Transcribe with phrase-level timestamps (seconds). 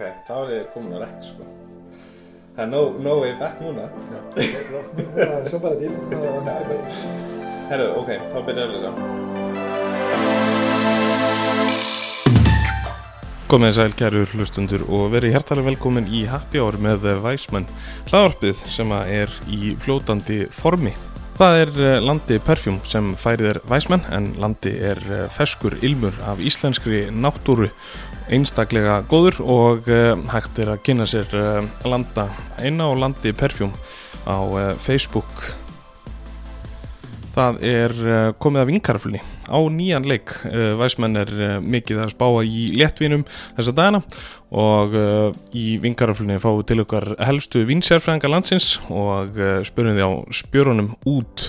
[0.00, 1.46] Ok, þá er ég komin að rekk sko.
[2.56, 3.82] Það er no, no way back núna.
[4.08, 4.20] Já,
[5.52, 5.92] svo bara til.
[7.68, 8.88] Herru, ok, þá byrjar að lesa
[13.52, 17.68] Komið sæl kæru hlustundur og verið hjertalega velkomin í Happy Hour með Væsmenn
[18.08, 20.96] hlaðarpið sem að er í fljótandi formi.
[21.40, 26.12] Það er eh, landi Perfjúm sem færið er Væsmenn en landi er eh, feskur ilmur
[26.28, 27.70] af íslenskri náttúru
[28.30, 32.28] einstaklega góður og eh, hægt er að kynna sér eh, landa
[32.62, 33.72] eina á landi Perfjúm
[34.26, 35.50] á eh, Facebook
[37.30, 37.92] Það er
[38.42, 40.32] komið af vinkarflunni á nýjan leik.
[40.80, 41.30] Væsmenn er
[41.62, 43.22] mikið að spáa í léttvinum
[43.54, 44.00] þessa dagana
[44.50, 44.96] og
[45.54, 49.38] í vinkarflunni fáum við til okkar helstu vinsérfræðinga landsins og
[49.70, 51.46] spyrum því á spjörunum út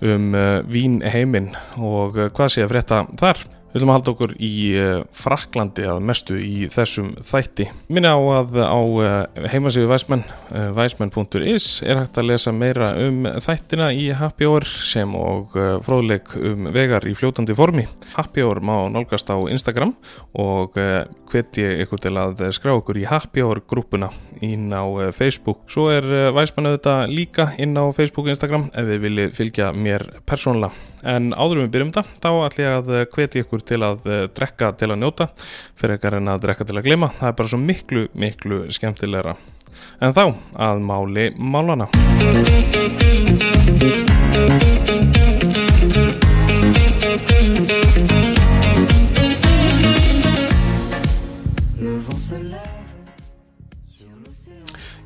[0.00, 3.44] um uh, vínheiminn og hvað sé að frétta þar.
[3.78, 7.68] Við ætlum að halda okkur í uh, Fraklandi að mestu í þessum þætti.
[7.94, 10.24] Minna á að á uh, heimasíðu Væsmenn,
[10.74, 15.54] væsmenn.is er hægt að lesa meira um þættina í Happy Hour sem og
[15.86, 17.86] fróðleik um vegar í fljótandi formi.
[18.16, 19.94] Happy Hour má nálgast á Instagram
[20.34, 20.74] og
[21.30, 24.10] hveti ykkur til að skrá okkur í Happy Hour grúpuna
[24.42, 24.82] inn á
[25.14, 25.68] Facebook.
[25.70, 30.08] Svo er Væsmenn auðvitað líka inn á Facebook og Instagram ef þið viljið fylgja mér
[30.26, 30.88] persónulega.
[31.06, 34.24] En áður um við byrjum þetta, þá ætlum ég að hveti ykkur til að eh,
[34.34, 35.28] drekka til að njóta
[35.78, 37.12] fyrir ekkar en að drekka til að gleyma.
[37.20, 39.36] Það er bara svo miklu, miklu skemmtilegra.
[40.02, 40.24] En þá
[40.68, 41.86] að máli málana.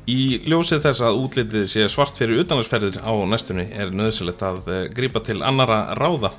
[0.03, 4.81] Í ljósið þess að útlitið sé svart fyrir utanlandsferðir á næstunni er nöðsilegt að eh,
[4.91, 6.33] grípa til annara ráða.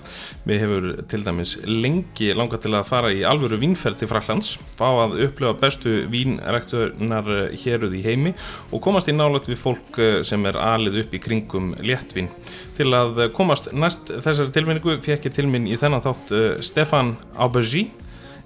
[0.44, 4.84] Við hefur til dæmis lengi langað til að fara í alvöru vínferð til Fraklands, fá
[5.06, 8.34] að upplifa bestu vínrektunar héruð í heimi
[8.68, 12.28] og komast í nálægt við fólk eh, sem er alið upp í kringum léttvín.
[12.76, 17.16] Til að komast næst þessari tilminningu fekk ég til minn í þennan þátt eh, Stefan
[17.32, 17.86] Aubergy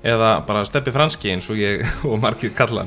[0.07, 2.87] eða bara Steppi Franski eins og ég og margir kalla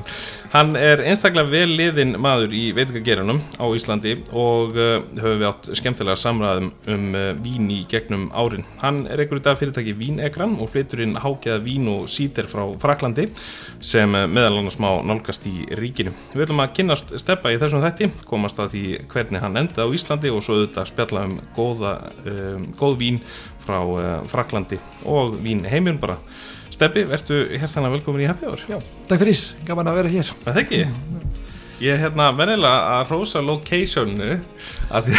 [0.51, 0.75] hann.
[0.75, 6.19] Er einstaklega vel liðin maður í veitingagerunum á Íslandi og uh, höfum við átt skemmtilega
[6.19, 8.65] samræðum um uh, vín í gegnum árin.
[8.81, 13.29] Hann er einhverju dag fyrirtæki Vínegran og flytur inn hákjaða vín og síter frá Fraklandi
[13.79, 16.15] sem uh, meðal annars má nálgast í ríkinu.
[16.35, 19.95] Við ætlum að kynnast Steppa í þessum þætti, komast að því hvernig hann endaði á
[19.97, 21.97] Íslandi og svo auðvitað spjalla um góða,
[22.79, 23.21] góð vín
[23.61, 23.79] frá
[24.31, 26.17] Fraklandi og vín heimjum bara.
[26.81, 28.61] Steppi, ertu hérþanna velkomin í Happy Hour?
[28.65, 30.29] Já, takk fyrir, gaman að vera hér.
[30.41, 30.95] Það þekki ég.
[31.77, 34.29] Ég er hérna vennilega að rósa locationu
[34.89, 35.11] að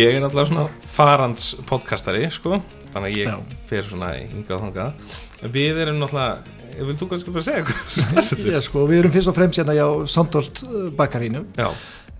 [0.00, 2.62] ég er náttúrulega svona farans podcastari, sko.
[2.94, 5.12] Þannig að ég fer svona hingað og þangað.
[5.58, 6.56] Við erum náttúrulega,
[6.88, 7.84] vil þú kannski bara segja hvað
[8.16, 9.86] þetta Já, sko, við erum fyrst og fremst hérna hjá
[10.16, 10.64] Sandholt
[10.96, 11.68] bakarínu, Já,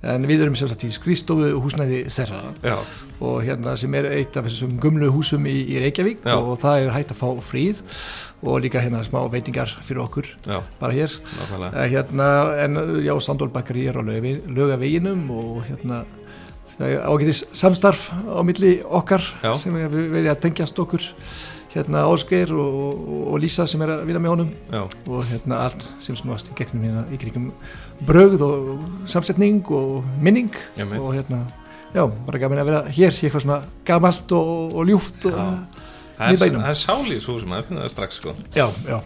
[0.03, 2.77] en við erum sagt í skristofu húsnæði þeirra já,
[3.21, 6.39] og hérna sem er eitt af þessum gumlu húsum í, í Reykjavík Já.
[6.41, 7.83] og það er hægt að fá fríð
[8.41, 11.13] og líka hérna smá veitingar fyrir okkur já, bara hér.
[11.75, 12.31] Eh, Hérna,
[12.65, 16.05] en já, Sandholt bakarí er á lögaveginum og hérna
[16.79, 19.53] það er ágætis samstarf á milli okkar Já.
[19.61, 21.05] sem við verið að tengjast okkur
[21.75, 25.63] hérna Ásgeir og, og, og Lísa sem er að vinna með honum Já, og hérna
[25.67, 27.51] allt sem snúast í gegnum hérna í kringum
[28.07, 28.71] brögð og
[29.11, 30.99] samsetning og minning Einmitt.
[30.99, 31.45] og hérna
[31.95, 35.37] já, bara gaman að vera hér eitthvað svona gamalt og, og ljúft og,
[36.21, 36.65] það er, Miðbænum.
[36.65, 38.35] það er sálís húsum, það það strax, sko.
[38.55, 38.99] já, já,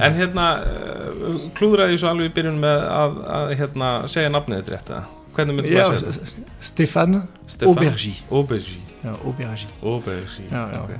[0.00, 4.74] En hérna, uh, klúðraði svo alveg í byrjun með að, að hérna, segja nafnið þetta
[4.76, 5.02] rétt, eða?
[5.32, 6.56] Hvernig myndi já maður segja þetta?
[6.70, 7.76] Stefan Stefan?
[7.76, 8.80] Aubergy Aubergy.
[9.04, 10.44] Já, Aubergy Aubergy.
[10.50, 10.82] já, já.
[10.82, 10.92] ok.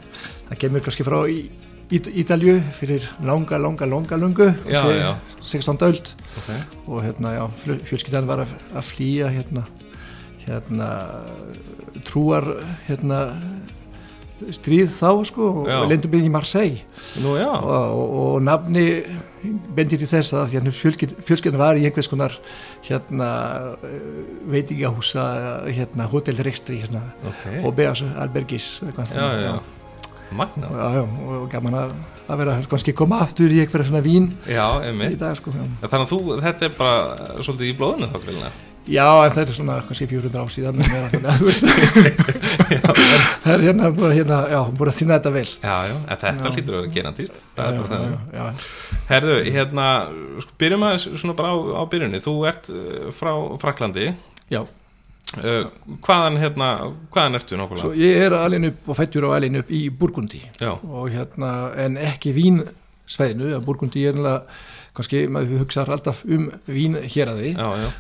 [0.51, 1.39] það kemur kannski frá í,
[1.93, 5.13] í, Ítalju fyrir langa, langa, langa lungu Já, já.
[5.43, 5.83] 16.
[5.89, 6.51] öld Ok.
[6.89, 7.45] og hérna, já,
[7.85, 9.67] fjölskyldan var að flýja hérna,
[10.47, 10.89] hérna
[12.09, 12.47] trúar
[12.89, 13.19] hérna
[14.55, 16.83] stríð þá sko og lendum við í Marseille
[17.23, 18.87] Nú og, og, og nafni
[19.75, 22.35] bendir til þess að hérna, fjölskyld, fjölskyldan var í einhvers konar
[22.87, 23.29] hérna
[23.83, 24.09] eh,
[24.53, 25.27] veitingahúsa
[25.67, 27.47] hérna hótelrekstri hérna, ok.
[27.67, 29.79] og beðas albergis eitthvað Já, svona, já, já.
[30.33, 30.69] Magna.
[30.73, 31.95] Já, já, og gaman að,
[32.25, 35.65] að vera kannski koma aftur í eitthvað svona vín Já, í dag sko, já.
[35.83, 38.53] Þannig að þú, þetta er bara svolítið í blóðinu þá grilina.
[38.91, 41.63] Já, en það er svona kannski 400 ár síðan veist
[43.45, 46.75] það er hérna að, hérna, já, að þýna þetta vel Já, já, en þetta hlýtur
[46.75, 47.39] að vera genandýrt.
[47.39, 48.67] já, Það er já, bara já, já,
[49.13, 49.87] Herðu, hérna,
[50.43, 52.23] sko, byrjum að svona bara á, á byrjunni.
[52.25, 53.33] Þú ert uh, frá
[53.63, 54.09] Fraklandi.
[54.51, 54.63] já.
[55.33, 55.65] Uh,
[56.05, 56.67] hvaðan, hérna,
[57.15, 57.87] hvaðan ertu nákvæmlega?
[57.87, 61.71] Svo ég er alin upp og fættur á alin upp í Burgundi Já, og hérna,
[61.81, 62.61] en ekki vín
[63.09, 64.19] sveinu, Burgundi er
[64.97, 67.91] kannski maður hugsaður alltaf um vín hér að því já, já,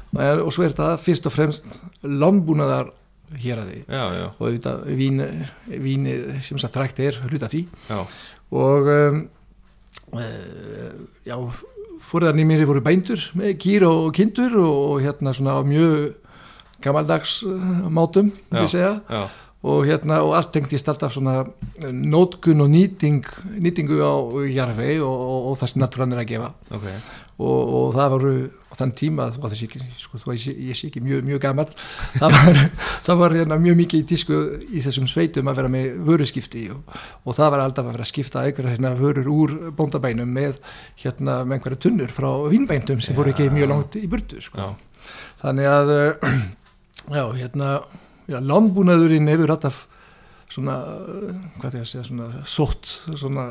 [0.43, 2.93] og svo er þetta fyrst og fremst landbúnaðar
[3.41, 5.23] hér að því já, já, og þetta vín,
[5.87, 6.09] vín
[6.44, 7.62] sem sagt trækt er hluta því.
[7.89, 8.00] Já,
[8.53, 9.23] og um,
[10.12, 10.91] uh,
[11.25, 11.37] já,
[12.05, 16.12] fórðarnir mér voru bændur með kýr og kindur og, hérna svona á mjög
[16.85, 18.99] gamaldags uh, mátum, vil ég segja.
[19.09, 19.25] já,
[19.62, 21.44] og hérna og allt tengdist alltaf svona
[21.93, 23.20] nótkun og nýting
[23.62, 24.12] nýtingu á
[24.50, 26.49] jarfi og, og, og það sem natúran er að gefa.
[26.75, 26.88] Ok,
[27.38, 30.43] og, og það voru á þann tíma þó að þessi ekki, sko, þó að ég
[30.43, 31.67] sé- ég sé ekki mjög, mjög gammal
[32.20, 32.61] það var,
[33.06, 34.38] það var hérna, mjög mikið í tísku
[34.73, 36.99] í þessum sveitum að vera með vöruskipti og,
[37.29, 40.58] og það var alltaf að vera að skipta einhverja hérna, vörur úr bóndabænum með,
[41.05, 44.58] hérna, með einhverja tunnur frá vínbændum sem voru ekki mjög langt í burtu sko.
[44.58, 45.12] já,
[45.44, 45.93] þannig að
[47.19, 47.75] já, hérna
[48.29, 49.87] já, landbúnaðurinn hefur alltaf
[50.53, 50.77] svona,
[51.61, 53.47] hvað er að segja svona sótt svona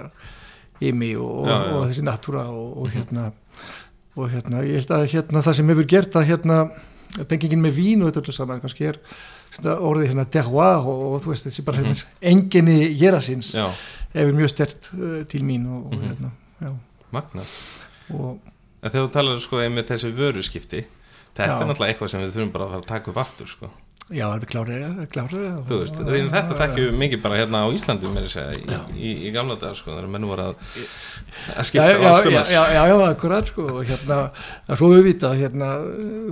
[0.81, 1.73] imi og, Já, já.
[1.77, 3.31] og þessi natúra og, og hérna
[4.18, 6.57] og hérna, ég held að hérna það sem hefur gert að hérna,
[7.31, 8.97] tengingin með vín og þetta öllu saman, kannski er
[9.56, 11.95] svona orðið hérna terroir og, og þú veist þessi bara hérna
[12.31, 13.67] enginni gérasins já,
[14.13, 16.07] hefur mjög stert uh, til mín og, og Mhm.
[16.09, 16.31] hérna,
[16.62, 16.71] já
[18.81, 20.79] En þegar þú talar sko einmitt þessi vöruskipti
[21.31, 23.69] Þetta er náttúrulega eitthvað sem við þurfum bara að fara að taka upp aftur sko.
[24.09, 26.00] Já, alveg klárið, klárið Þú veist,
[26.33, 29.56] þetta þekkjum við mikið bara hérna á Íslandi með þess að í, í, í gamla
[29.62, 30.65] dag sko, þegar menn voru að,
[31.56, 32.50] að skipta já, alls já, konar.
[32.56, 34.18] já, já, já, akkurat sko og hérna,
[34.68, 35.69] að svo við vita hérna,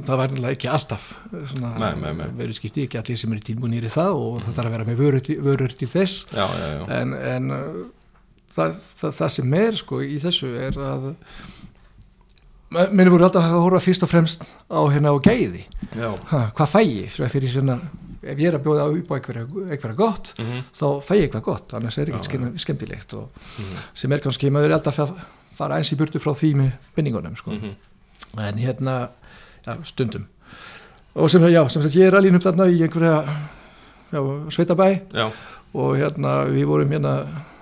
[0.07, 1.06] það var náttúrulega ekki alltaf
[1.54, 2.25] svona, Nei, nei, nei.
[2.42, 5.00] veru skipti ekki allir sem eru tilbúinir í það og það þarf að vera með
[5.06, 6.25] vörur vörur til þess.
[6.33, 7.80] Já, já, já, en, en uh,
[8.57, 11.10] það, það, það sem er sko í þessu er að
[12.69, 15.63] menni voru alltaf að horfa fyrst og fremst á hérna á gæði
[16.31, 17.10] ha, hvað fæ ég?
[17.31, 17.80] Fyrir, svona
[18.21, 21.74] ef ég er að bjóða upp á einhverja gott Mhm, þá fæ ég eitthvað gott,
[21.74, 25.13] annars er ekki skemmtilegt og mhm, sem er kannski, maður er alltaf að
[25.60, 27.51] fara eins í burtu frá því með bynningunum sko.
[27.51, 27.74] mhm.
[28.38, 29.10] en hérna
[29.66, 30.27] já, stundum.
[31.16, 33.16] Og sem, já, sem sagt ég er alveg upp þarna í einhverja
[34.13, 34.19] já,
[34.54, 34.89] sveitabæ.
[35.13, 35.31] Já,
[35.74, 37.16] og hérna við vorum hérna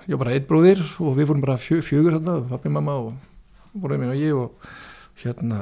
[0.08, 3.14] já bara einn bróðir og við vorum bara fjö, fjögur hérna, pappi, mamma og
[3.74, 4.52] vorum hérna ég og
[5.22, 5.58] hérna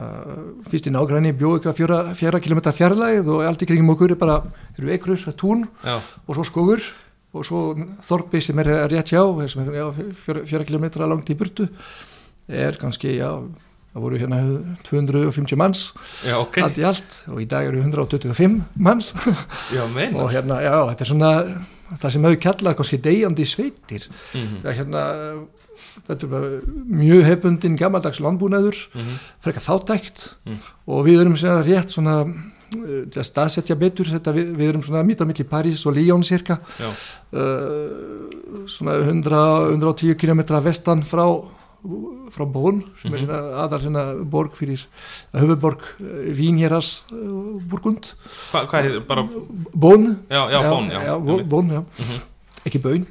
[0.69, 4.21] fyrst í nágræni bjóð eitthvað fjöra, fjara kilometra fjarlægð og allt í kringum okkur er
[4.21, 4.41] bara
[4.77, 6.83] eru ekrur, tún já, og svo skógur
[7.37, 7.63] og svo
[8.05, 9.87] þorpi sem er rétt hjá sem er já,
[10.25, 11.69] fjöra, fjöra kilometra langt í burtu
[12.47, 13.31] er kannski, já
[13.97, 14.39] það voru hérna
[14.85, 15.87] 250 manns.
[16.21, 16.59] Já, ok.
[16.61, 19.15] Allt í allt og í dag eru 125 manns.
[20.21, 21.31] Og hérna, já, þetta er svona
[21.95, 24.09] það sem hefur kallað kannski deyjandi sveitir.
[24.35, 25.05] Mhm, það er hérna
[26.09, 26.51] þetta er bara
[26.87, 30.59] mjög hefbundin gammaldags landbúnaður, mhm, frekar fátækt Mm.
[30.89, 32.17] og við erum svona rétt svona
[32.77, 36.25] til að staðsetja betur þetta, við, við erum svona mitt á milli París og Lyon
[36.27, 36.59] cirka
[37.33, 41.27] uh, svona 100, 110 km vestan frá
[42.35, 43.27] frá Bón sem er Mhm.
[43.29, 44.81] hérna aðal hérna borg fyrir
[45.33, 48.15] höfuborg uh, Vínhéras uh, Burgund
[48.51, 49.23] Hva, hvað heitir, bara,
[49.75, 51.49] Bón já, já, bón, já, já, einmitt.
[51.49, 51.81] Bón, já.
[51.81, 52.21] Mhm.
[52.67, 53.07] Ekki Bön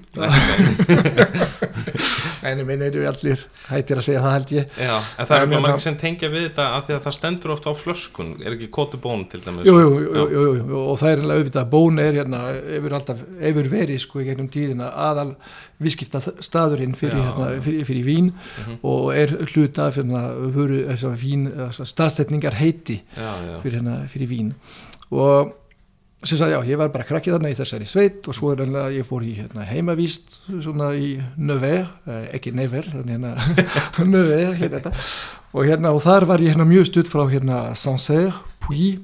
[2.46, 4.76] en ég meina eru allir hættir að segja það held ég.
[4.78, 7.16] Já, en það er bara hérna- margir sem tengja við þetta af því að það
[7.18, 9.66] stendur ofta á flöskun er ekki kótu bón til dæmis?
[9.66, 12.42] Jú, jú, jú, jú, jú, jú, og það er alveg auðvitað Bón er hérna,
[12.76, 15.36] hefur alltaf hefur verið sko í gegnum tíðina aðal
[15.82, 18.80] viðskipta staðurinn fyrir, hérna, fyrir, fyrir vín Mhm.
[18.84, 20.24] og er hluta fyrir hérna,
[20.56, 24.54] vöru, þessar vín staðstetningar heiti já, já, fyrir, hérna, fyrir vín.
[25.12, 25.54] Og
[26.30, 28.94] sem sagði, já, ég var bara krakkið þarna í þessari sveit og svo er enlega,
[28.96, 33.34] ég fór í hérna, heimavíst svona í Nevers eh, ekki Never, hérna
[34.14, 34.94] Nevers, hérna þetta.
[35.56, 38.34] Og hérna, og þar var ég hérna mjög stutt frá hérna Sancerre,
[38.66, 38.96] Puy,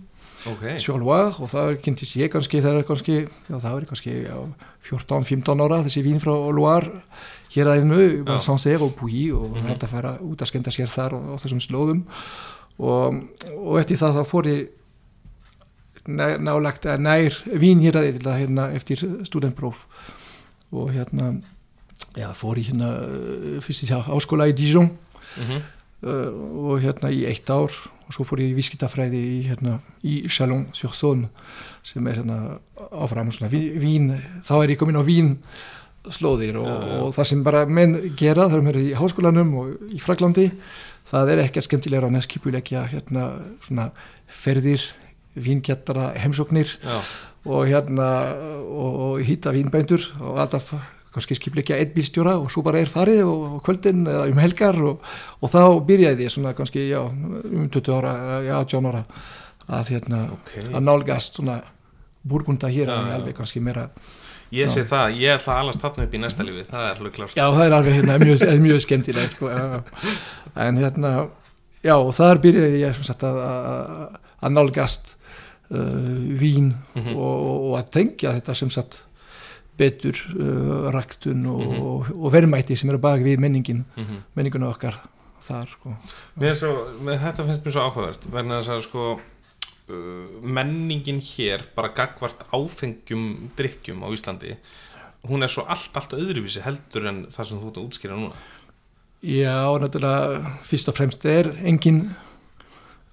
[0.49, 0.65] ok.
[0.81, 4.15] Sur Loire og það kynntist ég kannski, það er kannski já, það var ég kannski
[4.25, 4.37] já,
[4.89, 7.03] 14-15 ára þessi vín frá Loire
[7.51, 8.37] hér að einu, Já.
[8.43, 11.31] Sancerre og Puy og það er hægt að fara út að skenda sér þar og,
[11.33, 12.03] og þessum slóðum.
[12.81, 13.17] Og,
[13.59, 14.69] og eftir það þá fór ég
[16.07, 19.85] nálagt að nær vín hér að til að hérna eftir studentpróf
[20.71, 21.33] og hérna
[22.17, 22.89] já, fór ég hérna
[23.61, 24.91] fyrst í áskóla í Dijon
[25.31, 25.59] Mhm,
[26.03, 27.71] uh, og hérna í eitt ár.
[27.71, 31.29] Og svo fór ég í vískitafræði í, hérna, í Chalon-sur-Saône
[31.87, 32.57] sem er hérna
[32.91, 34.09] áfram svona vín,
[34.43, 35.37] þá er ég komin á vín
[36.11, 36.97] slóðir og, Já, já.
[37.05, 40.49] og það sem bara menn gera þegar maður er í háskólanum og í Fraklandi
[41.07, 43.29] það er ekki að skemmtilegra að skipulegja hérna
[43.63, 43.87] svona
[44.27, 44.83] ferðir
[45.35, 46.97] vínkjættara heimsóknir já,
[47.45, 48.07] og hérna
[48.67, 50.73] og, og hýta vínbændur og alltaf
[51.11, 54.79] kannski skipleikja einn bílstjóra og svo bara er farið og, og kvöldin eða um helgar
[54.79, 55.01] og,
[55.41, 58.13] og þá byrjaði ég svona kannski já, um 20 ára,
[58.45, 59.03] já 18 ára
[59.71, 60.55] að hérna ok.
[60.71, 61.61] að nálgast svona
[62.23, 62.97] burgunda hér já.
[63.15, 63.89] alveg kannski meira
[64.51, 67.13] Ég sé það, ég ætla að alast þarna upp í næsta lífi Það er alveg
[67.15, 69.51] klart já það er alveg hérna mjög, mjög skemmtilegt sko,
[70.65, 71.11] en hérna
[71.83, 75.15] já og þar byrjaði ég sagt, að, að, að nálgast
[75.71, 77.15] uh, vín Mhm.
[77.15, 79.01] og, og að tengja þetta sem sagt
[79.77, 81.81] betur uh, raktun og, Mhm.
[81.81, 84.23] og, og verðmæti sem eru bak við menningin, Mhm.
[84.35, 84.99] menninguna okkar
[85.41, 85.95] þar sko.
[86.39, 89.19] Mér svo, með þetta finnst mér svo áhugavert verðin að sko
[89.89, 94.55] uh, menningin hér bara gagvart áfengjum drikkjum á Íslandi
[95.27, 98.33] hún er svo allt, allt öðruvísi heldur en það sem þú ert að útskýra núna
[99.21, 102.15] Já, náttúrulega fyrst og fremst er engin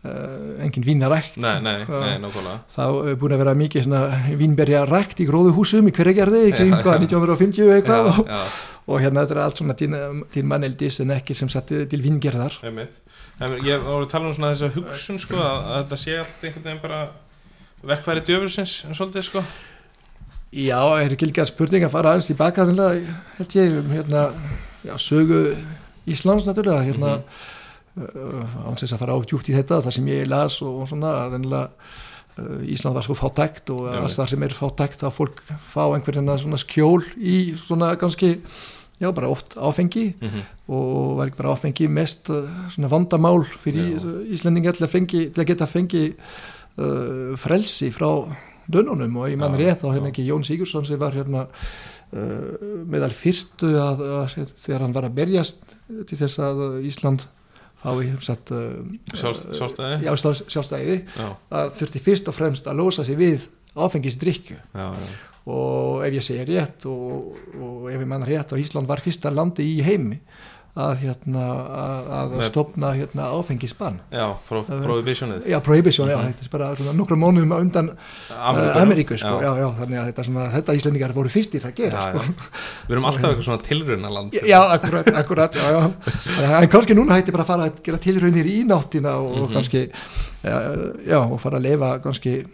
[0.07, 2.19] engin vínarækt Nei, nei, Já.
[2.23, 4.02] nei, þá er búin að vera mikið svona
[4.38, 8.38] vínberja rækt í gróðuhúsum í hverjargerði í kring hvað 1950 eitthvað og, já,
[8.87, 9.90] og hérna þetta er allt svona til,
[10.37, 12.61] til manneldis en ekki sem sagt til víngerðar.
[12.62, 12.95] Einmitt.
[13.43, 16.47] En Ég var að tala um svona þessa hugsun sko að, að þetta sé allt
[16.47, 17.02] einhvern veginn bara
[17.90, 19.45] verkværi djöfursins en svolítið sko.
[20.55, 23.12] Já, er ekki líka spurning að fara aðeins tilbaka þannig
[23.43, 24.26] held ég um hérna
[24.87, 25.45] já, sögu
[26.09, 27.19] Íslands náttúrulega hérna.
[27.19, 27.58] Mm án
[27.99, 31.64] þess að fara ádjúft í þetta það sem ég las og svona að þennilega
[32.38, 36.38] uh, Ísland var sko fátækt og að það sem er fátækt að fólk fá einhverjana
[36.40, 38.37] svona skjól í svona kannski
[38.99, 40.43] já bara oft áfengi mm -hmm.
[40.75, 44.33] og var ekki bara áfengi mest uh, svona vandamál fyrir Já.
[44.35, 46.14] Íslendinga til að, fengi, til að geta fengi
[46.78, 48.26] uh, frelsi frá
[48.69, 51.47] dönunum og ég mann rétt á hérna ekki Jón Sigursson sem var hérna
[52.12, 55.57] uh, meðal fyrstu að, að, þegar hann var að berjast
[56.07, 57.26] til þess að Ísland
[57.83, 58.83] fái satt, uh,
[59.15, 60.01] Sjálfs- sjálfstæði?
[60.05, 60.97] já, sjálfs- sjálfstæði.
[61.17, 61.29] Já,
[61.61, 63.47] að þurfti fyrst og fremst að losa sig við
[63.79, 64.57] áfengisdrykju
[65.49, 69.31] og ef ég segja rétt og, og ef ég mann rétt og Ísland var fyrsta
[69.33, 70.19] landi í heimi
[70.79, 71.45] að, hérna,
[71.75, 76.29] að, að stopna hérna, áfengisbann Já, pro, prohibitionið já, prohibition, já, Mhm.
[76.37, 77.89] þetta er bara svona nokkru mónum undan
[78.31, 79.51] Ameríku, Ameríku sko, já.
[79.59, 82.19] Já, þannig að þetta, svona, þetta Íslandingar voru fyrstir að gera Já, sko.
[82.23, 82.53] já.
[82.89, 86.63] Við erum alltaf eitthvað svona tilraunaland já, já, akkurat, akkurat já, já.
[86.63, 89.55] En kannski núna hætti bara að fara að gera tilraunir í náttina og, og Mhm.
[89.59, 89.91] kannski
[90.45, 90.57] já,
[91.11, 92.45] já, og fara að lifa kannski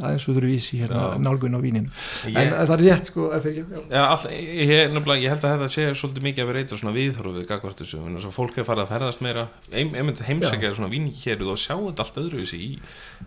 [0.00, 1.18] aðeins öðruvísi hérna, Já.
[1.20, 1.90] nálgun á víninu
[2.24, 3.80] Ég- en það er rétt sko, já.
[3.92, 7.46] Já, all, ég, ég held að þetta sé svolítið mikið að vera eitthvað svona viðhorfið
[7.50, 10.88] gagvart þessu, en þess að fólk er farið að ferðast meira ein, einmitt heimsækja svona
[10.94, 12.70] vínhéruð og sjá þetta allt öðruvísi í,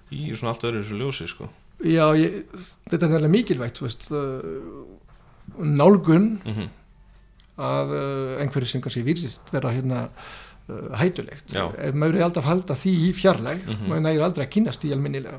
[0.10, 1.50] í svona allt öðruvísi ljósi sko.
[1.86, 2.42] Já, ég,
[2.90, 4.42] þetta er nefnilega mikilvægt veist, uh,
[5.62, 6.74] nálgun mm
[7.56, 10.00] að uh, einhverju sem kannski virðist vera hérna
[10.68, 11.70] uh, hætulegt Já.
[11.80, 13.86] ef maður er alltaf að halda því í fjarlæg Mhm.
[13.88, 15.38] maður nægir aldrei að kynast því almennilega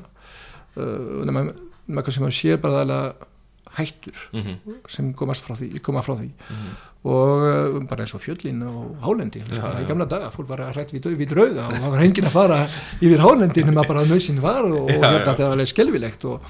[0.77, 1.47] uh, nema
[1.87, 3.33] maður kannski maður sér bara aðalega
[3.77, 4.77] hættur -hmm.
[4.89, 6.29] sem komast frá því, koma frá því.
[6.49, 6.69] Mhm.
[7.07, 9.43] og uh, bara eins og fjöllin og hálendi.
[9.49, 9.83] Bara já.
[9.83, 12.33] í gamla daga, fólk var hrætt við, dau- við drauga og það var enginn að
[12.33, 12.57] fara
[13.01, 16.41] yfir hálendi nema bara nöðsinn var og, og Já, hérna það var alveg skelvilegt og,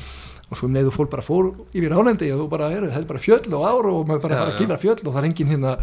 [0.49, 3.05] og svo um leiðu fólk bara fór yfir hálendi og þú bara, er, það er
[3.11, 5.29] bara fjöll og ár og maður bara Já, fara að klifra fjöll og það er
[5.29, 5.77] enginn hérna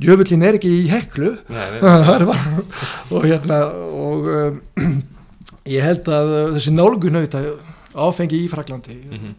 [0.00, 1.30] djöfullin er ekki í heklu.
[1.48, 1.80] Nei, nei,
[2.32, 2.64] bara-
[3.10, 3.58] og hérna
[3.92, 4.60] og um,
[5.76, 7.52] ég held að þessi nálgun auðvitað
[7.96, 9.34] áfengi í Fraklandi Mhm.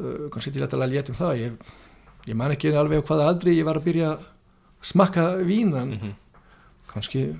[0.00, 1.52] uh, kannski til að létum það ég,
[2.28, 4.26] ég man ekki alveg hvaða aldri ég var að byrja að
[4.82, 6.12] smakka vínan Mhm.
[6.92, 7.34] kannski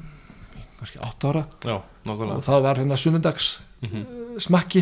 [0.79, 4.01] kannski átt ára Já, og það var hérna sunnundags Mhm.
[4.03, 4.81] uh, smakki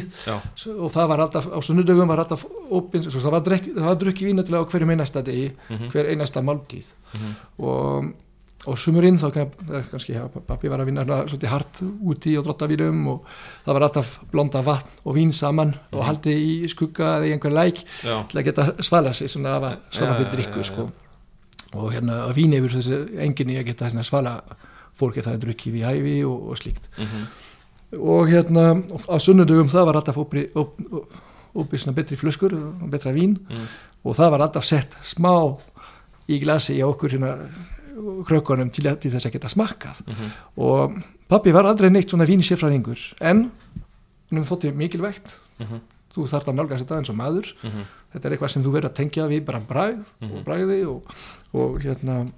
[0.80, 4.68] og það var alltaf á sunnudögum var alltaf opin, það var, var drukki vínatilega á
[4.70, 5.88] hverjum einasta degi Mhm.
[5.90, 7.35] hver einasta máltíð Mhm.
[7.58, 8.14] og,
[8.66, 9.28] og sumurinn þá
[9.90, 10.14] kannski
[10.46, 13.25] pappi var að vinna svolítið hart úti og drotta vínum og
[13.66, 16.06] það var alltaf blonda vatn og vín saman og Mhm.
[16.06, 19.62] haldi í skugga eða í einhver læk já, til að geta svala sig svona af
[19.62, 20.90] að já, til drikku sko.
[21.75, 24.42] og hérna að vín yfir þessi enginni að geta hérna, svala
[24.99, 27.26] fólki það er drukki við hæfi og, og slíkt Mhm.
[28.00, 31.12] og hérna á sunnudögum það var alltaf opri, op, op,
[31.54, 33.66] opið svona betri flöskur og betra vín Mhm.
[34.04, 35.56] og það var alltaf sett smá
[36.28, 37.49] í glasi í okkur hérna
[38.26, 40.31] krökkunum til, til þess að geta smakkað Mhm.
[40.57, 40.97] og
[41.29, 43.50] pappi var aldrei neitt svona vínsifræðingur en
[44.31, 45.81] hann þótti mikilvægt Mhm.
[46.15, 47.83] þú þarft að nálgast þetta eins og maður Mhm.
[48.15, 49.61] þetta er eitthvað sem þú verður að tengja við bara
[50.21, 50.33] Mhm.
[50.37, 51.03] og bragði og,
[51.55, 52.31] og hérna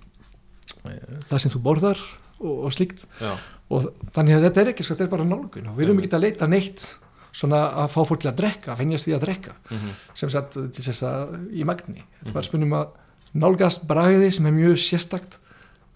[0.84, 0.90] e,
[1.28, 1.98] það sem þú borðar
[2.40, 3.36] og, og slíkt Já,
[3.70, 6.20] og þannig að þetta er ekki þetta er bara nálgun og við erum ekki að
[6.22, 6.96] leita neitt
[7.32, 9.90] svona að fá fólk til að drekka, að fengjast því að drekka Mhm.
[10.14, 12.88] sem sagt til þess að í magni þetta er bara spurnum að
[13.34, 15.38] nálgast bragði sem er mjög sérstakt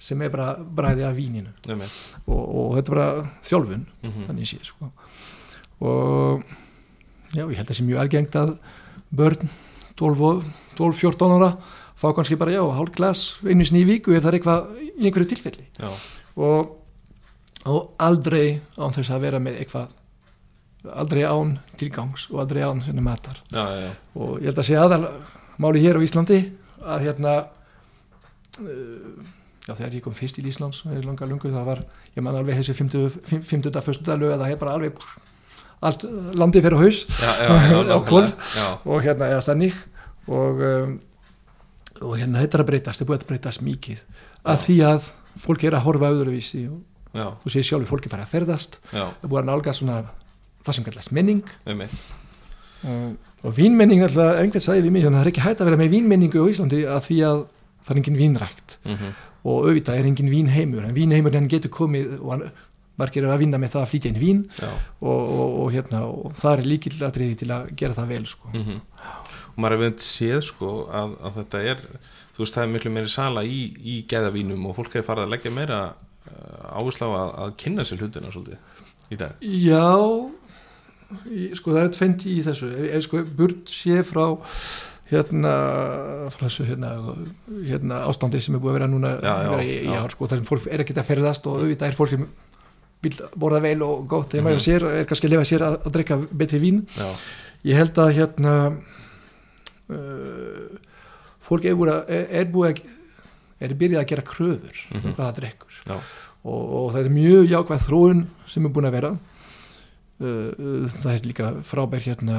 [0.02, 1.52] sem er bara bragði af víninu
[2.26, 4.25] og, og þetta er bara þjálfun Mhm.
[4.28, 4.90] þannig sé sko.
[5.80, 6.42] og
[7.35, 8.56] já, ég held að það sé mjög algengt að
[9.14, 9.49] börn
[9.97, 10.44] 12 og-
[10.76, 11.50] 12-14 ára
[11.97, 15.06] fá kannski bara já, hálf glas einu sinni í viku ef það er eitthvað í
[15.06, 15.66] einhverju tilfelli
[16.37, 16.76] og,
[17.66, 19.88] og aldrei án þess að vera með eitthvað
[20.99, 23.92] aldrei án tilgangs og aldrei án sinni matar já, já, já.
[24.16, 25.04] og ég held að sé aðal
[25.62, 26.40] máli hér á Íslandi
[26.82, 27.35] að hérna
[28.61, 29.23] uh,
[29.62, 31.85] já þegar ég kom fyrst í Íslands í langa lungu það var,
[32.16, 33.21] ég man alveg þessi 50.
[33.47, 33.83] 50.
[33.87, 35.04] fyrstudag lög að það er bara alveg
[35.83, 36.04] allt
[36.38, 37.00] landið fyrir haus.
[37.19, 37.49] Já, já,
[37.95, 37.99] á
[38.54, 39.78] já, og hérna er þannig.
[40.31, 40.95] Og, um,
[42.02, 44.02] og hérna þetta er að breytast, þetta er búið að breytast mikið.
[44.42, 45.11] Að því að
[45.42, 48.78] fólk er að horfa öðruvísi og já, þú séð sjálfur fólki fara að ferðast.
[48.92, 49.99] Það búið að nálga svona
[50.62, 51.42] það sem kallast menning.
[51.66, 52.04] Einmitt.
[52.87, 53.11] Og,
[53.42, 55.92] og vínmenning alltaf, einhvern sagði við mig að það er ekki hægt að vera með
[55.97, 57.45] vínmenningu á Íslandi að því að
[57.83, 58.78] það er engin vínrækt.
[58.87, 58.97] Mm
[59.42, 62.46] og auðvitað er engin vínheimur en vínheimur hann getur komið og hann
[63.00, 66.58] margir að vinna með það að flytja inn vín og, og, og, hérna, og það
[66.58, 68.52] er líkilatriði til að gera það vel sko.
[68.52, 68.80] mm
[69.52, 71.82] og maður hefur veit séð sko að, að þetta er
[72.32, 75.34] þú veist það er miklu meiri sala í, í gæðavínum og fólk hefur farið að
[75.34, 79.42] leggja meira uh, áherslu á að, að kynna sér hlutina svolítið í dag.
[79.42, 79.92] Já
[81.58, 82.70] sko það er tvent í þessu.
[82.87, 84.25] Eða sko burt sé frá
[85.12, 85.52] hérna
[86.35, 86.90] frá þessu hérna,
[87.69, 89.99] hérna ástandi sem er búið að vera núna Já, já, vera í, já.
[90.02, 92.26] ár sko þar sem fólk er að ferðast og auðvitað er fólk sem
[93.02, 94.66] vil borða vel og gott þegar maður Mhm.
[94.66, 97.09] sér, er kannski að lifa sér að, að drikka betri vín já,
[97.64, 98.52] ég held að hérna
[99.90, 100.81] uh,
[101.42, 102.83] fólk er búið að er, búið að
[103.62, 105.07] er byrjað að gera kröfur Mhm.
[105.07, 105.81] um hvað það drekkur
[106.45, 109.12] og, og það er mjög jákvæð þróun sem er búin að vera
[110.21, 112.37] það er líka frábær hérna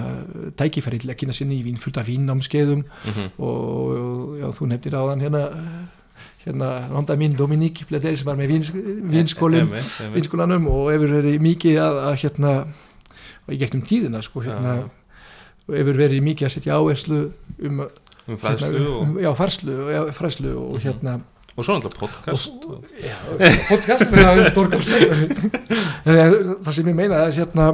[0.60, 3.58] tækifæri til að kynna sér nývín fullt af vínnámskeiðum mm og,
[3.98, 5.44] og já, þú nefndir áðan hérna
[6.46, 10.16] hérna handa mín Dominík Bledel sem var með víns, vínskólin einmitt, einmitt.
[10.18, 12.54] vínskólanum og hefur verið mikið að, að hérna
[13.48, 14.74] og í gegnum tíðina sko hérna
[15.68, 17.22] og hefur verið mikið að setja áherslu
[17.64, 17.84] um
[18.28, 20.84] um fræðslu hérna, og, um, já, fræðslu, já, fræðslu og Mhm.
[20.86, 21.14] hérna
[21.56, 23.18] og svo náttúrulega podcast og, Já,
[23.70, 25.16] podcast með það er stórkostlega
[26.66, 27.68] það sem ég meina er hérna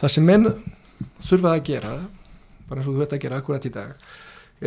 [0.00, 0.48] það sem menn
[1.28, 1.92] þurfa að gera
[2.68, 4.08] bara eins og þú veit að gera akkurat í dag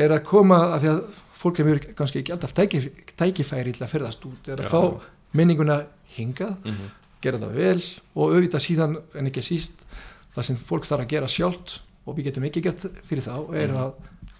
[0.05, 1.03] er að koma að því að
[1.41, 4.73] fólk hefur kannski ekki alltaf tækif, tækifæri til að ferðast út er að Já.
[4.73, 5.79] fá minninguna
[6.17, 6.89] hingað mm
[7.21, 7.81] gera það vel
[8.17, 9.83] og auðvitað síðan en ekki síst
[10.33, 11.75] það sem fólk þarf að gera sjálft
[12.09, 13.77] og við getum ekki gert fyrir þá er Mhm.
[13.77, 13.91] að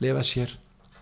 [0.02, 0.56] lefa sér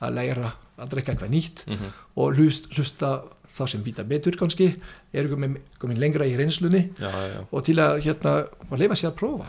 [0.03, 0.49] að læra
[0.81, 1.91] að drekka eitthvað nýtt -hmm.
[2.15, 3.21] og hlust, hlusta
[3.59, 4.75] þá sem vita betur kannski
[5.13, 5.57] eru komin,
[5.99, 9.45] lengra í reynslunni já, já, og til að hérna að leifa sér að prófa.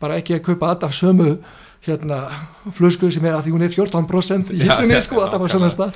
[0.00, 1.38] Bara ekki að kaupa alltaf sömu
[1.86, 2.28] hérna
[2.72, 5.92] flösku sem er að því hún er 14% í já, sko alltaf á svona stað.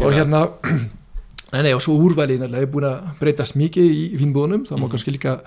[0.00, 0.48] Og hérna
[1.52, 4.90] nei, nei, og svo náttúrulega er búin að breytast mikið í vínbúðunum, það má Mhm.
[4.90, 5.40] kannski líka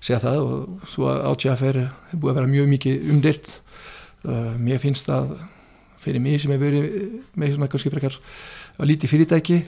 [0.00, 3.48] segja það og svo að átjáfer er búið að vera mjög mikið umdelt
[4.24, 5.38] uh, mér finnst það
[6.08, 7.06] fyrir mig sem hefur verið
[7.38, 8.18] með svona kannski frekar
[8.78, 9.60] að líti fyrirtæki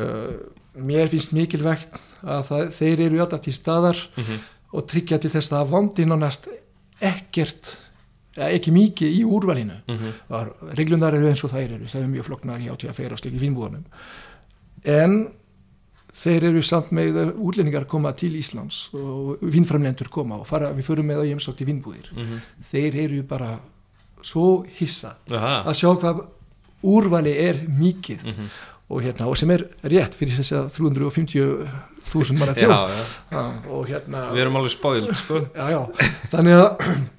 [0.00, 0.34] uh,
[0.74, 4.42] mér finnst mikilvægt að það, þeir eru alltaf til staðar mm
[4.74, 6.48] og tryggja til þess að vandi nánast
[6.98, 7.68] ekkert
[8.34, 10.12] eða ekki mikið í úrvalinu -hmm.
[10.34, 13.38] og reglunar eru eins og þær eru það er mjög floknar í átjáfer og slikki
[13.38, 13.84] vínbúðunum
[14.84, 15.28] en
[16.14, 21.06] þeir eru samt með útlendingar koma til Íslands og vínframlendur koma og fara, við förum
[21.06, 22.40] með það í emsótt í vínbúðir Mhm.
[22.72, 23.60] þeir eru bara
[24.24, 25.56] svo hissa Aha.
[25.68, 26.22] að sjá hvað
[26.84, 28.48] úrvali er mikið Mhm.
[28.90, 33.86] og, hérna, og sem er rétt fyrir þess að 350.000 manna þjóð já, Já, og
[33.88, 35.40] hérna við erum alveg spáild sko.
[36.32, 36.68] þannig að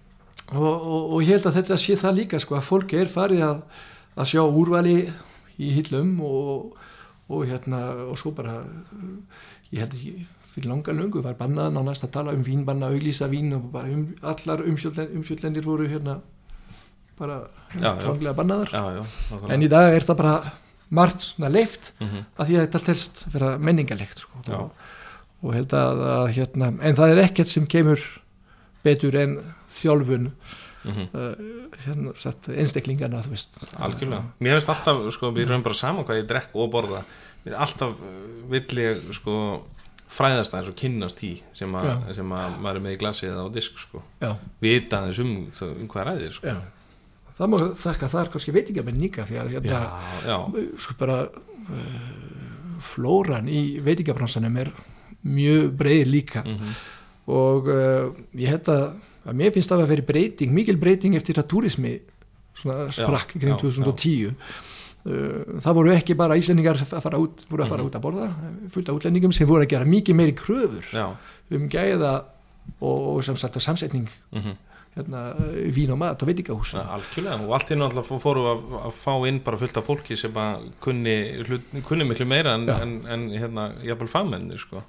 [0.62, 3.62] og, ég held að þetta sé það líka sko, að fólk er farið að,
[4.16, 4.98] að sjá úrvali
[5.58, 6.78] í hillum og,
[7.32, 8.60] og hérna og svo bara
[9.74, 10.14] ég held ekki
[10.54, 13.90] fyrir langa löngu var bannað nánast að tala um vín, banna auglýsa vín og bara
[13.92, 16.20] um, allar umfjöldlendir voru hérna
[17.20, 17.40] bara
[17.76, 20.36] tránglega bannaðar já, já, en í dag er það bara
[20.96, 22.26] margt svona leift Mhm.
[22.38, 24.72] að því að þetta telst vera menningarlegt sko.
[25.44, 28.00] Og, held að, að hérna, en það er ekkert sem kemur
[28.86, 29.38] betur en
[29.72, 30.32] þjálfun
[30.86, 31.08] Mhm.
[31.18, 36.06] uh, hérna, satt, einstaklingarna þú veist algjörlega, mér finnst alltaf sko, við erum bara saman
[36.06, 37.00] hvað ég drekk og borða
[37.46, 39.64] mér alltaf uh, vill ég sko,
[40.16, 43.48] fræðast aðeins og kynnast því sem, a, sem að maður er með í glasi eða
[43.50, 44.04] á disk sko.
[44.62, 45.34] vita aðeins um,
[45.82, 46.48] um hvað ræðir sko.
[46.54, 46.62] já.
[47.38, 49.80] Það má þakka þar kannski veitingamenn líka því að já, hérna,
[50.26, 50.38] já,
[50.86, 54.72] sko bara uh, flóran í veitingabransanum er
[55.26, 56.44] mjög breið líka.
[56.46, 56.76] Mhm,
[57.34, 58.84] og uh, ég held að,
[59.34, 61.96] mér finnst það að vera breyting, mikil breyting eftir að túrismi
[62.56, 67.42] svona sprakk í kring já, 2010 uh, það voru ekki bara íslendingar að fara út,
[67.50, 67.90] voru að fara Mhm.
[67.90, 68.28] út að borða
[68.72, 71.08] fullt af útlendingum sem voru að gera mikið meiri kröfur já.
[71.52, 72.14] um gæða
[72.82, 74.08] og, og sem sagt samsetning.
[74.32, 74.56] Mhm.
[74.96, 77.40] Hérna, uh, vín og mat og veitingahús Ja, algjörlega.
[77.44, 80.70] Og allt í náttúrulega fóru að, að fá inn bara fullt af fólki sem að
[80.84, 81.16] kunni,
[81.48, 84.84] hlut, kunni miklu meira en, en, en hérna, jafnvel fagmenni sko.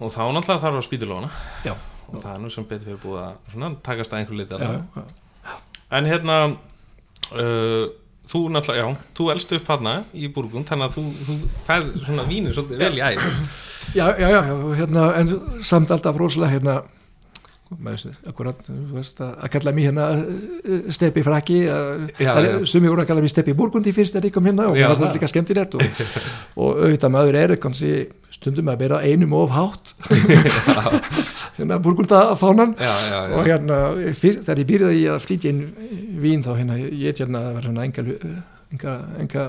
[0.00, 1.30] og þá náttúrulega þarf að spýtilóna
[1.66, 1.76] já,
[2.10, 4.58] og það er nú sem betur fyrir búið að svona, takast að einhver liti
[5.96, 6.40] en hérna
[7.36, 7.86] uh,
[8.26, 11.36] þú náttúrulega, já, þú elst upp hana í Burgund, þannig að þú, þú
[11.68, 13.26] fæð svona vínir svolítið vel í æð.
[13.94, 16.80] Já, já, já, já, hérna en samt alltaf rosalega hérna
[18.30, 18.60] akkurat,
[19.26, 22.30] að kalla mig hérna eh, steppi frakki já.
[22.68, 25.00] sumi voru að kalla mig steppi burgundi fyrst þegar ég kom hérna og það er
[25.00, 25.16] það.
[25.18, 26.04] líka skemmtilegt og,
[26.62, 27.92] og auðvitað maður er kannski
[28.36, 29.94] stundum að bera einum of hátt
[31.58, 33.80] hérna burgundafánan og hérna
[34.14, 35.64] fyr, þegar ég byrjaði að flytja inn
[36.22, 38.06] vín þá hérna ég hérna að vera svona enga
[38.84, 39.42] enga,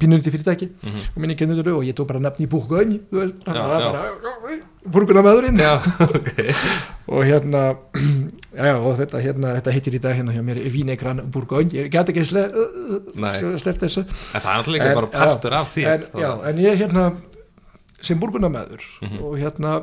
[0.00, 0.98] pínundi fyrirtæki Mhm.
[1.14, 3.80] og minni kennutur og ég tók bara nafn í Bourgogne þú veist, Já, það var
[3.80, 3.92] já.
[3.92, 4.58] bara
[4.92, 5.72] burgunamæðurinn já,
[6.16, 6.30] ok
[7.08, 7.62] og hérna
[8.66, 12.12] já, og þetta, hérna, þetta heitir í dag hérna hjá mér Vinegran Bourgogne ég gæti
[12.12, 12.46] ekki sle,
[13.14, 13.36] Nei.
[13.44, 14.02] uh, sleppt þessu
[14.34, 17.12] En það er náttúrulega líka bara partur af því en, já, en ég hérna
[18.02, 19.18] sem burgunamæður Mhm.
[19.22, 19.82] og hérna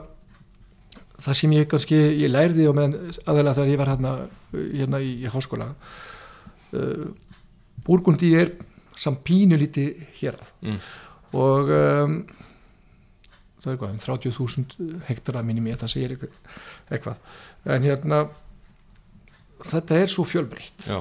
[1.19, 2.93] það sem ég kannski, ég lærði og meðan
[3.27, 4.11] aðeins þegar ég var hérna,
[4.53, 5.73] hérna í, í háskóla
[6.73, 7.07] uh,
[7.89, 8.51] Burgundi er
[8.99, 10.79] samt pínu lítið hér Mm.
[11.33, 12.25] og um,
[13.63, 16.13] það er hvað, um 30.000 hektara minni mér, það segir
[16.91, 17.17] eitthvað,
[17.65, 18.19] en hérna
[19.69, 20.99] þetta er svo fjölbreytt Já,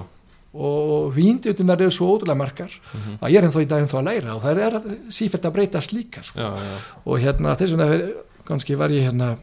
[0.58, 3.18] og víndutunar eru svo ótrúlega margar Mhm.
[3.20, 5.92] að ég er ennþá í dag ennþá að læra og það er sífælt að breytast
[5.92, 6.38] líka sko.
[6.38, 9.36] já, já og hérna þess vegna er- kannski var ég hérna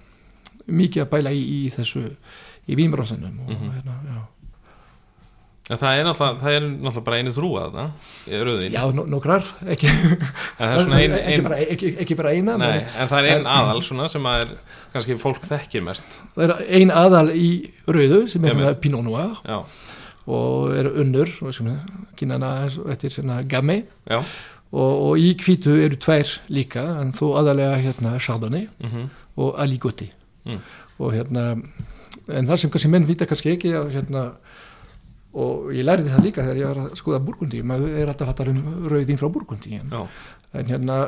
[0.68, 2.10] mikið að bæla í, í þessu
[2.68, 3.72] í vínbronsinum og Mhm.
[3.72, 4.22] hérna, já,
[5.66, 6.66] En það er náttúrulega, það er
[7.08, 7.32] bara einu
[7.64, 7.86] þarna,
[8.30, 9.90] í rauðin já no, nokkrar ekki,
[10.60, 13.82] það ein, ein ekki, ekki bara eina Nei, en en það er ein en- aðal
[13.88, 14.52] svona sem að er
[14.94, 16.20] kannski fólk þekkir mest.
[16.36, 17.48] Það er ein aðal í
[17.90, 19.58] rauðu sem er hérna Pinot Noir Já,
[20.30, 21.34] og er unnur
[22.18, 22.54] kynana
[22.94, 23.18] eftir
[23.50, 23.82] Gamay
[24.14, 30.06] og, og í kvítu eru tvær líka en þó aðalega hérna Chardonnay mm og Aligotti.
[30.46, 30.62] Mm.
[31.02, 31.42] og hérna
[32.32, 34.22] en það sem kannski menn vita kannski ekki að hérna
[35.36, 38.50] og ég lærði það líka þegar ég var að skoða Burgundi maður er alltaf hattar
[38.54, 39.92] um rauðin frá Burgundi en,
[40.56, 41.00] en hérna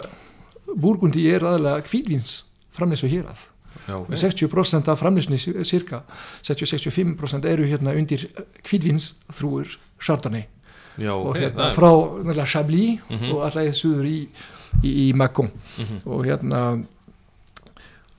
[0.76, 2.42] Burgundi er aðalega kvítvíns
[2.76, 3.46] framlýs og hér að
[3.88, 6.02] já, ok 60% af framlýsni cirka
[6.44, 8.28] 60-65% eru hérna undir
[8.68, 10.44] kvítvíns þrúur Chardonnay.
[10.98, 13.32] Já, og hérna er frá náttúrulega Chablis Mhm.
[13.32, 14.28] og alltaf suður í,
[14.84, 16.02] í, í Macon Mhm.
[16.06, 16.62] og hérna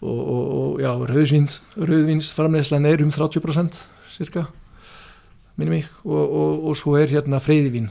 [0.00, 3.74] og, og, og já, rauðvins rauðvins framleyslan er um 30%
[4.14, 4.46] cirka,
[5.58, 7.90] minni mig og, og, og svo er hérna freyðivin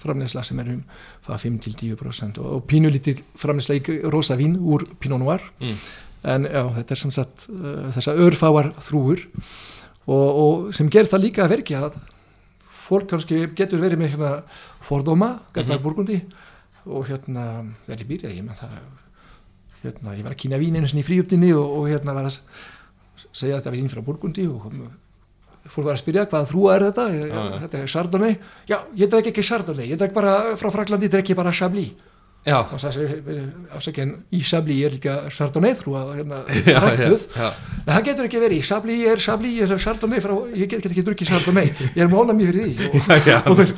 [0.00, 0.84] framleysla sem er um
[1.26, 5.74] það 5-10% og, og pínulítil framleysla í rosavín úr Pinot Noir Mm.
[6.24, 9.26] en já, þetta er sem sagt uh, þessa örfáar þrúur
[10.06, 11.98] og, og sem ger það líka að verki að
[12.80, 14.30] fólk kannski getur verið með hérna
[14.82, 15.84] fordóma, gætnar Mhm.
[15.84, 16.20] Burgundi
[16.86, 17.44] og hérna,
[17.86, 18.78] þegar ég byrjaði ég, menn það,
[19.82, 22.38] hérna, ég var að kýna vín einu sinni í fríuptinni og, og hérna var að
[23.36, 24.64] segja að þetta var inn frá Burgundi og
[25.70, 27.04] fólk var að spyrja hvaða þrúa er þetta?
[27.14, 27.58] Ég, Já, já.
[27.64, 28.36] þetta er Chardonnay.
[28.70, 31.92] Já, ég drek ekki Chardonnay, ég drek bara frá Fraklandi, drek ég bara Chablis.
[32.46, 32.56] Já,
[33.76, 37.48] afsakinn í Chablis er líka Chardonnay þrúa hérna, já, já, já.
[37.84, 40.94] Nei, það getur ekki verið, Chablis er Chablis, ég er Chardonnay frá, ég get, get
[40.94, 42.88] ekki drukkið Chardonnay, ég er hóna mér fyrir því.
[42.96, 43.74] Og, Já, og þeir,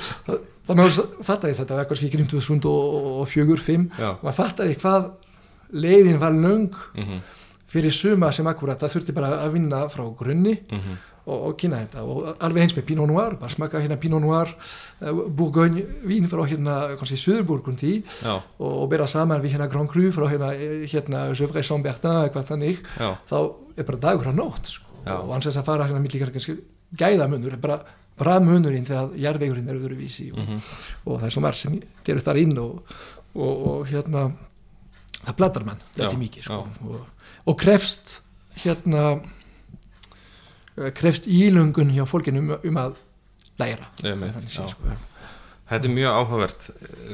[0.69, 4.11] þannig að fattaði þetta var kannski ekki 2004-2005 já.
[4.15, 5.09] og maður fattaði hvað
[5.83, 7.23] leiðin var löng Mhm,
[7.73, 10.59] fyrir suma sem akkurat, það þurfti bara að vinna frá grunni.
[10.71, 10.99] Mhm.
[11.27, 12.05] Og, og kynna þetta.
[12.05, 14.53] Og alveg eins með Pinot Noir, bara smaka hérna Pinot Noir,
[15.03, 19.91] uh, Bourgogne, vín frá hérna kannski Suðurburgundi Já, og, og bera saman við hérna Grand
[19.91, 22.85] Cru frá hérna, eh, hérna Gevrey Chambertin eitthvað þannig.
[22.99, 23.39] Já, þá
[23.77, 24.89] er bara dagur að nótt sko.
[25.03, 26.31] Og hans þess að fara hérna millikar
[26.99, 27.79] gæðamunur, er bara,
[28.19, 30.65] bara munurinn þegar jarðvegurinn er öðruvísi og, mhm,
[31.07, 32.97] og það er svo marg sem gerist þar inn og,
[33.35, 34.27] og, og hérna
[35.23, 36.61] það bladar mann, þetta er mikið sko.
[36.91, 38.19] og, og krefst
[38.65, 39.31] hérna eh,
[40.97, 43.01] krefst ílöngun hjá fólkinu um, um að
[43.61, 44.95] læra sko.
[45.73, 46.67] Þetta er mjög áhugavert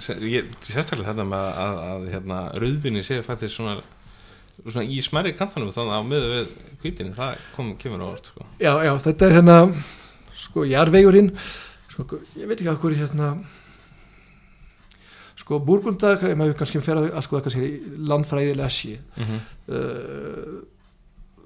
[0.03, 3.77] sérstaklega þetta með að, að hérna, rauðvinni séu fættið svona,
[4.65, 6.51] svona í smæri kantanum þannig að á miðu við
[6.83, 8.47] hvítinni, það kom, kemur á orð sko.
[8.59, 9.59] já, já, þetta er hérna
[10.39, 11.33] sko, jarðvegurinn
[11.93, 13.33] sko, ég veit ekki að hverju hérna
[15.39, 17.71] sko, Burgunda ef maður kannski fer að skoða kannski
[18.11, 19.39] landfræðilega sé mm
[19.75, 20.59] uh,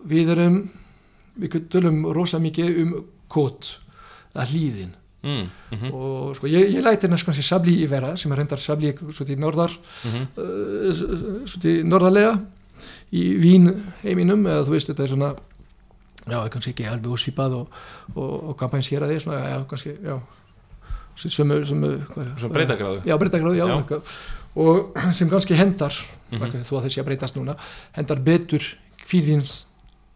[0.03, 0.57] við erum
[1.40, 3.79] við tölum rosa mikið um kót
[4.35, 4.90] að hlýðin
[5.23, 8.59] mm, mm og sko ég, ég læti næst kannski sabli í vera sem er reyndar
[8.61, 10.27] sabli svo til norðar -hmm.
[10.37, 12.38] uh, svo til norðarlega
[13.12, 15.35] í Vín heiminum eða þú veist þetta er svona
[16.27, 17.68] já kannski ekki alveg úrsýpað og,
[18.14, 18.57] og, og
[19.03, 20.21] að því svona já kannski já
[22.38, 23.01] Svona breytagráðu.
[23.05, 24.01] já breytagráðu já, Já.
[24.57, 25.92] og sem kannski hendar
[26.33, 26.40] Mhm.
[26.64, 27.57] þó að þessi að breytast núna
[27.92, 28.62] hendar betur
[29.07, 29.64] kvíðvins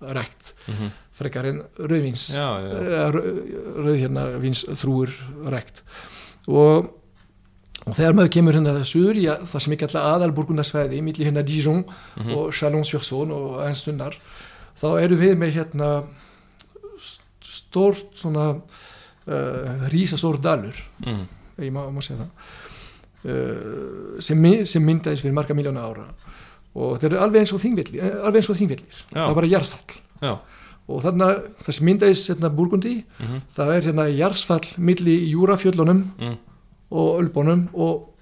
[0.00, 0.90] rækt Mhm.
[1.16, 3.24] Frekar en rauðvins Eh, rau-
[3.86, 5.12] rauð hérna vins þrúur
[5.52, 5.82] rækt
[6.46, 6.90] og,
[7.86, 11.42] og þegar maður kemur hérna suður í að- það sem ekki alltaf aðalburgundarsvæði milli hérna
[11.46, 11.84] Dijon
[12.36, 14.18] og Chalon-sur-Saône og einstunnar
[14.76, 15.90] þá eru við með hérna
[17.00, 18.50] st- stórt svona
[19.26, 20.76] uh, rísastór dalur.
[21.06, 21.24] Mm.
[21.58, 22.30] ég má, má segja það.
[23.26, 26.04] Uh, sem, sem myndaðis fyrir marga miljóna ára.
[26.76, 29.22] Og þeir eru alveg eins og þingvillir alveg eins og þingvillir, Já.
[29.22, 30.32] það er bara jarðfall Já,
[30.86, 31.30] og þarna
[31.66, 33.00] sem myndaðis hérna Burgundi.
[33.18, 33.40] Mhm.
[33.56, 36.36] það er hérna jarðfall milli Júrafjöllunum mm.
[36.90, 38.12] og Ölbónum og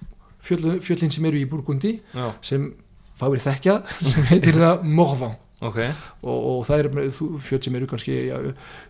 [0.45, 2.73] fjöllin, fjöllin sem eru í Burgundi já, sem
[3.19, 5.37] fáir þekkja sem heitir hérna Morvan.
[5.63, 5.79] Ok.
[6.21, 8.35] Og, og það er fjöll sem eru kannski já,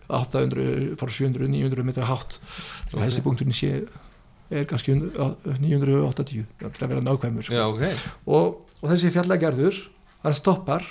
[0.08, 2.40] 800, frá 700, 900 metra hátt.
[2.92, 3.86] Og þessi punkturinn sé
[4.50, 7.56] er kannski 100 980 það til að vera nákvæmur sko.
[7.56, 8.04] Já, ok.
[8.26, 9.80] Og, og þessi fjallagarður
[10.24, 10.86] hann stoppar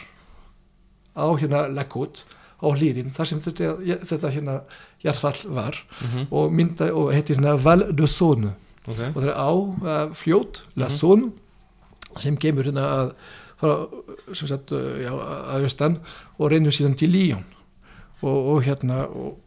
[1.15, 2.23] á hérna Lakot
[2.65, 3.71] á hlýðin þar sem þetta,
[4.09, 4.55] þetta hérna
[5.05, 6.27] jarðfall var Mhm.
[6.31, 8.53] og, mynda, og heitir hérna Val de Saône.
[8.87, 11.31] Ok, og það er á uh, fljót La Saône
[12.21, 13.13] sem kemur hérna að
[13.59, 13.73] frá,
[14.33, 15.99] sem sagt, uh, já, að austan
[16.39, 17.43] og reynur síðan til Líón
[18.21, 19.37] og, og hérna og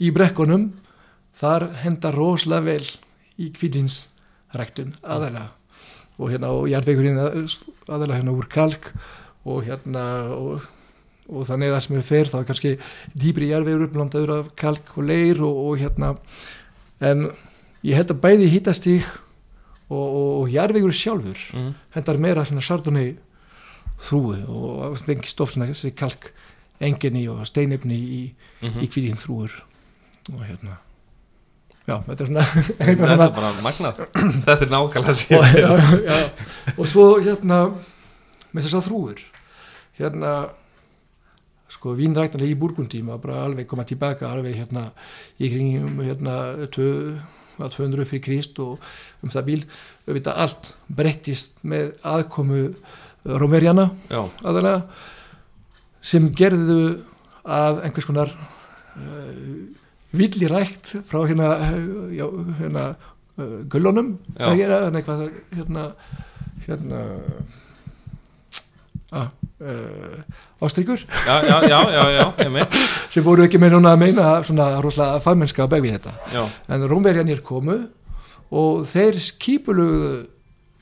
[0.00, 0.72] í brekkunum
[1.38, 2.86] þar hendar rosalega vel
[3.38, 5.50] í kvítinsræktun aðalega.
[6.20, 7.18] Og hérna og jarðvegurinn
[7.88, 8.90] aðalega hérna úr kalk
[9.48, 10.04] og hérna
[10.36, 10.66] og,
[11.30, 12.72] og þannig að það sem er fer þá er kannski
[13.22, 16.14] dýbri jarðvegur upplandaður af kalk og leir og, og hérna
[17.02, 17.28] en
[17.86, 19.06] ég held að bæði hittastík
[19.92, 21.72] og, og, og jarðvegur sjálfur mm.
[21.96, 23.12] hendar meira svona sardunni
[24.02, 26.32] þrúi og stengi stof svona þessi kalk
[26.82, 28.22] enginni og steinefni í,
[28.62, 28.78] Mhm.
[28.82, 29.52] í kvíðin þrúur
[30.32, 30.76] og hérna
[31.86, 34.00] já, þetta er svona Þetta eitthvað er svona bara magnað
[34.46, 36.74] Þetta er nákvæmlega og, sér já, já, já.
[36.78, 37.58] og svo hérna
[38.54, 39.22] með þessar þrúur
[39.98, 40.34] hérna
[41.82, 44.84] sko vínræknarlega í Burgundi maður bara alveg koma tilbaka alveg hérna
[45.42, 46.36] í kringum hérna
[46.70, 47.16] tvö-
[47.62, 48.78] að 200 fyrir Krist og
[49.22, 49.58] um það bíl
[50.06, 52.62] auðvitað allt breyttist með aðkomu
[53.26, 53.88] Rómerjana
[54.46, 54.78] aðalega
[56.02, 56.78] sem gerðu
[57.42, 59.34] að einhvers konar uh,
[60.14, 61.50] villirækt frá hérna,
[62.14, 62.24] já,
[62.62, 62.86] hérna
[63.38, 64.46] uh, gullunum Já.
[64.48, 65.84] að gera eitthvað hérna
[66.66, 67.02] hérna
[69.12, 69.30] að
[70.62, 71.02] ástríkur?
[71.26, 72.76] Já, já, já, já, já, ég meit
[73.12, 76.14] sem voru ekki með núna að meina svona rosalega fagmennska að begvi þetta.
[76.34, 76.42] Já,
[76.74, 77.78] en Rómverjanir komu
[78.52, 80.12] og þeir skipuluðu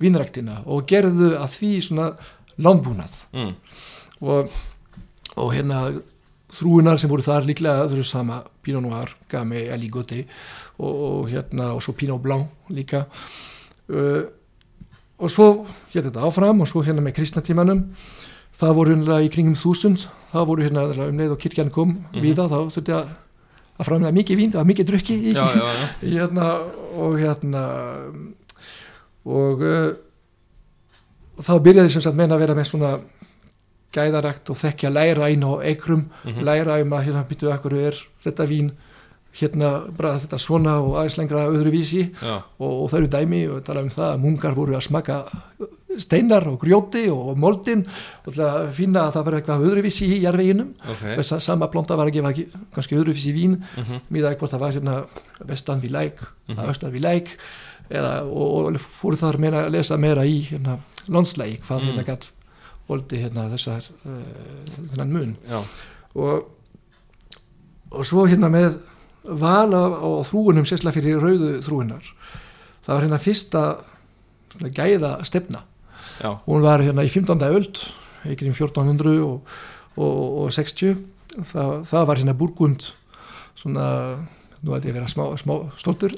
[0.01, 2.11] vínræktina og gerðu að því svona
[2.61, 3.21] landbúnað.
[3.37, 3.53] Mm.
[4.21, 4.51] og,
[5.41, 5.85] og hérna
[6.51, 10.25] þrúinar sem voru þar líklega þau eru sama Pinot Noir, Gamay, Aligoté
[10.81, 13.05] og, og hérna og svo Pinot Blanc líka.
[13.91, 14.27] Uh,
[15.21, 15.49] og svo
[15.93, 17.85] hérna þetta áfram og svo hérna með kristnatímanum
[18.61, 22.21] það voru hérna í kringum þúsund það voru hérna um leið og kirkjan kom Mhm.
[22.23, 23.09] við það, þá þurfti að
[23.81, 25.87] að framlega mikið vín, það var mikið drukki í, já, já, já.
[26.13, 26.47] hérna
[27.01, 27.63] og hérna
[29.25, 29.95] og uh,
[31.41, 32.91] þá byrjaði sem sagt menna að vera með svona
[33.97, 36.45] gæðarakt og þekkja læra inn á ekrum, Mhm.
[36.47, 38.71] læra um að hérna býtu akkur er þetta vín
[39.41, 42.11] hérna bara þetta svona og aðeins lengra öðru vísi
[42.59, 45.25] og, og það eru dæmi og tala um það að mungar voru að smaka
[45.99, 47.87] steinar og grjóti og moldin
[48.27, 51.67] og til að finna að það verður eitthvað öðruvísi í jarveginum Ok, þess að sama
[51.73, 52.33] planta var að gefa
[52.75, 54.01] kannski öðruvísi vín Mhm.
[54.11, 55.05] miðað hvort það var hérna
[55.47, 56.69] vestan við læk, mm -hmm.
[56.69, 57.29] austan við læk
[57.91, 61.87] eða, og, og fóru þar meina að lesa meira í hérna, landslægi hvað Mm.
[61.87, 62.27] hérna gætt
[62.89, 65.37] voldi hérna þessar uh, þennan mun
[66.15, 66.45] og,
[67.91, 68.79] og svo hérna með
[69.25, 69.83] val á,
[70.27, 72.03] þrúunum sérslega fyrir rauðu þrúunar
[72.87, 73.77] það var hérna fyrsta
[74.75, 75.63] gæða stefna
[76.21, 77.41] já, hún var hérna í 15.
[77.51, 77.81] öld
[78.31, 79.41] ykkur í 1400 og,
[79.97, 80.97] og, og 60
[81.53, 82.91] það, var hérna Burgund
[83.57, 83.87] svona
[84.61, 86.13] nú ætti ég að vera smá, smá stoltur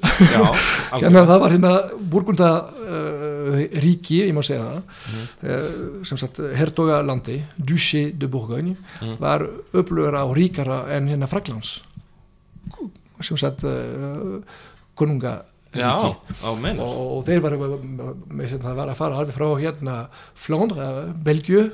[0.99, 1.73] hérna það var hérna
[2.11, 5.23] Burgunda uh, ríki, ég má segja það Mhm.
[5.47, 9.17] uh, sem sagt hertogalandi Duché de Bourgogne Mhm.
[9.23, 11.83] var upplögra og ríkara en hérna Fraklands
[13.23, 14.43] sem sagt uh,
[14.99, 19.97] konunga Já, og, og þeir var var að fara alveg frá hérna
[20.37, 20.89] Flandre,
[21.25, 21.71] Belgiu.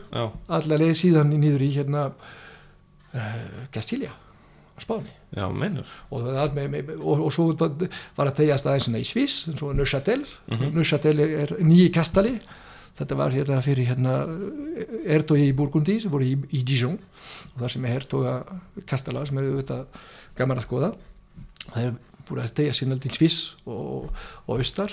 [0.47, 5.11] Allar leið síðan niður í hérna uh, Castilla á Spáni.
[5.35, 5.83] Já, og, með,
[7.03, 10.23] og, og svo var að tegja staðið svona í Sviss eins og Neuchâtel.
[10.47, 10.73] Mhm.
[10.79, 12.39] Neuchâtel er nýji kastali
[12.99, 14.15] þetta var hérna fyrir hérna
[15.07, 16.99] ertogi í Burgundi sem voru í, í Dijon.
[17.55, 18.35] Og það sem er hertoga
[18.89, 20.07] kastala sem eru auðvitað
[20.39, 20.93] gaman að skoða.
[21.69, 21.99] Það er
[22.37, 24.11] að tegja síðan til Sviss og,
[24.47, 24.93] og Östar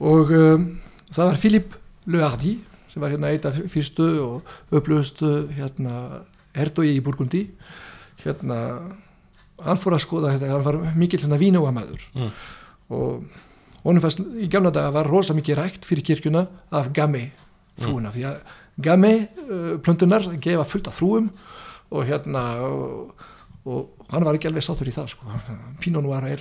[0.00, 0.80] og um,
[1.12, 2.56] það var Philippe Le Hardy
[2.92, 6.22] sem var hérna eitt af fyrstu og upplöðustu hérna
[6.54, 7.48] hertogi í Burgundi.
[8.22, 8.58] Hérna
[9.64, 12.30] hann fór að skoða þetta, hann var mikill hérna vínóamæður Mm.
[12.94, 13.24] og
[13.84, 17.32] honum fannst í gamla daga var rosa mikið rækt fyrir kirkjuna af gammi
[17.80, 18.36] þrúuna því að
[18.84, 19.12] gammi
[19.50, 21.30] uh, plöntunar gefa fullt af þrúum
[21.90, 23.14] og hérna og,
[23.64, 25.26] og hann var ekki alveg sáttur í það sko.
[25.80, 26.40] Pinot Noir er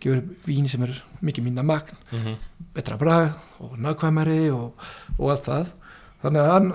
[0.00, 0.94] gefur vín sem er
[1.24, 2.36] mikið minna magn mm -hmm.
[2.74, 4.72] betra brag og nákvæmari og,
[5.18, 5.66] og allt það
[6.22, 6.72] þannig að hann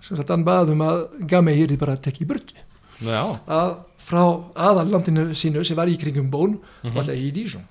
[0.00, 2.54] sem sagt hann baðum að gammi hér bara að tekja í burtu
[3.00, 4.22] Já, að frá
[4.54, 6.92] aðallandinu sínu sem var í kringum Bón Mhm.
[6.92, 7.64] og alltaf í Dijon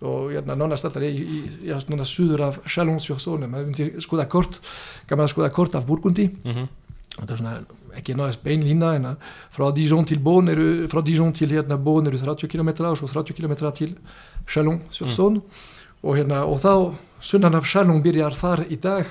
[0.00, 4.60] og hérna nánast alltaf í, í já, nánast suður af Chalon-sur-Saône maður myndi skoða kort
[5.06, 6.68] gaman að skoða kort af Burgundi mm
[7.20, 7.54] þetta er svona
[7.98, 11.78] ekki nánast bein lína en að frá Dijon til Bón eru frá Dijon til hérna
[11.80, 13.94] Bón eru 30 km og svo 30 km til
[14.48, 15.42] Chalon-sur-Saône
[16.02, 16.74] og hérna og þá
[17.20, 19.08] sunnan af Chalon byrjar þar í dag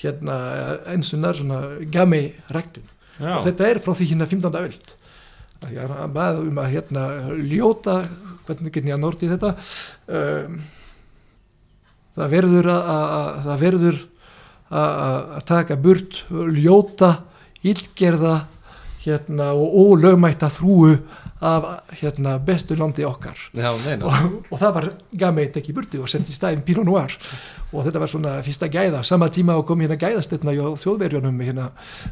[0.00, 0.36] hérna
[0.90, 1.60] einsunnar svona
[1.92, 2.86] gami ræktun
[3.20, 4.56] já, og þetta er frá því hérna 15.
[4.64, 4.94] öld.
[5.64, 7.04] Því að bað um að hérna
[7.38, 8.00] ljóta,
[8.44, 10.58] hvernig get ég að norti þetta um,
[12.18, 14.02] það verður að, að það verður
[14.74, 16.18] að taka burt
[16.56, 17.10] ljóta,
[17.64, 18.34] illgerða
[19.04, 20.94] hérna og ólögmætta þrúu
[21.44, 21.64] af
[22.00, 23.36] hérna bestu landi okkar.
[23.52, 23.68] Já,
[24.00, 24.86] og, og það var
[25.20, 27.12] gammeit ekki burti og sett í stæðin Pinot Noir.
[27.74, 29.02] Og þetta var svona fyrsta gæða.
[29.04, 31.68] Sama tíma og kom hérna gæðastöfna hjá þjóðverjunum hérna,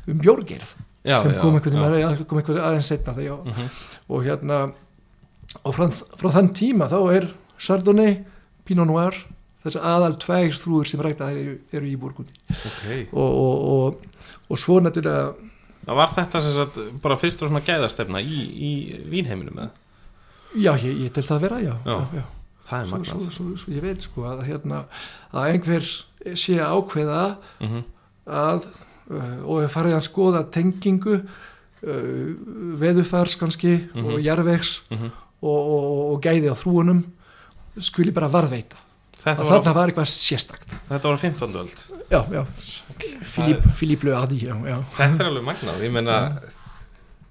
[0.09, 0.75] um bjórgerð
[1.07, 3.69] Já, sem kom einhvern aðeins setna þegar, Mhm.
[4.13, 4.59] og hérna
[5.65, 5.89] og frá,
[6.21, 8.19] frá þann tíma þá er Chardonnay,
[8.65, 9.17] Pinot Noir
[9.65, 14.07] þess aðal tvær þrúur sem rækta eru, eru í Burgundi Ok, og, og, og,
[14.49, 15.35] og svo náttúrulega
[15.87, 18.39] það var þetta sem sagt bara fyrst og svona gæðastefna í,
[18.71, 18.73] í
[19.11, 19.71] vínheiminum með
[20.63, 21.97] já, ég, ég til það vera, já, Já.
[21.97, 22.25] já, já.
[22.73, 24.85] Það er Svo, svo, svo, svo ég veit sko að hérna
[25.35, 25.89] að einhver
[26.39, 27.83] sé að ákveða Mhm.
[28.27, 28.67] að
[29.11, 32.29] uh, og farið að skoða tengingu uh,
[32.81, 34.07] veðufars kannski Mhm.
[34.15, 35.11] og jarvegs Mhm.
[35.43, 37.03] og, og, og gæði á þrúunum
[37.81, 38.77] skuli bara varðveita
[39.23, 40.73] Þetta að var, var eitthvað sérstakt.
[40.89, 41.61] Þetta var 15.
[41.63, 41.85] öld.
[42.11, 42.43] Já, já,
[44.43, 44.79] já, já.
[44.97, 46.17] Þetta er alveg magnað, ég meina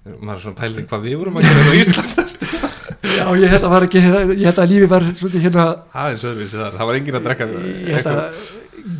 [0.02, 2.22] maður er svona pælir hvað við vorum að gera á Ísland
[3.12, 5.66] já, ég held að var ekki ég held að lífi var svolítið hérna
[6.02, 8.40] aðeins öðruvísi þar, það var enginn að drekka ég held að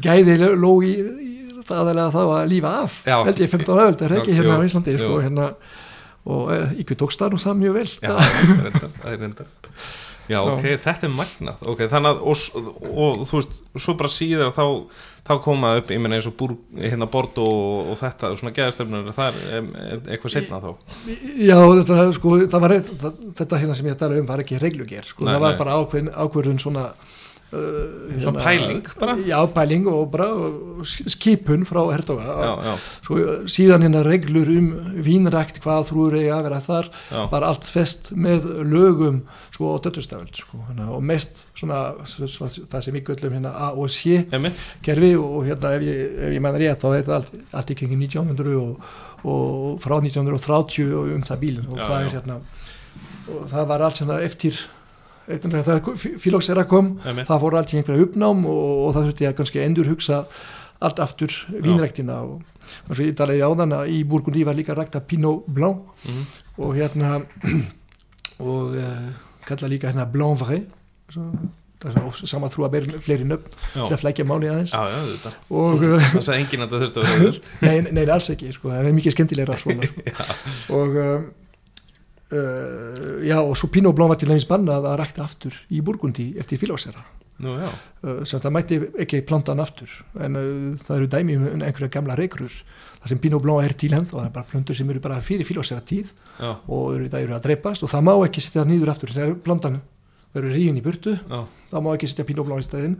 [0.04, 1.32] gæði ló í, í
[1.66, 3.16] það aðalega þá að lífa af Já.
[3.26, 5.48] held ég 15 öld, er ekki hérna á Íslandi sko, hérna,
[6.22, 7.86] og e, ykkur tókst það nú það mjög vel.
[7.98, 9.52] Já, það er reyndar,
[10.30, 11.62] Já, ok, þetta er magnað.
[11.72, 14.64] Ok, þannig að, og, og þú veist svo bara síðar þá,
[15.26, 18.54] þá koma upp, ég meina eins og búr, hérna bort og, og þetta, og svona
[18.56, 19.70] geðastöfnur það er em,
[20.06, 20.70] eitthvað setna þá.
[21.42, 25.10] Já, þetta, sko, það var, það, þetta hérna sem ég tala um var ekki regluger,
[25.10, 26.86] sko, Nei, það var bara ákveðin, ákveðin svona
[27.52, 29.14] Svona pæling bara?
[29.28, 30.26] Já, pæling og bara
[30.84, 32.24] skipun frá hertoga.
[32.24, 34.70] Já, já, svo uh, síðan hérna reglur um
[35.04, 39.20] vínrækt hvað þrúur eigi að vera þar já, var allt fest með lögum
[39.52, 43.52] sko á döttustaföld sko, hérna, og mest svona s- s- það sem ég göllum hérna
[43.52, 44.24] A og C
[44.82, 47.78] kerfi og hérna ef ég, ef ég mann rétt þá er þetta allt, allt í
[47.78, 48.92] kringin 1900 og,
[49.28, 52.40] og frá 1930 og um það bílinn og það er hérna
[53.32, 54.68] og það var allt svona eftir eftir
[55.32, 55.90] að það
[56.22, 59.62] fílóksera kom emitt, það fór allt í einhverja uppnám og, og það þurfti að kannski
[59.64, 60.22] endur hugsa
[60.82, 62.40] allt aftur vínræktina og
[62.88, 66.22] eins og ég talaði áðan að í Burgundi var líka rækta Pinot Blanc Mhm.
[66.58, 67.10] og hérna
[68.42, 69.10] og uh,
[69.46, 70.62] kalla líka hérna Blanc Vrai.
[71.12, 71.26] Svo,
[71.82, 74.72] það er of- sama þrú að bera fleiri nöfn til að flækja máli aðeins.
[74.72, 78.04] Já, já, og uh, það sagði enginn að það þurfti að vera auðvöld nei, nei,
[78.14, 79.88] alls ekki sko, það er mikið skemmtilegra svona.
[79.92, 80.78] Sko.
[80.78, 81.26] og um,
[82.32, 86.32] uh, já, og svo Pinot Blanc var til dæmis bannað að rækta aftur í Burgundi
[86.40, 86.60] eftir
[87.42, 87.70] já,
[88.04, 89.90] uh, sem það mætti ekki planta hann aftur
[90.20, 92.52] en uh, það eru dæmi um einhverja gamla reikrur
[93.02, 95.20] það sem Pinot Blanc er til henn og það er bara plöntur sem eru bara
[95.24, 98.62] fyrir fílósera tíð já, og eru, það eru að dreipast og það má ekki setja
[98.62, 99.14] það nýður aftur.
[99.16, 99.80] Þegar plantan
[100.32, 101.40] verður ríðin í burtu já,
[101.72, 102.98] þá má ekki setja Pinot Blanc í stæðin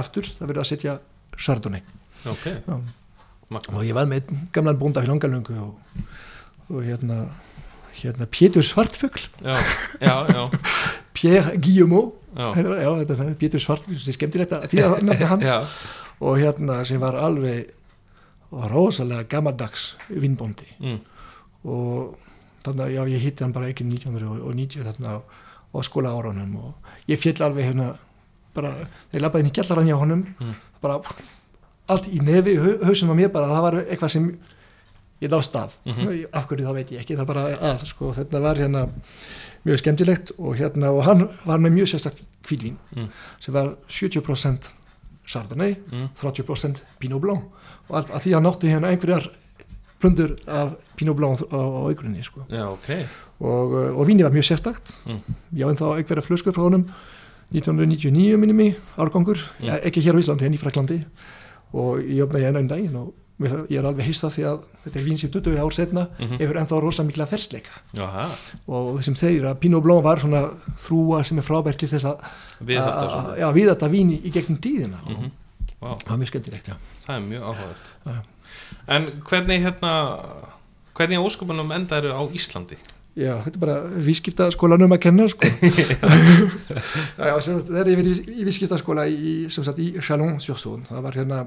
[0.00, 0.98] aftur, það verður að setja
[1.34, 1.82] Chardonnay.
[2.24, 2.46] Ok.
[2.56, 2.78] Já.
[3.52, 3.76] Magnað.
[3.76, 6.04] og ég var með gamlan bónda fyrir langalöngu og,
[6.72, 7.26] og hérna
[8.00, 9.22] hérna Pétur Svartfugl.
[11.14, 12.14] Pierre Guillemot.
[12.34, 12.56] Það?
[12.82, 15.44] já, þetta er Pétur Svartfugl það er skemmtilegt að því að nefna hann.
[15.50, 15.58] Já,
[16.24, 17.68] og hérna sem var alveg
[18.70, 20.98] rosalega gammaldags vinnbóndi mm,
[21.66, 22.12] og
[22.64, 27.18] þannig að já, ég hitti hann bara ekki 1990 þarna á, skóla árunum og ég
[27.18, 27.88] fjell alveg hérna
[28.54, 28.70] bara,
[29.10, 30.22] þegar ég labbaði inn í gjallarann hjá honum.
[30.38, 30.54] Mm.
[30.84, 31.00] bara
[31.90, 34.28] allt í nefi hau- hausinn á mér bara, það var eitthvað sem
[35.22, 36.26] ég lást af Mhm.
[36.32, 38.88] af hverju þá veit ég ekki, það bara að sko, þetta var hérna
[39.64, 43.08] mjög skemmtilegt og hérna, og hann var með mjög sérstakt kvítvín Mm.
[43.40, 44.70] sem var 70%
[45.26, 47.42] Chardonnay mm, 30% Pinot Blanc
[47.88, 49.30] og að, að því hann átti hérna einhverjar
[50.00, 52.40] plundur af Pinot Blanc á, á augrunni sko.
[52.50, 53.06] já, ok
[53.40, 55.20] og, uh, og víni var mjög sérstakt Mm.
[55.54, 56.90] ég á ennþá einhverja flöskur frá honum
[57.52, 59.66] 1999 minni mig árgangur, Mm.
[59.66, 61.04] ja, ekki hér á Íslandi en í Fraklandi
[61.72, 65.04] og ég opnaði enn einn daginn og ég er alveg hissa því að þetta er
[65.08, 66.38] vín sem 20 ár setna Mhm.
[66.38, 68.28] hefur ennþá rosa mikla fersleika Jaha,
[68.68, 70.42] og þessum segir að Pinot Blanc var svona
[70.78, 72.18] þrúa sem er frábært til þess að
[73.54, 75.30] við þetta vín í, gegnum tíðina og Mhm.
[75.82, 76.74] Vá, það var mjög skemmtilegt já.
[77.06, 77.86] það er mjög áhugavert.
[78.88, 79.92] En hvernig hérna
[80.94, 82.76] hvernig ósköpunum enda eru á Íslandi?
[83.16, 85.46] já, þetta er bara vískipta skólanum að kenna sko.
[87.18, 91.46] þegar ég verið í, í vískipta skóla í, í Chalon-sur-Saône það var hérna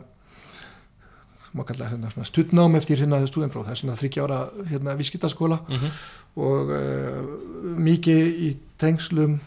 [1.66, 4.40] kalla hérna svona stuttnám eftir hérna stúdenpróf, það er svona þryggja ára
[4.70, 5.92] hérna vískiptaskóla Mm -hmm.
[6.36, 9.40] og uh, mikið í tengslum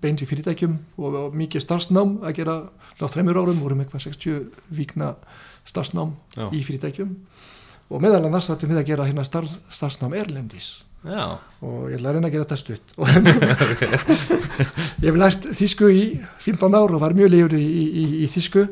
[0.00, 2.56] beint í fyrirtækjum og, og mikið starfsnám að gera.
[3.00, 5.14] Á þreymur árum, vorum eitthvað 60 vikna
[5.64, 6.48] starfsnám Já.
[6.52, 7.16] í fyrirtækjum.
[7.88, 10.84] Og meðal annars þáttum við að gera hérna starf, starfsnám erlendis.
[11.06, 12.94] Já, og ég ætla að reyna að gera þetta stutt.
[12.98, 13.08] Og
[15.04, 16.02] ég hef lært þísku í
[16.42, 18.66] 15 ár og var mjög leiður í, í, í, í þísku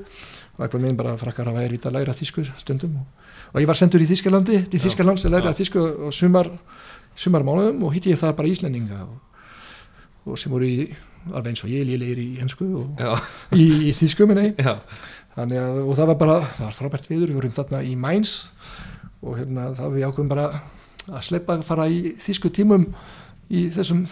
[0.64, 3.00] eitthvað minn bara frakkar að væri að læra þísku stundum.
[3.00, 6.50] Og, og ég var sendur í Þískalandi til Þískalands að læra þísku og sumar,
[7.18, 9.18] sumar mánuðum og hitti ég þar bara Íslendinga og,
[10.26, 10.88] og sem voru í
[11.32, 13.12] alveg eins og ég lélegir í hensku og já,
[13.56, 14.52] í, í þísku minni
[15.36, 18.36] Þannig að, og það var bara, það var frábært viður, við vorum þarna í Mainz
[19.20, 20.46] og hérna þá við ákveðum bara
[21.06, 22.86] að sleppa að fara í þýsku tímum
[23.52, 24.06] í þessum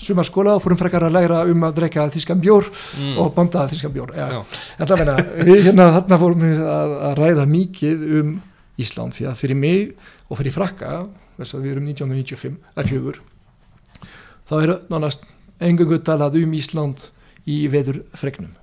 [0.00, 3.16] sumarskóla og fórum frekar að læra um að drekka þýskan bjór mm.
[3.22, 4.14] og bonda þýskan bjór.
[4.16, 4.42] Ja.
[4.78, 5.16] Það meina,
[5.48, 8.36] við hérna þarna fórum við að, að ræða mikið um
[8.80, 9.90] Ísland að fyrir mig
[10.30, 11.02] og fyrir frakka,
[11.36, 13.20] þess að við erum 1995, eða fjögur,
[14.48, 15.26] þá er nánast
[15.60, 17.10] engungu talað um Ísland
[17.50, 18.54] í veður fregnum.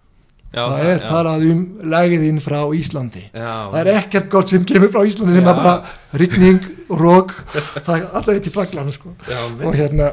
[0.54, 1.62] Já, það er já, talað um
[1.94, 3.24] lægiðinn frá Íslandi.
[3.32, 5.76] Já, það er ekkert gott sem kemur frá Íslandi nema bara
[6.22, 9.16] rigning, rók það er alltaf eitt í flaglan sko.
[9.64, 10.12] og hérna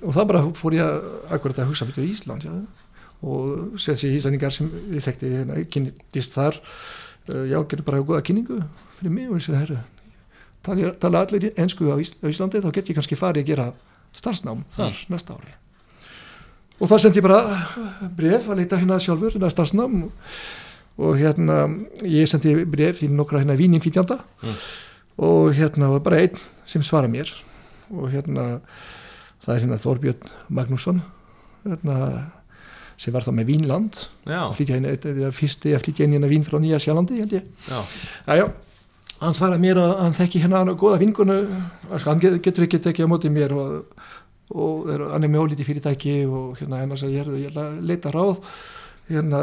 [0.00, 1.08] og það bara fór ég að
[1.38, 2.52] akkurat að hugsa betur Ísland já.
[3.24, 6.60] og séð sér íslandingar sem ég þekkti hérna, kynntist þar.
[7.24, 8.60] Uh, já, gerði bara góða kynningu
[8.98, 9.78] fyrir mig og ég segi herru
[10.64, 13.66] tala, tala allir ensku á, Ís á Íslandi þá get ég kannski farið að gera
[14.14, 15.54] starfsnám þar næsta ári
[16.84, 17.40] og þá sendi ég bara
[18.18, 20.02] bref að leita hérna sjálfur hérna starfsnám.
[21.00, 21.56] Og hérna
[22.06, 24.58] ég sendi bref til nokkra hérna víninfítjanda Mm.
[25.18, 27.30] og hérna var bara einn sem svara mér.
[27.90, 28.60] Og hérna
[29.44, 31.00] það er hérna Þorbjörn Magnússon
[31.64, 32.30] hérna
[32.96, 34.04] sem var þá með Vínland.
[34.26, 37.18] Já, að flytja inn, þetta er fyrsti að flytja inn hérna vín frá Nýja Sjálandi
[37.18, 37.42] held ég.
[37.68, 37.80] Já,
[38.28, 38.46] Jájá,
[39.20, 41.38] hann svaraði mér að hann þekki hérna góða vinkunu,
[41.98, 43.84] sko, hann get- getur ekki tekið á móti mér og,
[44.52, 47.80] og er, hann er með ólítið fyrirtæki og hérna hennar sagði, ég, ég ætla að
[47.88, 48.36] leita ráð.
[49.08, 49.40] Hérna,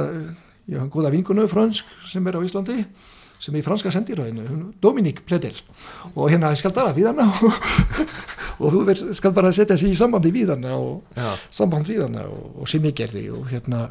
[0.70, 2.84] ég har góða vinkunu fransk sem er á Íslandi
[3.42, 5.56] sem er í franska sendiræðinu, Dominik Pledel
[6.14, 7.26] og hérna skal tala við hana
[8.62, 12.06] og, þú ver, skal bara setja sig í sambandi við hana og já, samband við
[12.06, 13.88] hana og, og sem ég gerði og hérna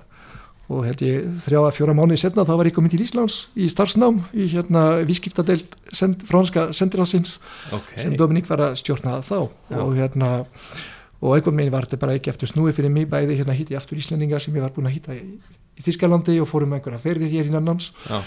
[0.70, 3.66] og held ég þrjá að fjóra mánuði setna þá var ég komin til Íslands í
[3.72, 7.40] starfsnám í hérna vískiptadelt send, franska sendirásins
[7.74, 7.96] ok.
[7.98, 9.50] sem Dominík var að stjórna þá.
[9.50, 9.80] Já.
[9.82, 10.30] og hérna
[11.20, 13.82] og einhvern veginn var þetta bara ekki eftir snúi fyrir mig bæði hérna hitti ég
[13.82, 15.22] aftur Íslendinga sem ég var búin að hitta í,
[15.76, 18.20] í Þískalandi og fórum einhverja ferðir hér innan hans já,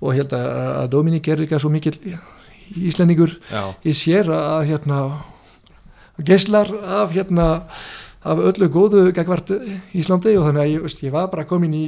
[0.00, 1.96] og held að, Dominík er líka svo mikil
[2.76, 5.00] Íslendingur já, ég sér að hérna
[6.26, 6.70] geislar
[7.00, 7.50] af hérna
[8.20, 9.52] af öllu góðu gagvart
[9.96, 10.36] Íslandi.
[10.38, 11.84] Og þannig að ég, veist, ég var bara komin í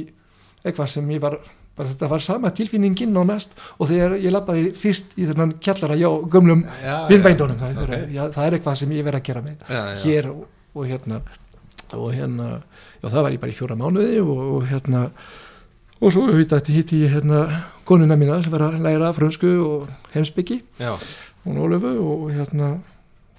[0.63, 1.37] eitthvað sem ég var
[1.77, 6.09] bara þetta var sama tilfinningin nánast og þegar ég lappaði fyrst í þennan kjallara já,
[6.29, 6.61] gömlum
[7.09, 7.87] vinnbændunum það, ok.
[7.87, 8.27] okay.
[8.35, 10.43] það er eitthvað sem ég verð að gera með já, já, hér og,
[10.73, 11.19] og hérna
[11.93, 12.51] og hérna,
[13.01, 15.03] já það var ég bara í fjóra mánuði og, og hérna
[16.03, 17.43] og svo hitti hitti ég hérna
[17.89, 20.61] konuna mína sem var að læra frönsku og heimsbyggi
[21.43, 22.75] hún Ólefu og hérna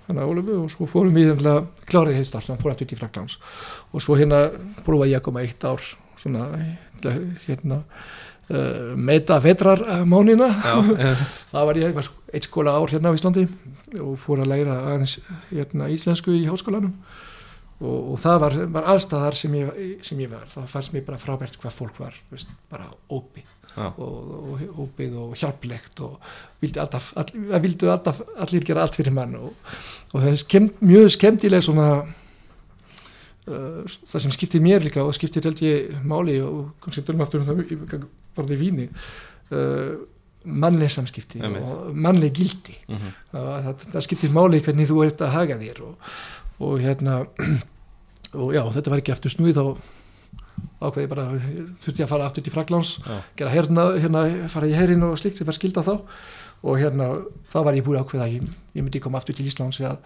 [0.08, 3.38] hana Ólefu og svo fórum við hérna kláraði heistar, hann fór aftur til Fraklands
[3.92, 4.48] og svo hérna
[4.82, 5.82] prófaði ég að koma eitt ár
[6.18, 6.48] svona
[7.46, 7.82] hérna
[8.50, 10.74] uh, meta vetrarmánina já,
[11.04, 11.14] já,
[11.52, 13.46] það var ég, var eitt skóla ár hérna á Íslandi
[14.02, 15.18] og fór að læra aðeins
[15.52, 16.94] hérna íslensku í háskólanum.
[17.84, 19.68] Og, og það var, var allstaðar sem ég,
[20.06, 23.50] sem ég var, það fannst mér bara frábært hvað fólk var, veist, bara opið.
[23.74, 26.18] Já, og, og, opið og hjálplegt og
[26.62, 29.34] vildi alltaf, all, það vildu alltaf allir gera allt fyrir mann.
[29.34, 29.72] Og,
[30.12, 31.88] og það er skemm, mjög skemmtileg svona
[33.50, 37.42] uh, það sem skiptir mér líka og skiptir held ég máli og kannski tölum aftur
[37.42, 38.04] um það í-
[38.36, 38.88] því víni
[39.54, 39.94] uh,
[40.44, 42.74] mannleg samskipti og mannleg gildi.
[42.88, 45.94] Mhm, það, það, það skiptir máli hvernig þú ert að haga þér og,
[46.60, 47.20] og hérna
[48.42, 49.64] og já, þetta var ekki aftur snúið þá
[50.84, 51.24] ákveði bara,
[51.80, 55.16] þurfti ég að fara aftur til Fraklands já, gera herna, hérna, fara í herin og
[55.18, 55.94] slikt sem var skilda þá.
[56.64, 57.08] Og hérna,
[57.52, 58.44] þá var ég búið ákveða ég,
[58.76, 59.98] ég myndi koma aftur til Íslands við að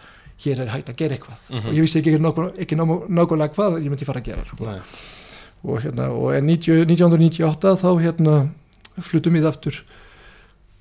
[0.43, 1.39] hér er hægt að gera eitthvað.
[1.51, 1.67] Mhm.
[1.67, 2.15] og ég vissi ekki,
[2.63, 4.65] ekki ná- nákvæmlega hvað ég myndi fara að gera sko.
[4.67, 4.81] nei,
[5.65, 8.37] og hérna og en 90, 1998 þá hérna
[9.03, 9.81] flutum við aftur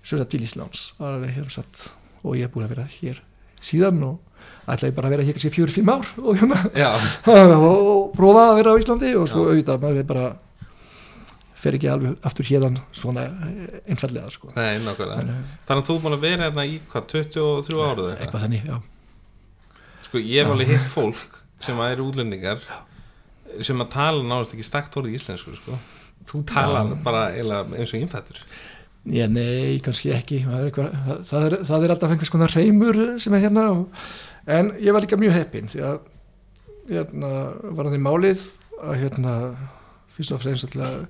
[0.07, 0.91] sagt til Íslands.
[1.03, 1.89] Alveg hér satt.
[2.23, 3.21] Og ég er búin að vera hér
[3.63, 4.19] síðan og
[4.67, 6.89] ætlaði bara að vera hér kannski fjóri, fimm ár og, hérna, Já,
[7.32, 10.28] og, prófa að vera á Íslandi og svo auðvitað maður er bara
[11.57, 14.51] fer ekki alveg aftur hérðan svona eh, einfallega sko.
[14.55, 15.23] nei, nákvæmlega.
[15.23, 18.43] Eh, Þannig að þú er búin að vera hérna í hvað, 23 árið eitthvað?
[18.45, 18.78] Þannig, já.
[20.07, 22.61] Sko, ég hef alveg hitt fólk sem að eru útlendingar
[23.63, 25.77] sem að tala náðast ekki stakt orðið íslensku, sko.
[26.27, 26.95] Þú tala Já.
[27.05, 28.41] bara eins og innfættur
[29.07, 30.41] Já, nei, kannski ekki.
[30.43, 30.95] Það er, eitthvað,
[31.29, 34.07] það, er, það er alltaf einhvers konar reymur sem er hérna og,
[34.51, 35.99] en ég var líka mjög heppinn því að
[36.91, 37.29] hérna,
[37.77, 38.43] var hann í málið
[38.81, 39.35] að hérna
[40.11, 41.07] fyrst og fremst alltaf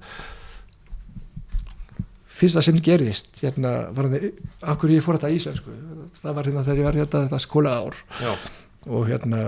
[2.37, 4.29] fyrsta sem gerðist hérna var hann
[4.73, 5.73] akkur ég fór þetta í íslensku.
[6.21, 8.33] Það var hérna þegar ég var hérna þetta skóla ár Já,
[8.93, 9.41] og hérna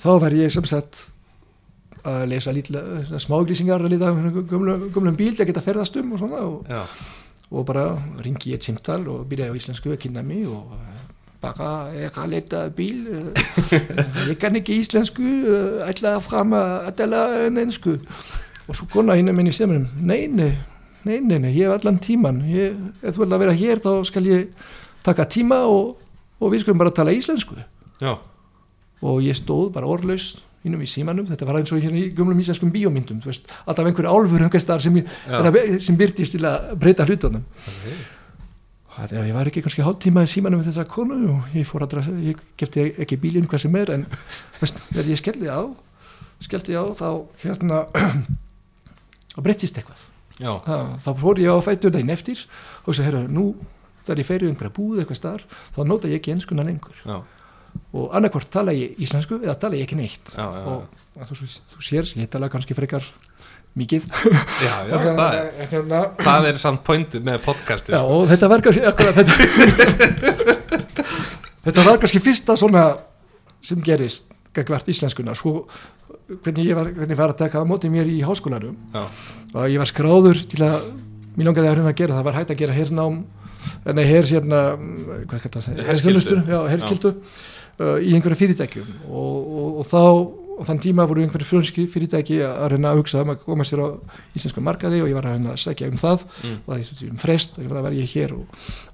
[0.00, 1.10] þá var ég sem sagt
[2.04, 2.80] að lesa lítla
[3.22, 4.12] smáglýsingar að lita
[4.50, 6.88] gömlum bíl að geta ferðast um og svona og
[7.54, 7.86] og bara
[8.24, 11.02] ringi ég et simtal og byrjaði á íslensku að kynna mig og eh,
[11.44, 13.50] bara er að leta bíl eh,
[14.30, 17.98] ég kann ekki íslensku eh, ætla fram að tala en ensku.
[18.64, 20.54] Og svo kona hinn minn í semnum nei, nei,
[21.04, 23.90] nei, nei, nei, ég hef allan tíman ég, ef þú vil að vera hér þá
[24.08, 24.64] skal ég
[25.04, 25.98] taka tíma og,
[26.40, 27.60] og við skulum bara tala íslensku.
[28.00, 28.16] Já,
[29.04, 32.38] og ég stóð bara orðlaust innum í símanum, þetta var eins og hérna í gömlum
[32.40, 34.44] íslenskum bíómyndum, þú veist, alltaf einhver álfur
[34.80, 34.96] sem,
[35.52, 37.44] að- sem byrtist til að breyta hlutunum.
[38.94, 41.82] Það er, ég var ekki kannski hálftíma í símanum með þessa konu og ég fór
[41.82, 44.04] að dra, ég gefti ekki bílinn hvað sem er en
[44.60, 45.66] veist, ég skellti á
[46.44, 47.08] skellti á þá
[47.42, 47.80] hérna
[49.34, 50.02] þá breyttist eitthvað.
[50.66, 52.40] Ha, þá fór ég á fætur daginn eftir
[52.86, 53.52] og svo herra, nú
[54.06, 55.44] þegar ég fer í einhverja búð eitthvað starf,
[55.74, 56.94] þá nota ég ekki enskuna lengur.
[57.02, 57.18] Já,
[57.94, 60.32] og annarkvort tala ég íslensku eða tala ég ekki neitt.
[60.34, 60.64] Já, já,
[61.14, 63.06] og þú, þú sér, ég tala kannski frekar
[63.78, 64.06] mikið.
[64.66, 68.62] Já, já, það er hérna, Það er samt pointið með podcastið Já, og þetta var
[68.66, 70.54] kannski akkurat, þetta,
[71.66, 72.84] þetta var kannski fyrsta svona
[73.64, 75.64] sem gerist gagvart íslenskuna svo
[76.28, 79.02] hvernig ég var, hvernig var að taka á móti mér í háskólanum Já,
[79.54, 80.76] og ég var skráður til að
[81.34, 83.18] mér langaði að hérna að gera, það var hægt að gera hernám
[83.90, 84.60] en her hérna
[85.26, 85.82] hvað kallar það.
[85.88, 87.14] Herþjónustu, já, herskildu
[87.80, 90.02] uh, í einhverja fyrirtækjum og, og, og þá
[90.54, 93.80] og þann tíma voru einhverju frönski fyrirtæki að reyna að hugsa um að koma sér
[93.82, 93.88] á
[94.38, 96.58] íslensku markaði og ég var að reyna að segja um það Mm.
[96.62, 98.44] og það er um frest og ég var að vera ég hér og,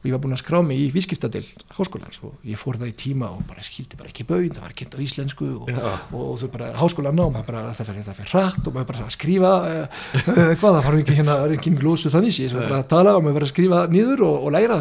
[0.01, 1.45] og ég var búin að skrá mig í vískiptadel
[1.77, 4.75] háskólans og ég fór það í tíma og bara skildi bara ekki bauð, það var
[4.81, 5.81] kynnt á íslensku og, Já.
[5.85, 8.91] og, og þú bara háskólan á maður bara, það fyrir, það fyrir rætt og maður
[8.95, 12.65] bara að skrifa uh, uh, hvað, það fara ekki hérna ekki glósu þannig sé, svo
[12.65, 14.81] bara að tala og maður bara að skrifa niður og, og læra,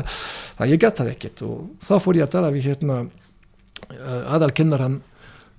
[0.56, 0.86] það ég
[3.98, 5.00] aðalkennaran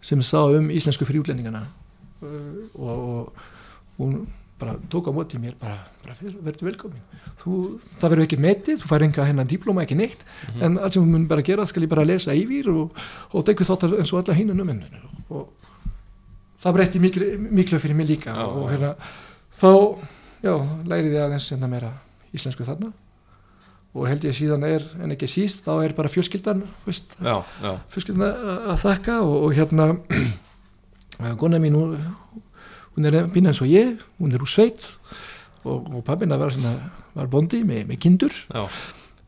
[0.03, 1.65] sem sá um íslensku fyrir útlendingana.
[2.21, 3.01] Uh, og,
[3.97, 4.27] og hún
[4.61, 7.01] bara tók á móti mér bara, bara verður velkomin.
[7.41, 10.25] Þú, það verður ekki metið, þú fær enga hennan diploma ekki neitt,
[10.61, 12.99] en allt sem hún mun bara gera skal ég bara lesa yfir og,
[13.33, 15.71] og tekur þáttar eins og alla hinn um og, og
[16.61, 18.37] það breytti miklu, miklu fyrir mig líka.
[18.37, 18.93] Já, og hérna
[19.57, 19.73] þá,
[20.45, 20.55] já,
[20.93, 21.95] læriði aðeins enna meira
[22.37, 22.93] íslensku þarna
[23.95, 27.73] og held ég síðan er, en ekki síst þá er bara fjölskyldan, veist, já, já,
[27.91, 28.37] fjölskyldan
[28.71, 29.89] að þakka og, og hérna
[31.41, 31.97] gona mín hún,
[33.09, 34.87] er býna eins og ég hún er úr sveit
[35.65, 36.77] og, og pappina var, svona,
[37.19, 38.37] var bondi með, með kindur.
[38.55, 38.63] Já,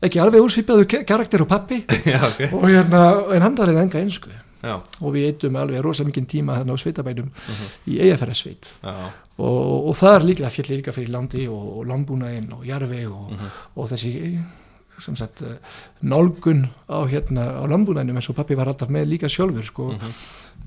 [0.03, 1.83] ekki alveg úrsvipaðu karakter og pappi
[2.13, 2.41] já, ok.
[2.57, 3.03] Og hérna,
[3.35, 4.31] en hann talaði enga einsku
[4.63, 7.65] Já, og við eitum alveg rosa mikinn tíma þarna á sveitabænum Mhm.
[7.91, 8.93] í eigafærarsveit já,
[9.37, 13.31] og, og það er líklega fjallir líka fyrir landi og, og landbúnaðinn og jarfi og,
[13.31, 13.49] Mhm.
[13.75, 14.13] og þessi
[15.01, 15.55] sem sagt eh,
[16.05, 20.11] nálgun á hérna á landbúnaðinum eins og pappi var alltaf með líka sjálfur sko, Mhm.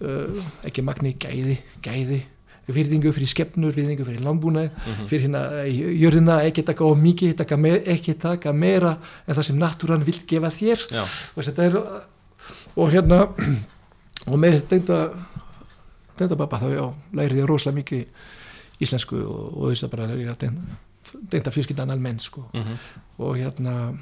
[0.03, 2.23] uh, ekki magni gæði, gæði
[2.69, 5.07] virðingu fyrir skepnur, virðingu fyrir landbúnaði Mhm.
[5.07, 5.71] fyrir hérna eh,
[6.03, 8.99] jörðina ekki taka of mikið, taka me, ekki taka meira
[9.29, 11.03] en það sem náttúran vill gefa þér já,
[11.37, 11.77] og þetta er
[12.77, 13.29] og hérna
[14.27, 15.11] og með tengda
[16.19, 18.05] tengda pappa þá já, lærið ég rosalega mikið
[18.83, 20.45] íslensku og, og þess að bara er ég að
[21.31, 22.49] tengda fjölskyldan almenn sko.
[22.53, 22.79] mhm.
[23.19, 23.97] Og hérna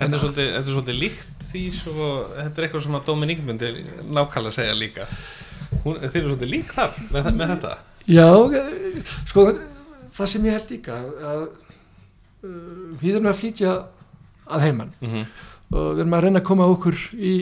[0.00, 3.40] Þetta er, svolítið, þetta er svolítið líkt því svo, þetta er eitthvað sem að Dominík
[3.44, 3.70] myndi
[4.08, 5.06] nákvæmlega segja líka.
[5.84, 7.72] Hún, Þeir eru svolítið lík þar með, með þetta?
[8.08, 8.28] Já,
[9.28, 9.44] sko
[10.16, 10.98] það sem ég held líka
[11.32, 13.74] að uh, við erum að flytja
[14.48, 14.92] að heiman.
[15.04, 15.24] Mm
[15.70, 17.34] og við erum að reyna að koma okkur í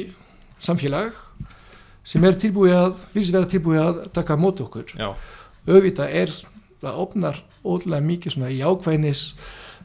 [0.60, 1.16] samfélag
[2.08, 4.92] sem er tilbúið að, virðist vera tilbúið að taka á móti okkur.
[4.96, 5.08] Já,
[5.68, 6.32] auðvitað er
[6.82, 9.22] það opnar ótrúlega mikið svona jákvæðnis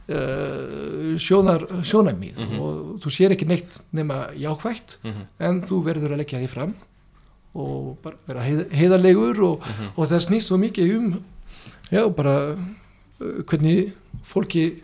[0.08, 2.58] uh, sjónar, sjónamið Mhm.
[2.60, 6.74] og þú sér ekki neitt nema jákvætt mhm, en þú verður að leggja því fram
[7.54, 11.24] og bara vera heið, heiðarlegur og, mhm, og það snýst svo mikið um
[11.92, 13.92] já, bara uh, hvernig
[14.24, 14.82] fólki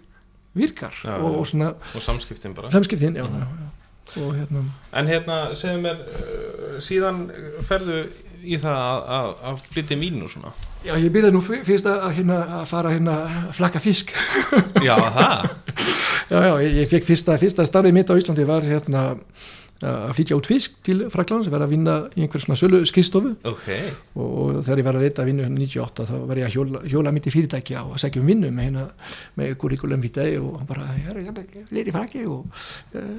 [0.54, 2.70] virkar Já, og, og svona og samskiptin bara.
[2.70, 3.40] Samskiptin já, Mhm.
[3.40, 7.30] já, og hérna En hérna, segðu mér uh, síðan
[7.62, 8.08] ferðu
[8.44, 10.52] í það að, að, að flytja mín og svona?
[10.86, 14.12] Já, ég byrjaði nú fyr- fyrst að, hérna, að fara hérna að flakka fisk.
[14.84, 15.50] Já, það.
[16.30, 19.00] Já, já, ég, ég fekk fyrsta, fyrsta starfið mitt á Íslandi var hérna
[19.86, 23.32] að flytja út fisk til Fraklands, ég var að vinna í einhver svona sölu skristofu
[23.48, 23.68] Ok,
[24.14, 26.56] og, og þegar ég var að leita að vinnu hérna 98 þá var ég að
[26.56, 28.86] hjóla, hjóla mitt í fyrirtæki á að segja um vinnu með hérna
[29.40, 32.44] með curriculum vitae og bara, ég er hérna, leiti frakki og
[33.00, 33.16] uh,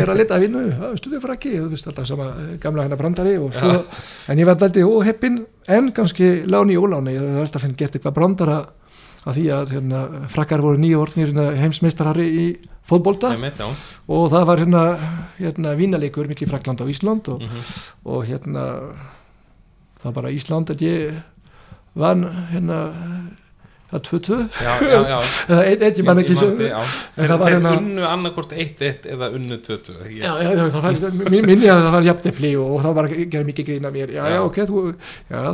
[0.00, 0.64] er að leita að vinnu
[0.98, 3.78] stuðið frakki, þú veist alltaf sama eh, gamla hérna brandari og svo.
[4.30, 5.40] En ég var alltaf óheppin
[5.70, 8.58] en kannski láni í óláni, það er alltaf finn gert eitthvað brandara
[9.26, 10.00] að því að hérna,
[10.32, 12.46] frakkar voru nýju orðnir hérna, heimsmeistarari í
[13.38, 13.66] meit já
[14.08, 14.84] og það var hérna,
[15.38, 17.60] hérna vínalegur millir Frakland og Ísland og, Mhm.
[18.04, 18.64] og hérna
[20.02, 21.22] það bara Ísland að ég
[21.94, 22.78] vann hérna
[23.90, 25.18] það 2-2 Já, já, já.
[25.50, 30.32] Eða 1-1 ég man ekki Þeir, hérna- unnu annarkort 1-1 eða unnu 2-2 ég- Já,
[30.44, 30.94] já, já, það var,
[31.34, 34.14] min- minni að það var jafnefli og, og það var að gera mikið grína mér.
[34.14, 34.42] Já, já, Já.
[34.46, 34.84] ok, þú,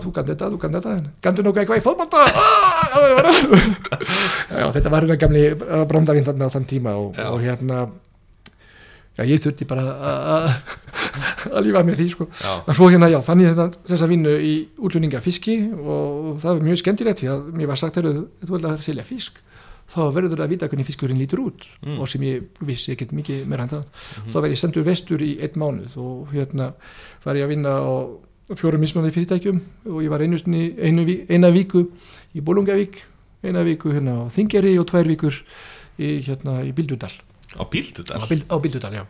[0.05, 0.97] þú kann þetta, þú kann þetta.
[1.24, 1.87] Kanntu nokkuð eitthvað í
[4.61, 5.45] já, þetta var hérna gamli
[5.91, 7.87] brandavinn þarna á þann tíma og hérna
[9.17, 9.99] já, ég þurfti bara að-
[10.35, 12.27] að að lífa mér því, sko.
[12.69, 16.62] En svo hérna, já, fann ég þetta, þessa vinnu í útlunninga fiski og það var
[16.69, 19.41] mjög skemmtilegt því að mér var sagt, heyrðu, þú vil að selja fisk
[19.87, 21.62] þá verður að vita hvernig fiskurinn lítur út.
[21.87, 22.01] Mm.
[22.01, 23.85] og sem ég vissi ekkert mikið meira en það.
[24.33, 26.73] Þá verð ég sendur vestur í einn mánuð og hérna
[27.25, 27.95] var ég að vinna á
[28.59, 29.61] fjórum mismunandi fyrirtækjum
[29.91, 31.87] og ég var einu, sinni- einu, eina viku
[32.35, 32.99] í Bólungavík
[33.47, 35.35] eina viku hérna á Þingeri og tvær vikur
[35.99, 37.11] í, hérna, í Bildudal
[37.57, 38.22] á bíldudal?
[38.22, 39.04] Á, Bildudal, já.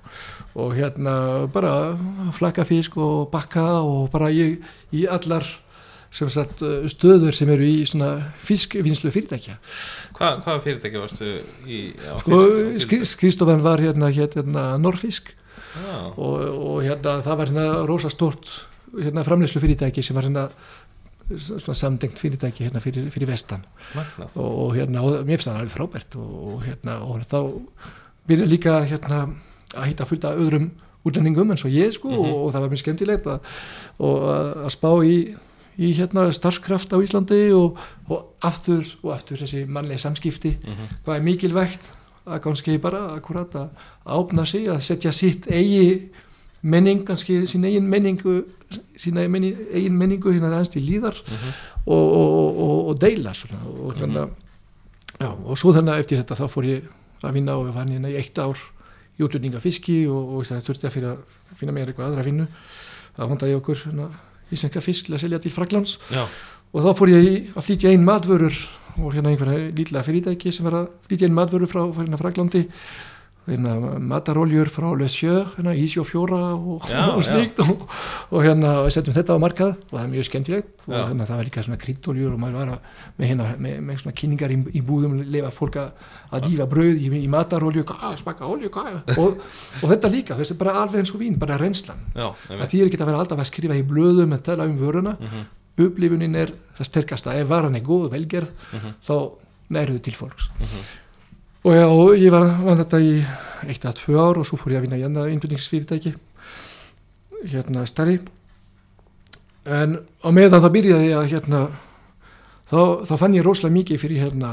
[0.55, 1.97] Og hérna bara
[2.33, 5.45] flakka fisk og bakka og bara ég í allar
[6.11, 7.83] sem sagt stöður sem eru í
[8.47, 9.59] fiskvinnslu fyrirtækja
[10.17, 11.33] Hva, Hvaða fyrirtæki varstu
[11.67, 11.81] í
[12.81, 15.35] skri, skristofan var hérna hérna Norfisk
[15.77, 16.39] Já, og,
[16.71, 18.49] og hérna það var hérna rosa stort
[18.95, 20.49] hérna framleyslu fyrirtæki sem var hérna
[21.35, 23.65] svona samdengt fyrirtæki hérna fyrir, fyrir vestan.
[24.35, 27.41] Og, og hérna, og mér finnst það alveg frábært og, og hérna, og þá
[28.29, 29.29] byrja líka hérna
[29.75, 30.71] að hitta fullt af öðrum
[31.07, 32.19] útlendingum eins og ég sko Mhm.
[32.33, 33.41] og, og það var mjög skemmtilegt að,
[34.01, 35.17] að, að spá í,
[35.79, 40.89] í hérna starfskraft á Íslandi og, og aftur og aftur þessi mannlega samskipti Mhm.
[41.05, 41.91] hvað er mikilvægt
[42.27, 43.69] að kannski bara akkurat að
[44.07, 46.09] ápna sig að setja sitt eigi
[46.63, 48.45] menning, kannski sín eigin menningu
[48.99, 51.53] sína menning, eigin menningu hérna aðeins til líðar Mhm.
[51.87, 54.01] og, og, og, og deila svona, og, Mhm.
[54.01, 54.29] þannig,
[55.21, 56.83] já, og svo þannig að eftir þetta þá fór ég
[57.23, 58.61] að vinna og fann hérna í eitt ár
[59.17, 61.21] í útlutninga fiski og, og það þurfti að fyrir að
[61.57, 62.47] finna mér eitthvað aðra vinnu.
[63.17, 64.09] Þá vandaði ég okkur svona,
[64.53, 66.27] íslenska fisk til að selja til Fraklands Já,
[66.77, 68.59] og þá fór ég að flytja einn matvörur
[68.97, 72.31] og hérna einhverja lítla fyrirtæki sem var að flytja einn matvörur frá, frá
[73.47, 77.85] hérna mataróljur frá Le Sieur, hérna Ísjó fjóra og, Já, og slíkt og,
[78.35, 80.73] og hérna setjum þetta á markað og það er mjög skemmtilegt.
[80.87, 82.89] Og hérna það var líka svona kryddóljur og maður var að,
[83.19, 85.91] með, hérna, með, með svona kynningar í, í búðum lefa fólk að,
[86.47, 87.85] dýfa brauð í, í matarólju,
[88.23, 88.99] smaka hvað?
[89.19, 89.41] Og,
[89.83, 92.91] og þetta líka, þessi bara alveg eins og vín bara reynslan, já, að því er
[92.91, 95.17] ekki að vera alltaf að skrifa í blöðum að tala um vöruna.
[95.21, 95.47] Mhm.
[95.77, 97.35] upplifunin er það sterkasta.
[97.37, 98.95] Ef varan er góð velgerð Mhm.
[99.05, 99.17] þá
[99.77, 100.47] nærðu til fólks.
[100.57, 100.87] Mhm.
[101.67, 103.13] Og, já, og ég var, var þetta í
[103.67, 106.13] eitt að tvö ár og svo fór ég að vinna í annað innflutningsfyrirtæki
[107.51, 108.21] hérna starri
[109.67, 111.61] en á meðan það byrjaði ég að hérna
[112.71, 114.53] þá, þá fann ég rosalega mikið fyrir hérna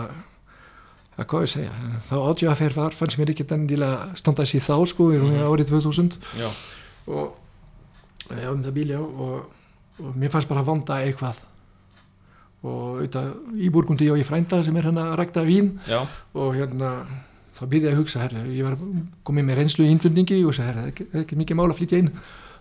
[1.13, 1.73] að hvað ég segja,
[2.09, 5.43] þá átjöfaferð var fannst mér ekki endilega standa sér þá sko, við erum Mhm.
[5.51, 6.49] árið 2000 já,
[7.07, 7.35] og
[8.33, 9.43] já, um það bíl já og,
[10.01, 11.37] og mér fannst bara að vanda eitthvað
[12.63, 15.73] og auðvitað í Burgundi og í frænda sem er hérna að rækta vín.
[15.89, 15.99] Já,
[16.33, 16.91] og hérna
[17.57, 18.77] þá byrjaði ég að hugsa, herri, ég var
[19.27, 22.13] komið með reynslu í innflutningi og það er ekki, ekki mikið mál að flytja inn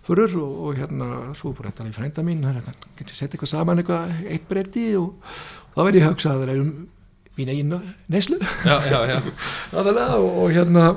[0.02, 1.06] fyrir og, og hérna
[1.38, 4.88] svo fór þetta í frænda mín, herri, getur sett eitthvað saman eitthvað, eitt bretti?
[4.98, 5.14] Og
[5.76, 6.72] þá verði ég að hugsa að það er um
[7.38, 7.72] mín eigin
[9.72, 10.88] aðalega og, og hérna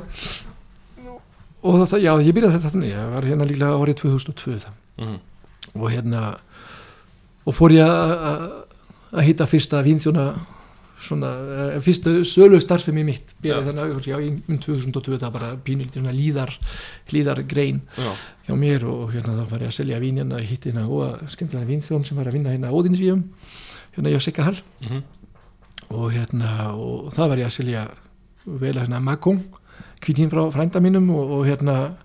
[1.65, 4.75] og það, já, ég byrjaði þetta þannig, ég var hérna líklega árið 2002 það.
[5.01, 5.15] Mhm.
[5.75, 6.25] og hérna
[7.45, 8.64] og fór ég að-
[9.15, 10.25] að að hitta fyrsta vínþjóna
[11.05, 11.29] svona,
[11.75, 13.59] eh, fyrstu sölu starfið mér mitt Já.
[13.61, 14.17] þannig að já,
[14.49, 16.53] um 2002 það bara pínulítið svona líðar
[17.11, 18.11] líðar grein já.
[18.47, 21.67] hjá mér og hérna þá var ég að selja vín hérna, hitti hérna góða skemmtilega
[21.67, 23.23] vínþjón sem var að vinna hérna Ódinsvíum
[23.97, 25.03] hérna Sigga Hall Mhm.
[25.91, 27.87] og hérna og það var ég að selja
[28.45, 29.41] vel hérna Magong
[30.01, 31.95] kvítin frá frænda mínum og, og hérna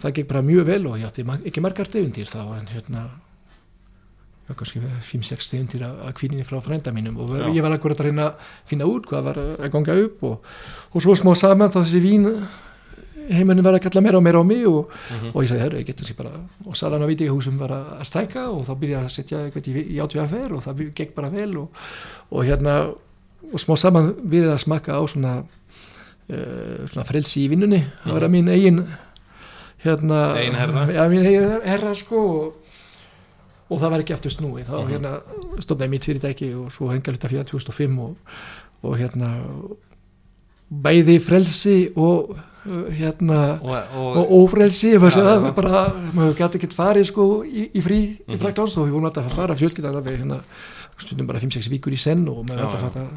[0.00, 3.10] það gekk bara mjög vel og ég átti ekki margar degundir þá en hérna
[4.56, 7.48] kannski 5-6 tegundir af kvíninni frá frænda mínum og Já.
[7.52, 8.34] ég var akkurat að reyna að
[8.66, 10.38] finna út hvað var að ganga upp og,
[10.94, 12.24] og svo smá saman þá þessi vín
[13.28, 15.30] heimunum var að kalla meira og meira á mig og, Mhm.
[15.34, 16.30] og ég sagði, herru, ég getur sér bara
[16.64, 19.98] og salan á veitingahúsum var að stæka og þá byrjaði að setja eitthvað í, í
[20.00, 21.68] átvíðafer og það gekk bara vel og,
[22.32, 22.94] og hérna
[23.52, 25.34] og smá saman byrjaði að smakka á svona
[26.30, 28.80] uh, svona frelsi í vinnunni það var að mín eigin
[29.84, 30.86] hérna, Eigin herra.
[30.90, 32.54] já, mín eigin herra sko og,
[33.68, 34.90] og það var ekki aftur snúi þá Mhm.
[34.92, 35.12] hérna
[35.60, 38.16] stofnaði mitt fyrirtæki og svo hengar þetta fyrir 2005 og,
[38.82, 39.28] og hérna
[40.68, 45.84] bæði frelsi og uh, hérna og, og, og ófrelsi ja, það var bara,
[46.16, 48.40] maður gæti ekkert farið sko í, í frí í Mhm.
[48.42, 50.40] Fraklands og við vorum alltaf að fara fjölskyldan alveg hérna
[50.98, 53.08] stundum bara 5-6 vikur í senn og maður alltaf að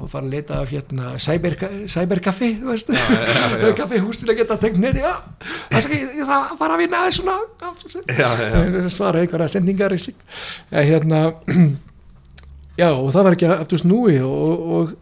[0.00, 2.48] og fara að leita af hérna cyberka- cyberkaffi
[3.80, 5.12] kaffihús til að geta tengt neti já,
[5.70, 7.36] það þarf að fara að vinna svona
[8.08, 10.26] já, já, svara einhverja sendingar í slíkt.
[10.70, 11.22] En hérna
[12.80, 14.92] já og það var ekki aftur snúi og, og,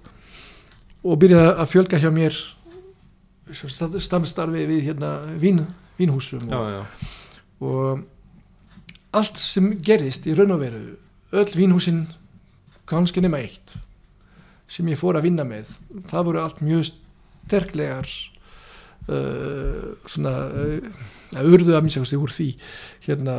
[1.05, 2.39] og byrjaði að fjölga hjá mér
[3.55, 5.63] stamstarfi við hérna vín,
[6.01, 6.83] vínhúsum já, og, já.
[7.65, 10.83] og allt sem gerðist í raun og veru
[11.33, 12.07] öll vínhúsin
[12.89, 13.77] kannski nema eitt
[14.69, 15.71] sem ég fór að vinna með.
[16.11, 18.09] Það voru allt mjög sterklegar
[19.09, 21.07] uh, svona uh,
[21.39, 22.51] að urðu að minnst úr því
[23.07, 23.39] hérna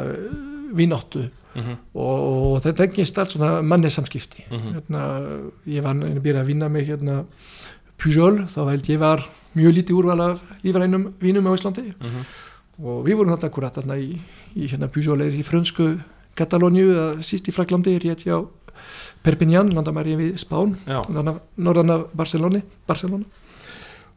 [0.77, 1.29] vináttu.
[1.57, 4.75] Mhm, og, og það tengist allt svona manni samskipti mhm.
[4.75, 5.05] hérna,
[5.65, 7.15] ég var að byrja að vinna með hérna
[7.99, 9.23] Pujol, þá held ég var
[9.57, 11.87] mjög lítið úrval af lífrænum vínum á Íslandi.
[11.97, 12.29] Mhm.
[12.85, 14.21] og við vorum þetta akkurat þarna í,
[14.55, 15.97] í hérna Pujol er í frönsku
[16.37, 18.45] Katalóniu síst í Fraklandi rétt hjá
[19.23, 23.25] Perpignan, landamæri við Spán norðan af Barcelona, Barcelona.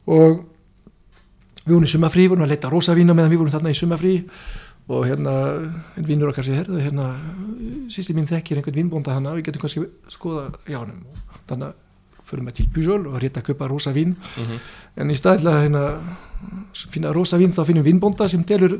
[0.06, 0.42] Og
[1.64, 4.16] við vorum í sumafrí, vorum að leita rosavína meðan við vorum þarna í sumafrí
[4.92, 5.32] og hérna,
[5.96, 7.12] en vinnur okkar sér herðu, hérna,
[7.92, 11.78] sýsti mín þekkir einhvern vinnbónda hana, við getum kannski skoða hjá hann og þannig
[12.26, 14.58] fyrir maður til Pujol og rétt að kaupa rosavín mhm,
[15.02, 15.84] en í staðilega hérna
[16.90, 18.78] finna rosavín þá finnum vinnbónda sem telur,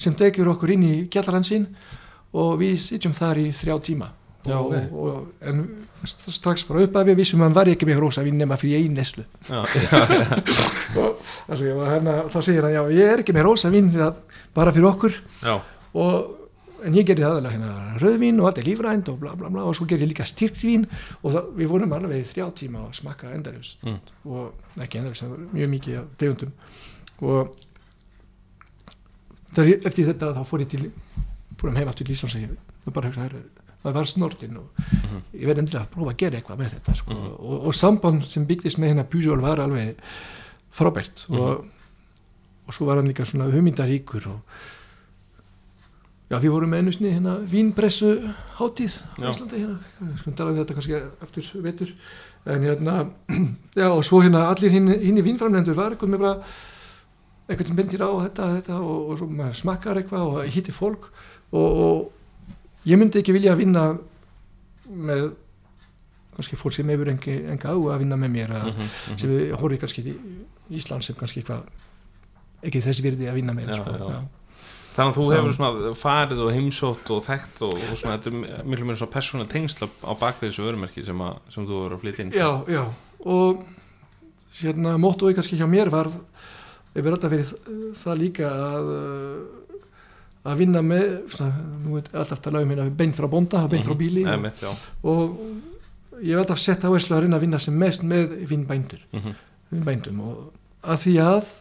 [0.00, 1.68] sem tekur okkur inn í kjallarann sinn.
[2.36, 4.10] Og við sitjum þar í þrjá tíma
[4.46, 4.92] Já, og, ok.
[4.94, 5.62] og, en
[6.06, 9.24] st- strax frá uppafi vissum að hann var ekki með rosavín nema fyrir einn neslu
[11.90, 13.48] hérna, þá segir hann já ég er ekki með
[14.06, 14.20] að
[14.54, 15.16] bara fyrir okkur.
[15.98, 16.34] Og,
[16.86, 19.74] en ég gerði það hérna rauðvín og allt er lífrænt og bla bla bla og
[19.74, 20.84] svo gerði ég líka styrkvín
[21.24, 23.98] og það, við vorum alveg í þrjá tíma að smakka endarjust Mm.
[24.30, 26.52] og ekki endarjust, það var mjög mikið tegundum.
[27.26, 27.56] Og
[29.56, 30.84] þar, eftir þetta þá fór ég til
[31.58, 32.36] fórum heim aftur til Íslands
[32.86, 33.42] og bara hugsa herri,
[33.88, 35.22] það var snortinn og Mhm.
[35.34, 37.14] ég verði endilega að prófa að gera eitthvað með þetta sko.
[37.14, 37.32] Mhm.
[37.38, 39.96] og, og samband sem byggðist með hérna Pujol var alveg
[40.72, 41.64] frábært og,
[42.68, 44.40] og svo var hann líka svona hugmyndaríkur og
[46.30, 48.10] já, við vorum með einu sinni hérna vínpressu
[48.58, 49.30] hátíð á.
[49.32, 51.94] Íslandi hérna, við skulum tala um þetta kannski eftir vetur
[52.48, 52.96] en hérna,
[53.80, 56.36] já og svo hérna allir hinn, í vínframlendur var eitthvað með bara
[57.48, 61.08] eitthvað sem bendir á þetta, þetta og, og svo maður smakkar eitthvað og hitti fólk
[61.48, 62.12] og, og
[62.86, 63.84] ég myndi ekki vilja að vinna
[64.88, 65.30] með
[66.38, 69.18] kannski fólk sem hefur engi, enga á að vinna með mér að, mhm, mhm.
[69.18, 70.16] sem við horfum kannski í
[70.78, 74.10] Ísland sem kannski eitthvað ekki þess virði að vinna með Já, sko.
[74.12, 74.20] já.
[74.98, 78.64] Þannig að þú hefur svona farið og heimsótt og þekkt og, og svona, þetta er
[78.66, 82.02] miklu meira svona persóna tengsla á bakvið þessu örumerki sem, að, sem þú hefur að
[82.02, 82.32] flytja inn.
[82.34, 82.82] já, já
[83.22, 83.62] og
[84.58, 86.10] hérna móttói kannski hjá mér var
[86.96, 89.57] ég verði alltaf fyrir það líka að uh,
[90.48, 93.96] að vinna með svona, nú er alltaf talað um hérna beint frá bonda, beint frá
[93.98, 94.24] bíli.
[94.24, 94.70] Eða og, mitt, já.
[95.02, 99.34] og ég hef alltaf sett áherslu að reyna að vinna sem mest með vinnbændur Mhm,
[99.72, 101.52] vinnbændum og að því að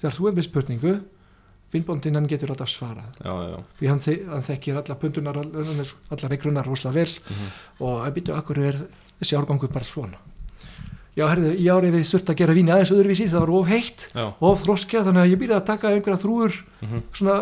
[0.00, 0.94] þegar þú er með spurningu
[1.74, 3.16] vinnbóndinn hann getur alltaf svarað.
[3.24, 7.16] Já, já, því hann, þe hann þekkir alla pöndunar allar reikrunar rosalega vel.
[7.30, 7.48] Mhm.
[7.80, 8.76] og að byrja akkur er
[9.20, 10.20] þessi árgangur bara svona?
[11.16, 14.00] Já, herðu, í árið við þurft að gera víni aðeins öðruvísi það var of heitt,
[14.14, 14.24] já.
[14.40, 17.36] of þroskjað þannig að ég byrjaði að taka einhverja þrúur mhm, svona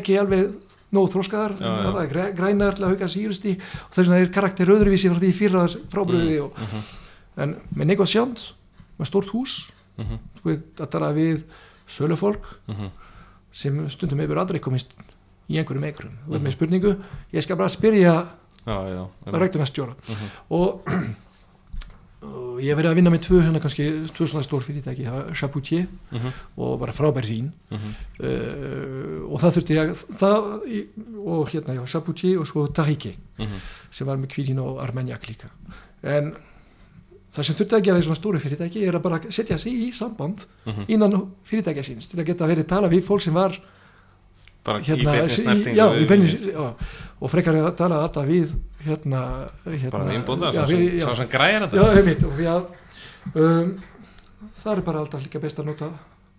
[0.00, 0.54] ekki alveg
[1.58, 1.78] Já, já.
[1.84, 5.18] það var græ- grænar til að hauka sírusti og þess vegna er karakter öðruvísi frá
[5.18, 6.84] því fyrra frábröði og, mhm,
[7.42, 8.44] en með negosjant
[9.00, 9.56] með stórt hús
[9.98, 11.42] mhm, þú veit, að tala við
[11.88, 12.92] sölufólk mhm.
[13.52, 14.94] sem stundum hefur aldrei komist
[15.50, 16.46] í einhverjum ekrum þú veit Mhm.
[16.46, 16.94] með spurningu,
[17.34, 18.14] ég skal bara spyrja
[18.64, 19.02] já.
[19.26, 20.88] ræktunarstjóra Mhm, og, og
[22.62, 25.34] ég hef verið að vinna með tvö hérna kannski, tvö svona stór fyrirtæki það var
[25.40, 27.92] Chapoutier mhm, og bara frábær vín mhm.
[28.22, 30.86] uh, og það þurfti ég það, í-
[31.24, 33.62] og hérna, já, Chapoutier og svo Tahike mhm.
[33.90, 35.50] sem var með kvílin og Armagnac líka
[36.02, 36.34] en
[37.34, 39.92] það sem þurfti að gera í svona stóru fyrirtæki er að bara setja sig í
[39.92, 40.84] samband Mhm.
[40.88, 43.58] innan fyrirtækja síns til að geta verið tala við fólk sem var
[44.64, 46.74] Bara hérna, í beinni snertingu já, í beinni, já,
[47.24, 48.50] og frekar að tala alltaf við
[48.84, 49.20] hérna,
[49.64, 50.16] hérna bara
[50.52, 52.56] já, við, sem- já, sá sem græjar já, þetta einmitt, og já,
[53.34, 53.70] um,
[54.60, 55.88] það er bara alltaf líka best að nota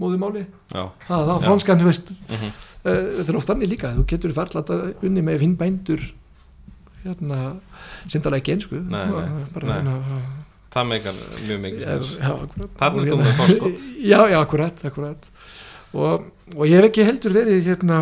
[0.02, 1.36] móðumáli já, það, Já.
[1.48, 2.12] franskan, þú veist.
[2.30, 2.50] Mhm,
[2.86, 6.04] uh, þetta er oft þannig líka, þú getur varla að unni með vinnbændur
[7.06, 7.40] hérna,
[8.10, 9.94] sem tala ekki einsku Nei, nei, bara, nei.
[9.96, 10.20] Hérna,
[10.76, 11.18] það meikar
[11.48, 13.84] mjög mikið já, já, er þú hérna- með forskot.
[14.12, 15.28] já, já, akkurat, akkurat.
[15.96, 16.26] Og,
[16.58, 18.00] og ég hef ekki heldur verið hérna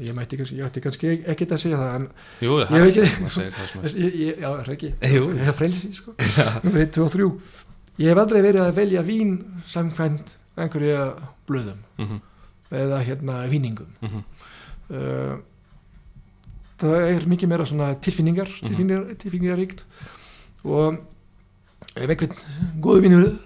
[0.00, 2.06] ég mætti kannski, ég ætti kannski ekkert að segja það en
[2.40, 3.00] jú, Ég það ekki.
[3.02, 4.36] er.
[4.42, 4.90] Já, er það ekki?
[5.12, 5.24] Jú.
[5.36, 6.14] ég hef frelsi, sko.
[6.64, 7.30] Nummer 1, 2 og 3
[8.00, 9.34] ég hef aldrei verið að velja vín
[9.68, 11.02] samkvæmt einhverja
[11.48, 12.20] blöðum Mhm,
[12.72, 13.88] eða hérna víningum.
[14.00, 14.22] Mhm,
[14.90, 15.36] uh,
[16.80, 18.68] það er mikið meira svona tilfinningar Mhm.
[18.68, 19.84] tilfinningar, tilfinningaríkt.
[20.64, 20.96] Og
[21.96, 22.36] ef einhvern
[22.80, 23.38] góðu vinnur uh,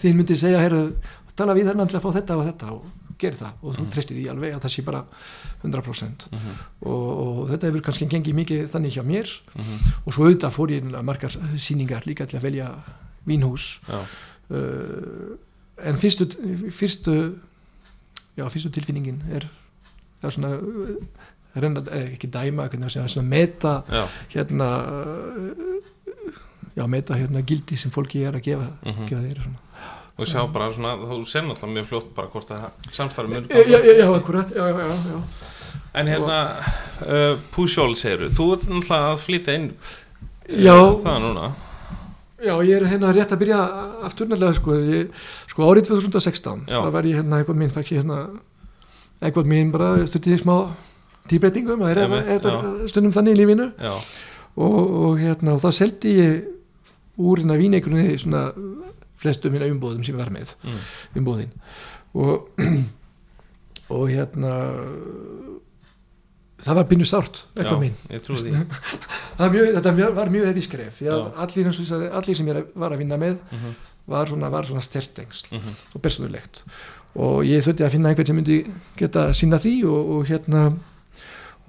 [0.00, 0.96] þín myndi segja heru,
[1.36, 2.72] tala við hennan til að fá þetta og þetta.
[2.72, 2.82] Og
[3.22, 3.90] gera það og þú Mhm.
[3.94, 5.04] treystir því alveg að það sé bara
[5.62, 9.32] 100% mhm, og, og þetta hefur kannski gengið mikið þannig hjá mér.
[9.54, 12.68] Mhm, og svo auðvitað fór ég margar síningar líka til að velja
[13.26, 13.78] vínhús.
[14.52, 15.38] Uh,
[15.82, 16.26] en fyrstu
[16.70, 17.14] fyrstu
[18.36, 19.46] já, fyrstu tilfinningin er
[20.20, 20.96] það er svona uh,
[21.54, 24.04] reyna, eh, ekki dæma, hvernig að segja, svona meta já,
[24.34, 24.68] hérna
[26.76, 29.08] já, meta hérna gildi sem fólki er að gefa, mhm.
[29.08, 29.60] gefa þeir svona.
[30.18, 33.62] Og sjá bara svona, þú sér náttúrulega mjög fljótt bara hvort að samstarfi mun já,
[33.64, 35.18] já, já, akkurat já, já, já,
[35.94, 36.38] en hérna,
[37.06, 39.92] uh, Pujol segir þú ert náttúrulega að flytja inn uh,
[40.52, 40.76] Já.
[41.04, 41.50] það núna.
[42.42, 43.58] Já, ég er hérna rétt að byrja
[44.08, 45.12] afturnarlega sko, ég,
[45.52, 46.78] sko árið 2016 Já.
[46.80, 48.22] það var ég hérna, eitthvað mín fæk ég hérna
[49.22, 50.56] eitthvað mín bara stuttið í smá
[51.30, 53.68] tíbreytingum, það er, er stundum þannig í lífinu.
[54.58, 56.40] Og, og hérna, og þá seldi ég
[57.22, 58.48] úr hérna víneikrunni svona
[59.22, 60.80] flestu minna umbóðum sem var með mm,
[61.20, 61.52] umbóðin
[62.12, 62.50] og,
[63.96, 64.56] og hérna
[66.62, 67.78] það var bynnu sárt eitthvað
[69.38, 71.72] var mjög, þetta var mjög hefði skref allir,
[72.12, 73.80] allir sem ég var að vinna með Mhm,
[74.12, 76.64] var svona, svona stertengsl mhm, og persónulegt.
[77.22, 78.56] Og ég þurfti að finna einhvern sem myndi
[78.98, 80.62] geta sinna því og, og hérna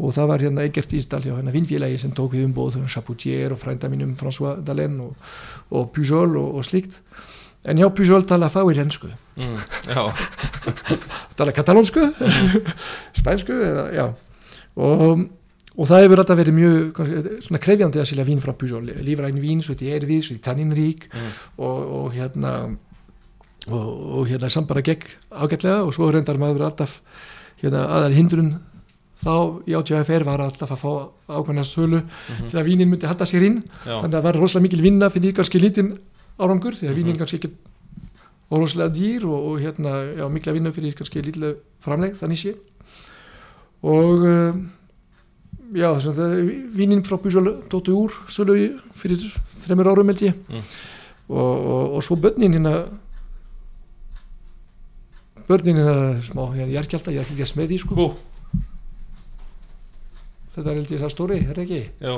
[0.01, 3.59] og það var hérna Egert Ísdal hjá hérna vinnfélagi sem tók við umbóð Chapoutier og
[3.61, 5.13] frænda mínum François Dalen og,
[5.69, 6.97] og Pujol og, og slíkt
[7.65, 9.57] en já Pujol tala fáir hensku mm,
[11.37, 12.01] tala katalónsku
[13.19, 14.07] spænsku eða,
[14.75, 15.27] og,
[15.77, 19.39] og það hefur alltaf verið mjög kannski, svona krefjandi að silja vín frá Pujol lífræn
[19.43, 22.53] vín, svo þetta er erfið, svo þetta er tanninrík mm, og, og hérna
[23.71, 23.87] og,
[24.19, 26.99] og hérna samt bara gegn ágætlega og svo reyndar maður alltaf
[27.63, 28.53] hérna aðal hindrun
[29.23, 29.35] þá
[29.69, 30.91] í átjöfr var alltaf að fá
[31.31, 33.61] ákveðna sölu mhm, til að vínin myndi halda sér inn.
[33.85, 35.93] Já, þannig að það var rosalega mikil vinna fyrir kannski lítinn
[36.39, 37.17] árangur því að vínin Mhm.
[37.21, 37.51] kannski ekki
[38.51, 42.55] rosalega dýr og, og hérna já, mikla vinna fyrir kannski lítið framleg þannig sé
[43.83, 44.71] og um,
[45.73, 49.19] já þess að það- vínin frá Búsjól dóttu úr sölu fyrir
[49.63, 50.33] þreymur árum held ég.
[50.49, 50.61] Mm.
[51.29, 52.87] og, og, og svo börnin hérna
[55.47, 57.95] börnin hérna smá hérna jarkjálta, ég er ekki að því sko.
[57.95, 58.05] Hú,
[60.55, 61.81] þetta er held ég það stóri, er ekki?
[61.99, 62.15] Já,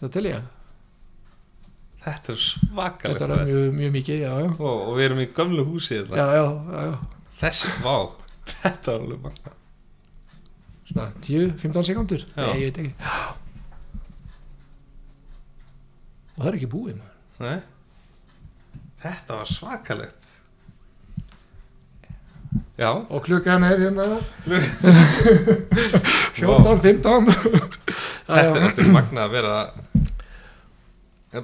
[0.00, 0.42] það tel ég,
[2.06, 5.28] þetta er svakalegt þetta er mjög, mjög mikið já, já, og, og við erum í
[5.36, 7.30] gömlu húsi þetta já, já, já, já.
[7.42, 7.96] þessi, vá,
[8.54, 9.56] þetta er alveg magna
[10.86, 12.46] svona 10-15 sekundur Já.
[12.46, 12.94] nei, ég veit ekki.
[16.36, 17.16] Og það er ekki búið maður.
[17.40, 17.58] Nei.
[19.02, 20.22] þetta var svakalegt.
[22.76, 24.04] Já, og klukkan er hérna
[26.36, 26.56] Vá.
[26.76, 29.54] 14-15 þetta, þetta er magna að vera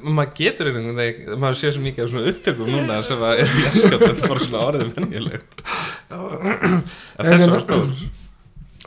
[0.03, 3.57] maður getur einhvern veginn maður sé svo mikið af svona upptökum núna sem að er
[3.67, 5.65] jaskap, þetta er bara svona orðið venjulegt.
[6.13, 7.91] Að þessu var stór.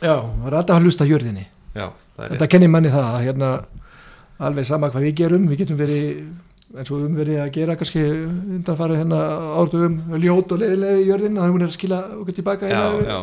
[0.02, 1.46] Já, það er alltaf að hlusta hjörðinni
[1.76, 1.86] já,
[2.20, 3.52] þetta kennir manni það að hérna
[4.46, 6.10] alveg sama hvað við gerum við getum verið
[6.76, 9.20] eins og við höfum verið að gera kannski undanfara hérna
[9.62, 13.14] ártugum ljót og leiðilega í jörðin að hún er að skila okkur tilbaka já, hérna,
[13.14, 13.20] já,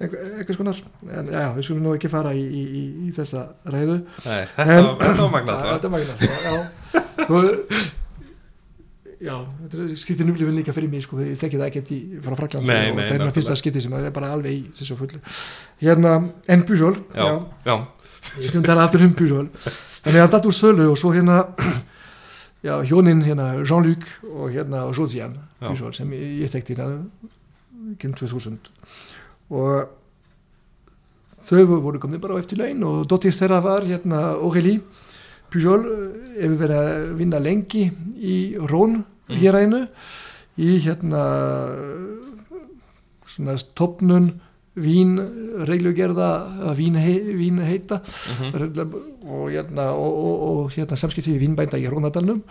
[0.00, 0.78] eitthvað skonar
[1.18, 3.98] en já, við skulum nú ekki fara í, í, í, í þessa ræðu.
[4.26, 7.92] Nei, þetta, var, þetta var magna þetta er magna sko, já, Svo-
[9.22, 9.36] já,
[9.68, 12.90] er skiptir núlifin líka fyrir mig sko, ég þekki það ekkert í, frá Frakland Nei,
[12.90, 15.20] og þetta er hérna fyrsta skipti sem það er bara alveg í þessu fullu.
[15.84, 16.16] Hérna,
[16.50, 17.28] en Pujol já,
[17.68, 17.76] já,
[18.40, 19.46] ég skulum tala aftur um Pujol.
[20.02, 21.44] Þannig að datt úr sölu og svo hérna
[22.66, 25.68] já, hjónin hérna Jean-Luc og hérna Josiane Já.
[25.70, 27.04] Pujol sem ég, ég þekkti hérna
[28.02, 28.58] kring 2000
[29.52, 29.88] og
[31.42, 34.80] þau voru komið bara á eftir laun og dóttir þeirra var hérna Aurélie
[35.52, 37.86] Pujol eh, hefur verið að vinna lengi
[38.16, 38.36] í
[38.70, 39.36] Rón Mm.
[39.38, 39.78] héræðinu
[40.58, 41.20] í hérna
[43.30, 44.26] svona stopnun
[44.76, 45.12] vín
[45.68, 46.28] reglugerða
[46.70, 48.48] að vín, hei, vín heita Mhm.
[49.28, 52.42] og, hérna, og, og, og hérna, samskipti við vínbænda í Rónadalnum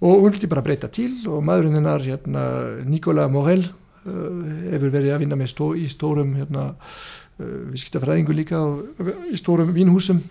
[0.00, 3.72] og hún vildi bara breyta til og maðurinn hennar hérna, Nikola Morel uh,
[4.06, 9.72] hefur verið að vinna með stó, í stórum hérna, uh, viðskiptafræðingu líka og, í stórum
[9.76, 10.22] vínhúsum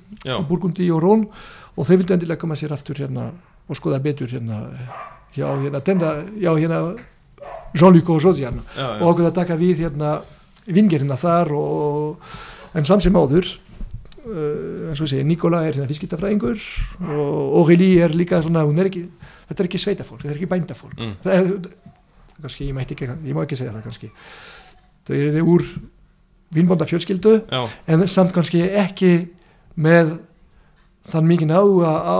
[0.50, 1.28] Burgundi og Rón
[1.76, 3.32] og þau vildi endilega koma sér aftur hérna
[3.68, 4.64] og skoða betur hérna
[5.36, 6.82] já, hérna, hérna
[7.76, 9.02] Jean-Luc og Josiane já, já.
[9.02, 10.18] og okkur að taka við hérna
[10.66, 12.34] vingerina þar og,
[12.76, 13.50] en samt sem áður
[14.26, 16.62] uh, eins og segi, Nikola er hérna fiskitafræðingur
[17.06, 19.06] og Aurélie er líka svona, er ekki,
[19.50, 21.18] þetta er ekki sveitafólk, þetta er ekki bændafólk Mm.
[21.26, 21.52] það er,
[22.42, 24.12] kannski, ég ekki, ég má ekki segja það kannski
[25.06, 25.66] þau eru úr
[26.56, 29.14] vinnbónda fjölskyldu já, en samt kannski ekki
[29.76, 30.18] með
[31.12, 32.20] þann mikið áhuga á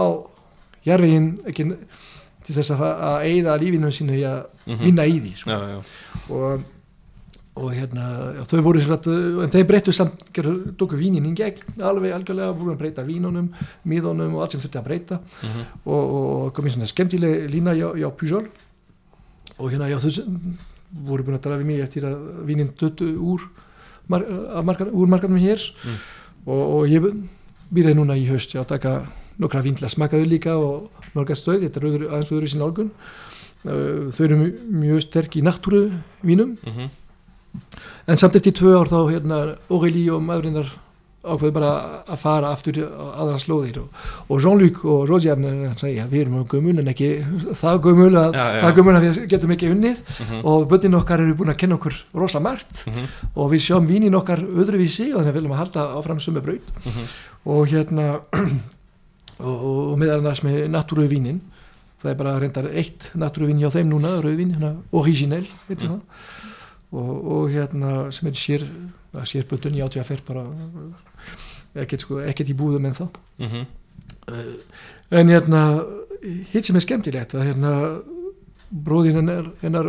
[0.86, 1.66] jarðveginn ekki
[2.46, 4.80] til þess að, að eigða lífinu sínu í að mhm.
[4.84, 5.50] vinna í því sko.
[5.50, 5.78] já, já.
[6.36, 6.66] og,
[7.56, 9.08] og hérna já, þau voru að,
[9.46, 13.50] en þeir breyttu samt gerðu, tóku vínin í gegn alveg algjörlega, voru að breyta vínunum
[13.88, 15.66] miðunum og allt sem þurfti að breyta Mhm.
[15.84, 18.46] og, og kom í svona skemmtileg lína hjá Pujol
[19.58, 20.40] og hérna já, sem
[21.06, 23.40] voru búin að tala við mig eftir að vínin döttu úr,
[24.08, 24.22] mar,
[24.54, 25.96] af markan, úr markanum hér Mm.
[26.46, 27.02] og, og ég
[27.72, 29.06] byrjaði núna í haust að taka
[29.38, 32.62] nokkra vín til að smaka þau líka og marga stöð, þetta er aðeins öðru sín
[32.62, 32.90] álgun
[33.64, 34.36] þau eru
[34.70, 35.90] mjög, sterk í náttúru
[36.22, 36.88] vínum Mhm.
[38.06, 40.68] en samt eftir tvö ár þá hérna Aurélie og maðurinnar
[41.26, 41.70] ákveðu bara
[42.06, 43.88] að fara aftur aðra slóðir og,
[44.30, 47.08] og Jean-Luc og sagði að við erum gömul en ekki
[47.60, 48.60] það gömul að, Já, já.
[48.64, 50.40] það gömul að við getum ekki unnið Mhm.
[50.44, 53.04] og böttin okkar eru búin að kenna okkur rosa margt Mhm.
[53.34, 57.04] og við sjáum vínin okkar öðruvísi og þannig viljum að halda áfram sumu braut Mhm.
[57.46, 58.20] og hérna
[59.38, 59.56] og,
[59.92, 61.40] og, meðal annars með náttúru vínin
[62.02, 65.46] það er bara reyndar eitt náttúru vín hjá þeim núna, rauðvín, hérna originell
[66.92, 68.64] og, og hérna sem er sér
[69.24, 70.44] sérböndun í átíða bara
[71.76, 73.66] ekkert, sko, ekkert í búðum en þá Mhm.
[75.10, 75.62] en hérna
[76.52, 77.72] hitt sem er skemmtilegt að hérna
[78.72, 79.86] bróðin hennar, hennar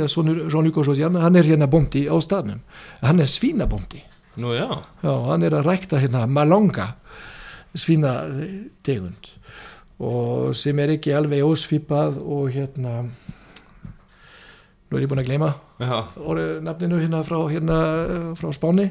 [0.00, 2.60] eða sonur Jean-Luc og Josiane, hann er hérna bóndi á staðnum,
[3.02, 4.02] hann er svínabóndi.
[4.36, 6.94] Nú já, Já, hann er að rækta hérna malonga
[7.74, 8.12] svína
[8.82, 9.30] tegund
[10.00, 13.08] og sem er ekki alveg ósvipað og hérna
[14.88, 17.78] nú er ég búin að gleyma orðið nafninu hérna frá, hérna
[18.38, 18.88] frá Spáni.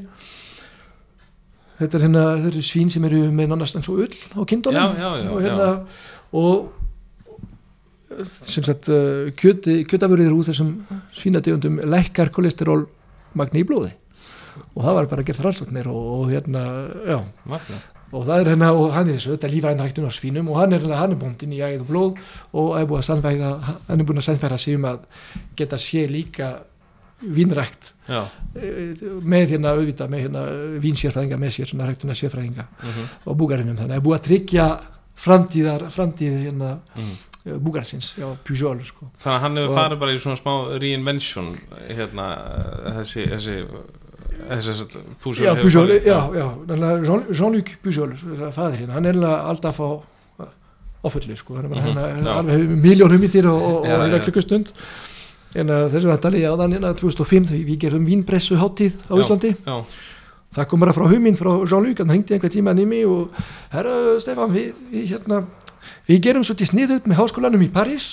[1.77, 4.97] Þetta er hérna þetta eru svín sem eru með nánast eins og ull á kindunum.
[5.33, 5.69] Og hérna
[6.37, 6.73] og
[8.45, 8.89] sem sagt
[9.37, 10.71] kjöti, kjötafurðir úr þessum
[11.13, 12.87] svínategundum lækkar kolesterol
[13.37, 13.91] magni í blóði.
[14.73, 16.63] Og það var bara gert rannsóknir og, og hérna,
[17.05, 17.19] já.
[17.45, 20.49] Magna og það er hérna, og hann er þessu, þetta er lífrænræktun á svínum.
[20.51, 22.23] Og hann er, hann er bóndin í æð og blóð.
[22.53, 25.05] Og er hann er búin að sannfæra sig um að
[25.55, 26.55] geta sé líka
[27.21, 27.93] vínrækt.
[28.07, 28.23] Já,
[28.55, 28.95] eh,
[29.25, 30.43] með hérna auðvitað með hérna
[30.83, 34.67] vínsérfræðinga með sér, svona ræktuna sérfræðinga mhm, á búgarinum, þannig að búið að tryggja
[35.17, 37.15] framtíðar, framtíð hérna mhm.
[37.43, 39.09] eh, búgarsins, já, Pujol sko.
[39.23, 41.51] Þannig að hann hefur Og- farið bara í svona smá reinvention
[41.89, 42.27] hérna,
[43.01, 43.57] þessi þessi,
[45.45, 46.47] Já, hefur Pujol, já, já,
[47.33, 48.13] Jean-Luc Pujol,
[48.55, 53.85] fæðir hérna, hann er alltaf á fullu, sko, hann er Mhm, alveg miljónum mítir og,
[53.85, 54.23] já.
[54.25, 54.71] klukkustund
[55.55, 59.13] en þessum að tala ég á þann hérna 2005 því við gerum vínpressu háttíð á.
[59.15, 59.55] Íslandi.
[60.57, 63.29] það kom bara frá hugminn frá Jean-Luc hann hringdi einhver tíma nými og
[63.71, 65.43] herra Stefán, við, við hérna
[66.07, 68.07] við gerum svolítið sniðut með háskólanum í París.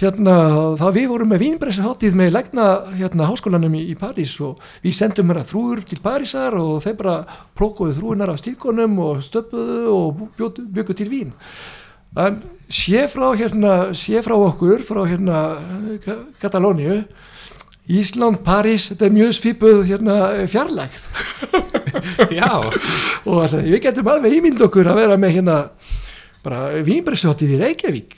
[0.00, 0.34] Hérna,
[0.80, 2.66] það við vorum með vínpressu háttíð með legna
[2.98, 7.16] hérna háskólanum í, í París og við sendum hérna þrúur til Parísar og þeir bara
[7.58, 11.34] plókuðu þrúunar af stílkonum og stöpuðu og bjöku til vín.
[12.18, 15.42] En sé frá hérna sé frá okkur, frá hérna
[16.04, 17.04] Ka- Katalóníu
[17.90, 20.16] Ísland, París, þetta er mjög svipuð hérna
[20.46, 21.00] fjarlægt
[22.38, 22.50] já,
[23.26, 25.56] og það, við getum alveg ímynd okkur að vera með hérna
[26.44, 28.14] bara vínbressuháttið í Reykjavík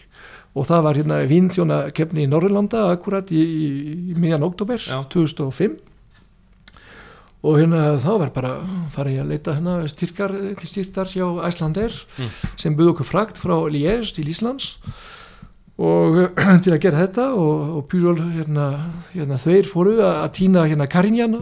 [0.53, 3.69] og það var hérna vínþjóna kefni í Norrlanda akkurat í, í,
[4.13, 4.99] í miðjan oktober Já.
[5.15, 5.79] 2005
[7.43, 8.51] og hérna þá var bara
[8.95, 12.29] farið ég að leita hérna styrkar til styrktar hjá Æslander Mm.
[12.61, 14.77] sem buð okkur frakt frá Liège til Íslands
[15.83, 16.19] og
[16.65, 18.67] til að gera þetta og, og Pujol hérna,
[19.13, 21.39] hérna þeir fóru að, að týna hérna Karinjan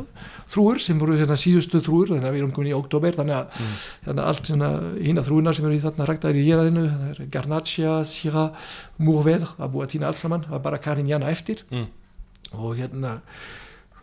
[0.50, 3.68] þrúur sem voru hérna síðustu þrúur þannig að við erum komin í oktober þannig að,
[4.06, 4.50] þannig að allt
[5.04, 9.86] hérna þrúunar sem eru í þarna ræktaðir í það er Garnaccia, Syrah, Mourvedre það búið
[9.86, 11.64] að týna allt saman, það var bara Karinjana eftir.
[11.70, 11.88] Mm.
[12.50, 13.20] og hérna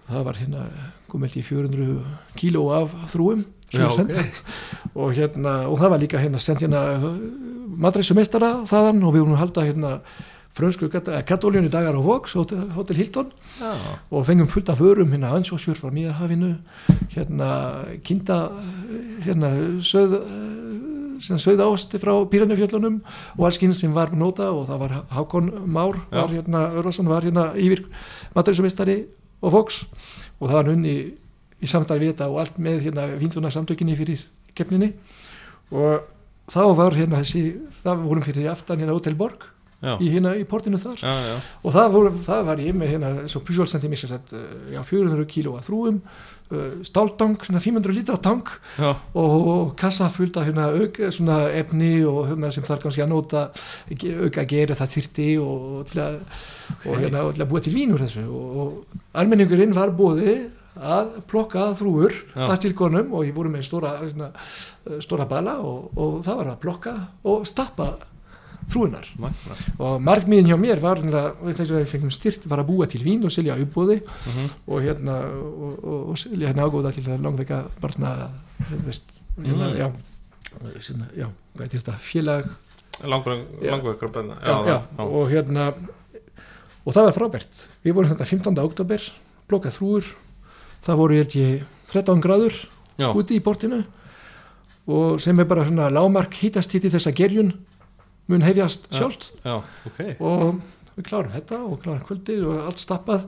[0.07, 0.65] það var hérna
[1.11, 1.87] komið í 400
[2.39, 4.11] kíló af þrúum Já, sent.
[4.95, 6.81] og hérna og það var líka hérna sendt hérna
[7.77, 9.91] matreisumestara þaðan og við vorum að halda hérna
[10.57, 13.27] frönsku katolínu dagar á Vox, Hotel, Hotel Hilton.
[13.61, 13.75] Já,
[14.09, 16.55] og fengum fullt af vörum hérna ansósjur frá Nýjarhafinu
[17.13, 17.49] hérna
[18.03, 18.49] kinda
[19.25, 19.51] hérna
[19.81, 20.17] söð
[21.21, 23.01] sem sögð ásti frá Píranefjöllunum
[23.37, 27.23] og alls kynns sem var nota og það var Hákon Már var hérna, Örvarsson var
[27.23, 27.85] hérna yfir
[28.35, 29.05] matarísumistari
[29.41, 29.85] og Fox
[30.39, 30.97] og það var unni
[31.61, 34.23] í samtali við þetta og allt með hérna vinduna samtökinni fyrir
[34.57, 34.93] keppninni.
[35.73, 36.07] Og
[36.51, 37.43] þá var hérna þessi,
[37.83, 39.49] það vorum fyrir aftan hérna Hotel Borg
[39.81, 41.01] já, í hérna í portinu þar.
[41.01, 44.41] Já, já, og það, voru, það var ég með hérna svo sem sagt uh,
[44.73, 50.09] já, 400 kíló að þrúum uh, stáltank, svona 500 lítra tank já, og, og kassa
[50.13, 54.53] fullt af hérna auk, svona efni og hérna sem þarf kannski að nota auka að
[54.53, 56.21] gera það þyrti og, og, til að,
[56.85, 58.25] og hérna og til að búa til vín úr þessu.
[58.27, 60.23] Og, almenningurinn var búið
[60.81, 62.47] að plokka þrúur Já.
[62.49, 64.29] að stilkonum og ég voru með stóra, svona,
[64.89, 67.89] uh, stóra bala og, og það var að plokka og stappa
[68.67, 69.05] þrúunar
[69.79, 73.23] og markmiðin hjá mér var þess að við fengum styrt var að búa til vín
[73.23, 74.49] og selja uppbúði Mhm.
[74.67, 78.29] og hérna og, og, og selja hérna ágóða til langveika barna
[78.85, 79.77] veist, hérna, Mm.
[79.77, 79.87] já,
[81.15, 82.45] já, hvað er þetta félag
[83.61, 83.71] já,
[84.41, 84.57] já,
[84.97, 85.67] já, og hérna
[86.87, 88.59] og það var frábært við vorum þetta 15.
[88.65, 88.99] oktober
[89.47, 90.03] blokkað þrúur
[90.85, 92.55] það voru ég ég 13 gráður
[92.99, 93.83] já, úti í portinu
[94.87, 97.53] og sem er bara svona lámark hítast hitti þessa gerjun
[98.27, 98.99] mun hefjast Já.
[98.99, 100.61] sjálft já, ok og
[100.97, 103.27] við klárum þetta og klárum kvöldið og allt stappað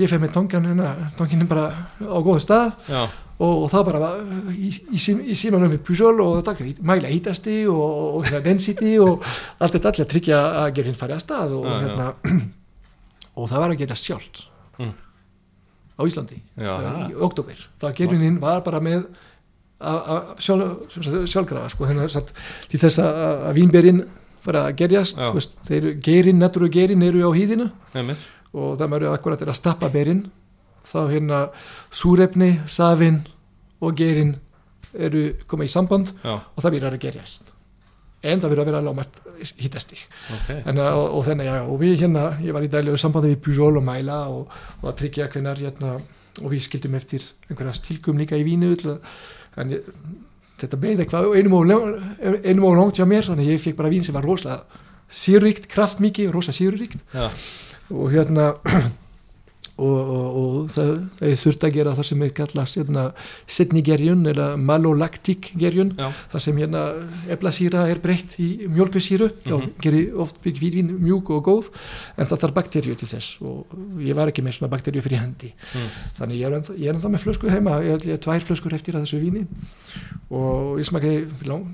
[0.00, 0.88] ég feg með hérna
[1.18, 1.66] tonginin bara
[2.00, 3.02] á góða stað já,
[3.42, 4.22] og, og það bara var
[4.54, 7.82] í, í, í símanum við Pujol og það mæla hítasti og,
[8.18, 9.26] og hérna density og
[9.58, 11.82] allt þetta allir að tryggja að gerðin fari að stað og, Já, já.
[11.84, 12.40] hérna,
[13.38, 14.42] og það var að gera sjálft.
[15.98, 19.06] Á Íslandi Já, eh, í oktober það gerðinin var bara með
[20.38, 20.92] sjálf,
[21.26, 22.30] sjálfgrafa sko, satt,
[22.70, 24.04] til þess að, vínberinn
[24.42, 28.22] fara að gerjast veist, þeir, gerin, natúru gerin eru á nefnir
[28.52, 30.26] og það maður akkurat er að stappa berinn
[30.86, 31.42] þá hérna
[31.94, 33.22] súrefni, safin
[33.82, 34.36] og gerin
[34.92, 37.48] eru koma í samband já, og það byrjar að gerjast.
[38.22, 39.98] En það verður að vera lámart hittasti
[40.36, 40.50] ok.
[40.70, 43.80] En, og, og þannig já, og við hérna ég var í daglegu sambandi við Pujol
[43.80, 45.96] og Mæla og, og að tryggja hvernar hérna
[46.40, 48.72] og við skildum eftir einhverja stílkum líka í vínu
[49.60, 49.90] en ég,
[50.62, 51.58] þetta beði eitthvað einum
[52.68, 54.62] og, langt hjá mér þannig ég fekk bara vín sem var rosalega
[55.12, 57.00] sýruríkt, kraftmikið, rosa sýruríkt.
[57.12, 57.28] Já,
[57.92, 58.54] og hérna
[59.82, 63.04] og, og, og það, það þurft að gera það sem er kallast hérna,
[63.56, 65.92] setnigerjun eða malolaktík gerjun.
[65.98, 66.82] Já, það sem hérna
[67.36, 69.70] eblasýra er breytt í mjölkusýru þá Mhm.
[69.84, 71.70] gerir oft fyrir vín mjúk og góð
[72.16, 73.36] en það þarf bakterju til þess.
[73.42, 73.66] Og
[74.00, 75.52] ég var ekki með svona bakterju fyrir hendi.
[75.74, 75.88] Mm.
[76.18, 77.78] þannig ég er ennþá, ég er ennþá með flösku heima.
[77.82, 79.46] Ég er tvær flöskur eftir að þessu víni.
[80.30, 81.66] Og ég smakaði fyrir lang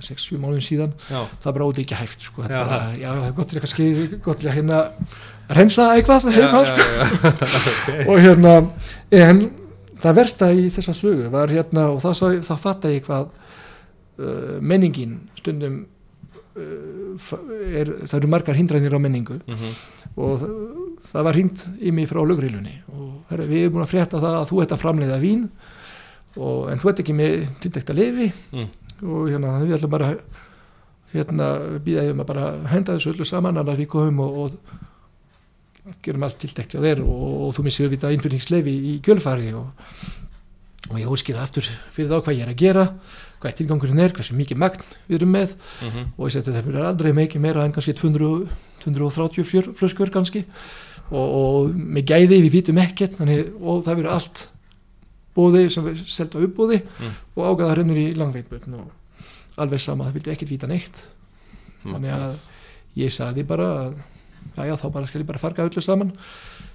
[0.00, 0.92] 6-7 mánuðin síðan.
[1.10, 2.42] Já, það bara óti ekki hæft sko.
[2.48, 2.48] Já.
[2.64, 4.78] bara, já, það er gott til að hérna
[5.56, 6.84] rensa eitthvað heima sko.
[6.84, 8.54] já, og hérna
[9.10, 9.40] en
[10.00, 15.16] það versta í þessa sögu var hérna og það, það fatta ég hvað uh, menningin
[15.40, 15.80] stundum
[16.56, 17.38] uh,
[17.74, 19.74] er, það eru margar hindranir á menningu Mhm.
[20.16, 20.54] og það,
[21.12, 24.38] það var hringt í mig frá lögreilunni og herra, við erum búin að frétta það
[24.40, 25.48] að þú ert að framleiða vín
[26.36, 28.68] og, en þú ert ekki með tindekta lefi Mm.
[29.06, 30.08] og hérna við ætlum bara
[31.14, 31.46] hérna
[31.82, 34.50] býða um að bara henda þessu öllu saman annars við komum og, og
[36.04, 39.70] gerum allt tildekt hjá þér og, og þú missir við innfyrningslefi í kjölfari og,
[40.90, 42.84] og ég óskýra aftur fyrir þá hvað ég er að gera
[43.40, 46.06] hvað tilgangurinn er, hversu mikið magn við erum með Mhm.
[46.18, 48.48] og ég seti það fyrir aldrei mikið meira en kannski 200,
[48.84, 50.44] 230 fjör, flöskur kannski
[51.10, 54.42] og, og með gæði við vitum ekkert þannig, og það verður allt
[55.36, 57.14] bóði sem við selta uppbóði Mm.
[57.36, 58.90] og ágæða rennur í langveitbjörn og
[59.56, 61.00] alveg sama, það vildi ekkert vita neitt
[61.84, 62.46] Þannig að-
[63.00, 63.94] ég sagði bara að
[64.56, 66.12] já, já, þá bara skal ég bara farga öllu saman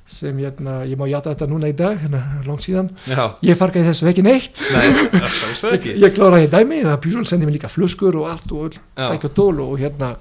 [0.05, 3.87] sem hérna, ég má jata þetta núna í dag hérna, langt síðan, já, ég fargaði
[3.89, 4.59] þessu ekki neitt.
[4.75, 4.91] Nei,
[5.33, 5.95] sjálfsög ég, ekki.
[6.03, 9.07] ég kláraði dæmi, það Pujol sendi mér líka flöskur og allt og Já.
[9.09, 10.11] tæk og tól og hérna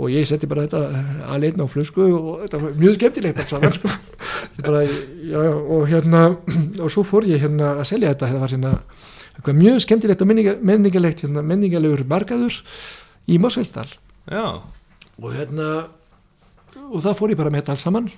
[0.00, 0.80] og ég setti bara þetta
[1.34, 3.92] alveg á flösku og þetta var mjög skemmtilegt allt saman sko.
[4.64, 6.22] Bara, já, og hérna
[6.80, 8.72] og svo fór ég hérna að selja þetta það var hérna
[9.36, 12.56] eitthvað mjög skemmtilegt og menninga, menningalegt hérna, menningalegur markaður
[13.28, 13.88] í Mosfeldal
[14.30, 14.46] já,
[15.20, 15.68] og hérna
[16.90, 18.10] og það fór ég bara með þetta alls saman.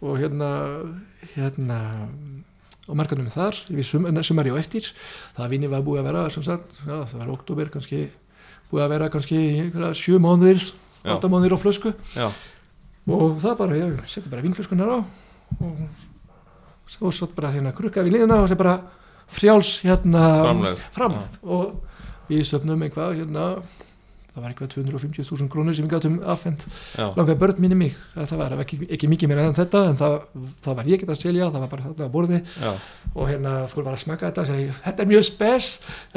[0.00, 0.50] Og hérna
[1.34, 1.78] hérna
[2.90, 4.86] og markanum þar sum, sumari og eftir.
[5.36, 8.04] Það vinni var búið að vera sagt, já, það var oktober kannski
[8.70, 9.40] búið að vera kannski
[10.22, 10.62] mánuðir
[11.00, 11.14] Já.
[11.14, 11.92] átta mánuðir á flösku.
[12.16, 12.28] Já,
[13.10, 14.98] og það bara, ég seti bara vínflöskunar á
[15.60, 18.74] og svo satt bara hérna krukka við liðina og það bara
[19.30, 20.24] frjáls hérna
[20.94, 21.38] Framlegð.
[21.42, 23.44] og við söfnum eitthvað hérna
[24.40, 26.62] það var eitthvað 250.000 krónur sem við gátum affend
[26.96, 27.98] já, langveg börn minni mig.
[28.16, 30.16] Það var ekki, ekki mikið meira en þetta en það,
[30.64, 32.40] það var ég geta að selja, það var bara þetta að borði.
[32.56, 32.70] Já,
[33.12, 35.68] og hérna fólk var að smaka þetta og segi, þetta er mjög spes,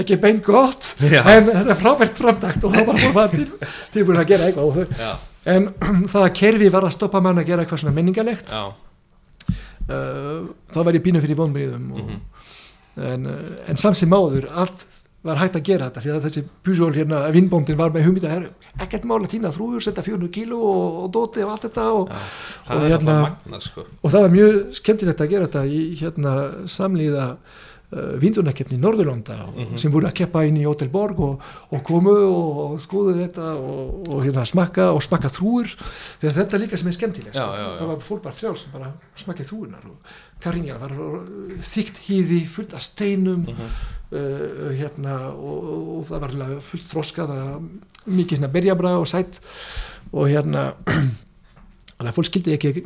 [0.04, 1.20] ekki beint gott Já.
[1.20, 2.64] en þetta er frábært framtakt.
[2.64, 3.50] Og það var bara til,
[3.98, 4.82] tilbúin að gera eitthvað.
[5.54, 5.70] En
[6.14, 8.54] það að kerfi var að stoppa mann að gera eitthvað svona menningalegt
[9.90, 12.22] uh, það var ég pínu fyrir vonbriðum og, mhm,
[13.10, 13.32] en,
[13.68, 14.86] en samt sem áður allt
[15.24, 18.48] var hægt að gera þetta því að þessi Pujol hérna, vinnbóndin var með her,
[18.84, 22.10] ekkert mál að týna þrúður, setja 400 kíló og, og dóti og allt þetta og,
[22.12, 23.86] Og það er hérna- magnað sko.
[24.02, 26.34] og það var mjög skemmtilegt að gera þetta í hérna
[26.68, 27.28] samlíða
[28.22, 29.78] vindunarkeppni í Norðurlanda Mhm.
[29.78, 31.42] sem voru að keppa inn í Hotel Borg og,
[31.72, 35.74] og komu og, og skoðu þetta og, og hérna smakka og smakka þrúur
[36.22, 37.78] þegar þetta líka sem er skemmtilegt Já, sko.
[37.80, 40.14] það var fólk bara frjáls sem bara smakkaði þrúunar og
[40.44, 40.92] Karinja var
[41.64, 43.70] þygt hýði fullt af steinum Mhm.
[44.14, 47.62] uh, hérna og, það var fullt þroska það var
[48.08, 49.40] mikið hérna berjabra og sætt
[50.14, 50.74] og hérna
[52.14, 52.86] fólk skildi ekki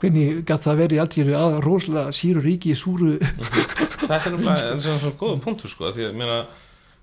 [0.00, 4.70] hvernig gætt það verið allt í einu að rosalega síru ríki súru þetta er nefnilega
[4.74, 6.40] en sem er svona góða punktur sko því að meina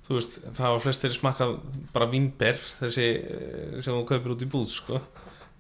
[0.08, 1.54] þú veist það var flestir smakkað
[1.94, 5.00] bara vínber þessi eh, sem þú kaupir út í búð sko.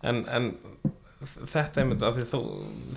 [0.03, 0.49] En, en
[1.23, 2.39] þetta er mynd að því þó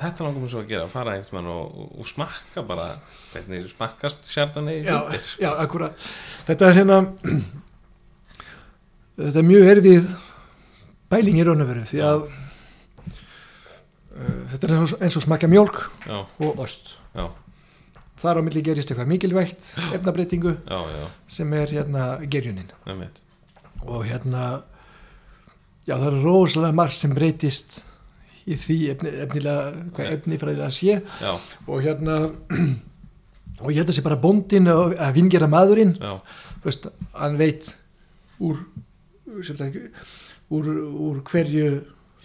[0.00, 2.88] þetta langar mér svo að gera, fara einhvern veginn og, og, og smakka bara
[3.30, 5.30] hvernig smakkast sjartan í já, vínber.
[5.44, 6.08] já, akkurat.
[6.48, 6.98] Þetta er hérna
[9.20, 10.10] þetta er mjög erfið
[11.14, 12.26] bæling í raun og veru því að
[14.52, 16.94] þetta er eins og, smakka mjólk já, og ost.
[17.16, 17.28] Já,
[18.20, 21.04] þar á milli gerist eitthvað mikilvægt efnabreitingu já, já,
[21.38, 22.70] sem er hérna gerjunin.
[23.84, 24.46] Og hérna
[25.86, 27.80] já það er rosalega margt sem breytist
[28.46, 31.00] í því efni, efnilega hvað efnifræðilega sé.
[31.20, 31.32] Já,
[31.66, 32.18] og hérna
[33.62, 35.96] og ég held að sé bara bóndin og að vingera maðurinn.
[36.64, 37.68] Veist, hann veit
[38.42, 38.64] úr
[40.46, 41.70] úr, úr hverju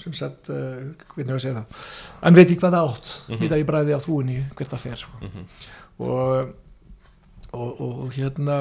[0.02, 1.86] sem sagt, uh, hvernig að segja það
[2.22, 3.38] hann veit í hvað það átt mm.
[3.38, 3.58] -hmm.
[3.62, 5.22] í bræði á þrúinni hvert það fer sko.
[5.22, 5.46] mhm,
[6.02, 6.54] og,
[7.54, 8.58] og, og hérna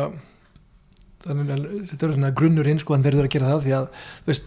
[1.24, 3.88] þannig að þetta er svona grunnurinn sko, hann verður að gera það því að
[4.26, 4.46] veist,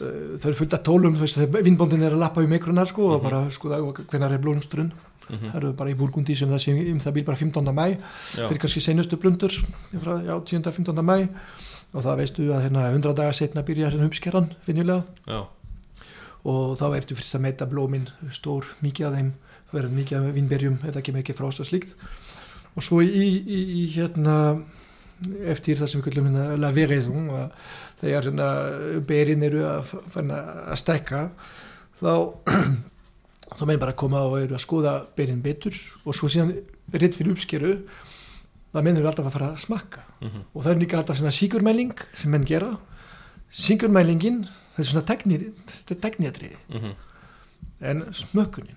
[0.00, 1.18] uh, það eru fullt af tólum
[1.66, 3.28] vinnbóndin er að lappa um mikrunar sko, og Mhm.
[3.30, 4.92] bara skoða hvenar er blómstrun
[5.28, 7.72] mhm, það eru bara í Burgundi sem það sé um það bíl bara 15.
[7.74, 7.96] mæ
[8.36, 9.52] fyrir kannski seinustu blundur
[10.00, 10.70] frá, já, 10.
[10.72, 11.02] 15.
[11.02, 11.28] mæ
[11.94, 15.46] og það veistu að hérna 100 dagar setna byrjar hérna uppskeran vinjulega já,
[16.46, 19.30] og þá ertu fyrst að meita blómin stór mikið af þeim
[19.72, 21.94] verður mikið af vinnberjum eða ekki mikið frást og slíkt.
[22.76, 24.36] Og svo í, í, í hérna
[25.48, 27.70] eftir það sem við kallum hérna la veraison að
[28.02, 28.48] þegar hérna
[29.08, 31.22] berin eru að, að stekka
[32.02, 32.12] þá
[33.56, 35.76] þá menn bara að koma og eru að skoða berin betur.
[36.04, 36.54] Og svo síðan
[36.92, 37.78] rétt fyrir uppskeru
[38.74, 40.04] það menn eru alltaf að fara að smakka.
[40.20, 42.74] Mhm, og það er líka alltaf svona síkurmæling sem menn gera.
[43.56, 44.44] Síkurmælingin
[44.76, 46.58] það er svona teknir, þetta er tekniatriði.
[46.68, 46.92] Mhm,
[47.80, 48.76] en smökkunin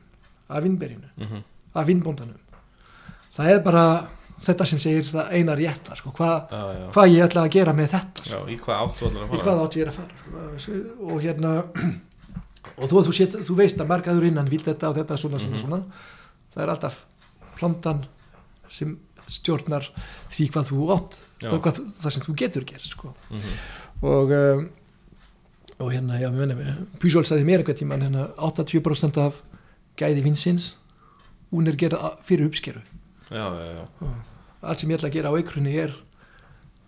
[0.49, 1.43] af vinnberinu, mhm,
[1.75, 2.39] af vinnbóndanum
[3.35, 3.83] það er bara
[4.43, 6.49] þetta sem segir það eina rétta sko, hvað
[6.95, 9.97] hva ég ætla að gera með þetta sko, já, í hvað átt ég er að
[9.99, 10.71] fara sko,
[11.11, 11.53] og hérna
[12.79, 15.55] og þú, þú, set, þú veist að markaður innan vil þetta og þetta svona, svona,
[15.55, 15.61] Mhm.
[15.63, 15.83] svona
[16.55, 17.05] það er alltaf
[17.59, 18.05] plantan
[18.69, 18.97] sem
[19.27, 19.89] stjórnar
[20.31, 23.13] því hvað þú átt það, hvað, það sem þú getur gert sko.
[23.29, 23.53] mhm,
[24.03, 24.69] og um,
[25.79, 29.41] og hérna, já, við mennum Pujol sagði mér einhvern tímann hérna 80% af
[29.99, 30.73] gæði vinsins
[31.53, 32.81] hún er gerð a- fyrir uppskeru
[33.31, 34.07] já, já, já,
[34.61, 35.93] allt sem ég ætla að gera á eikrunni er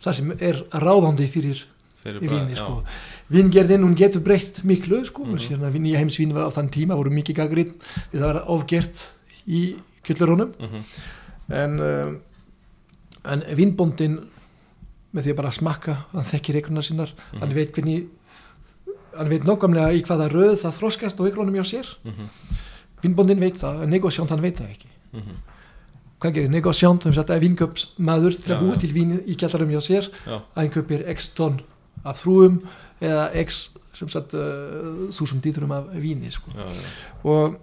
[0.04, 1.64] það sem er ráðandi fyrir
[2.02, 2.84] fyrir já, sko
[3.30, 5.38] vingerðin, hún getur breytt miklu sko, mm Mhm.
[5.38, 5.80] -hmm.
[5.80, 7.74] nýja heimsvín var á þann tíma voru mikið gagrið
[8.14, 9.08] það var ofgert
[9.48, 10.84] í kjöllurunum mhm,
[11.50, 12.20] en um,
[13.26, 14.20] en vinnbóndin
[15.14, 17.40] með því að bara smakka hann þekkir eikruna sinnar Mhm.
[17.42, 18.08] hann veit hvernig
[19.18, 21.88] hann veit nokkamlega í hvaða röð það þroskast á eikrunum hjá sér.
[22.04, 22.30] Mhm,
[23.04, 24.88] vinnbóndin veit það, en negosjánt hann veit það ekki.
[25.14, 25.36] Mhm,
[26.22, 28.78] hvað gerir negosjánt sem sagt að vinköps maður til að já.
[28.80, 30.10] til vín í kjallarum hjá sér.
[30.28, 31.62] Já, að hann köpir x tonn
[32.06, 32.62] af þrúum
[33.02, 36.50] eða x sem sagt uh, þúsund dýþurum af víni sko.
[36.56, 36.86] já, já,
[37.28, 37.58] og,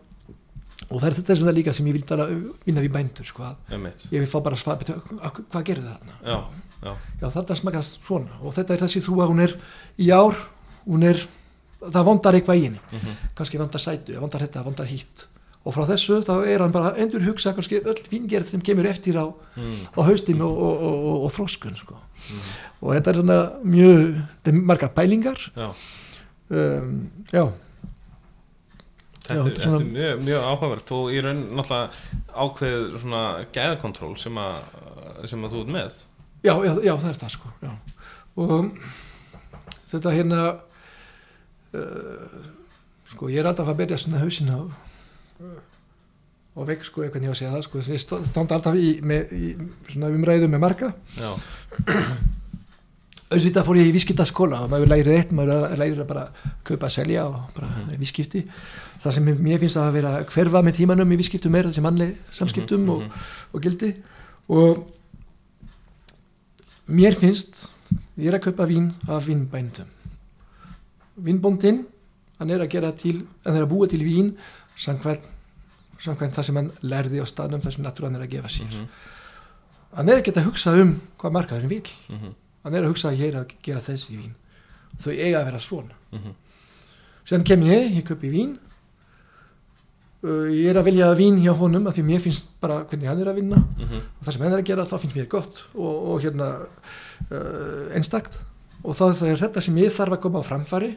[0.90, 2.26] og það er þess að það líka sem ég vil tala
[2.66, 3.56] vinna við bændur sko, að
[4.12, 6.18] ég vil fá bara svar "Hvað- gerðu það þarna?
[6.26, 6.38] Já,
[6.84, 6.92] já,
[7.22, 8.38] já þetta smakast svona.
[8.42, 9.56] Og þetta er þessi þrúa hún er
[9.98, 10.36] í ár
[10.86, 11.18] hún er,
[11.80, 12.80] það vandar eitthvað í henni.
[12.92, 15.26] Mhm, kannski vandar sætu, vandar þetta, vandar hýtt.
[15.66, 19.18] Og frá þessu þá er hann bara endur hugsa kannski öll vingerð sem kemur eftir
[19.20, 19.26] á,
[19.56, 21.94] mhm, á haustin og, og, og, og, þroskun sko.
[22.28, 22.50] mhm,
[22.82, 25.48] og þetta er svona mjög þetta er margar pælingar.
[25.56, 25.72] Já,
[26.50, 27.46] um, já,
[29.28, 31.90] Þetta, er, er er mjög, mjög áhugavert og í raun náttúrulega
[32.32, 33.22] ákveð svona
[33.52, 34.38] gæðakontról sem,
[35.28, 35.98] sem að þú ert með.
[36.46, 37.70] Já, já, já, það er það sko já.
[38.38, 38.70] og
[39.90, 40.40] þetta hérna
[41.74, 42.46] uh,
[43.08, 44.60] sko ég er alltaf að berja svona hausinn á
[46.58, 49.52] og vekk sko, ég að segja það sko, ég standa alltaf í, með, í
[49.92, 50.90] svona umræðu með marga.
[53.28, 56.24] Auðvitað fór ég í vískiptaskóla og maður lærir eitt, maður lærir að bara
[56.66, 57.98] kaupa, selja og bara mm -hmm.
[58.00, 58.40] vískipti
[59.02, 62.80] það sem mér finnst að vera hverfa með tímanum í vískiptum er þessi mannleg samskiptum
[62.80, 63.02] Mhm, og,
[63.52, 63.94] og gildi.
[64.48, 64.88] Og
[66.88, 67.68] mér finnst
[68.16, 69.97] ég er að kaupa vín af vínbændum
[71.24, 71.84] vínbóndinn
[72.38, 74.32] hann er að gera til, hann er að búa til vín
[74.78, 75.24] samkvæmt,
[75.98, 78.68] það sem hann lærði á staðnum þar sem natúran er að gefa sér.
[78.70, 78.88] Mhm.
[79.96, 81.82] hann er ekki að hugsa um hvað markaðurinn vil
[82.12, 82.34] mhm,
[82.64, 84.34] hann er að hugsa að ég er að gera þessi vín.
[84.98, 85.94] Þau eiga að vera svona.
[86.12, 86.34] Mhm,
[87.28, 88.54] Sen kem ég, ég köpi vín.
[90.24, 93.20] Uh, ég er að velja vín hjá honum af því mér finnst bara hvernig hann
[93.20, 93.56] er að vinna.
[93.78, 96.48] Mhm, og það sem hann er að gera þá finnst mér gott og, og hérna
[97.30, 98.38] uh, einstakt.
[98.82, 100.96] Og það er þetta sem ég þarf að koma á framfari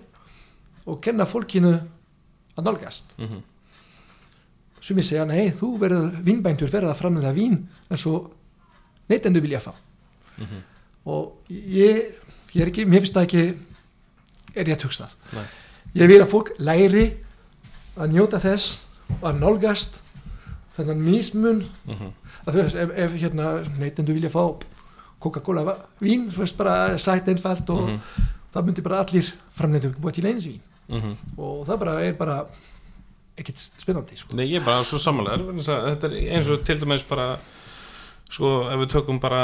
[0.86, 1.74] og kenna fólkinu
[2.58, 3.41] að nálgast mhm,
[4.82, 7.60] sem ég segja, nei, þú verður vínbændur verður að framlega vín
[7.90, 8.32] en svo
[9.12, 9.74] neytendur vilja fá
[10.38, 10.64] mhm.
[11.06, 12.16] og ég,
[12.53, 13.44] ég er ekki, mér finnst það ekki
[14.56, 15.45] er ég að Nei.
[16.02, 17.06] ég vil að fólk læri
[17.95, 18.82] að njóta þess
[19.20, 19.99] og að nálgast
[20.98, 22.12] mismun mhm.
[22.45, 24.44] að þú veist, ef, ef hérna neytendur vilja fá
[25.22, 27.99] Coca-Cola vín, þú veist bara sætt einfalt og Mhm.
[28.53, 30.48] það myndi bara allir framleitur búa til eins
[30.91, 31.18] vín Mhm.
[31.38, 32.38] og það bara er bara
[33.38, 34.35] ekkert spennandi sko.
[34.35, 37.38] Nei, ég er bara svo samanlegar þetta er eins og til dæmis bara
[38.30, 39.41] sko, ef við tökum bara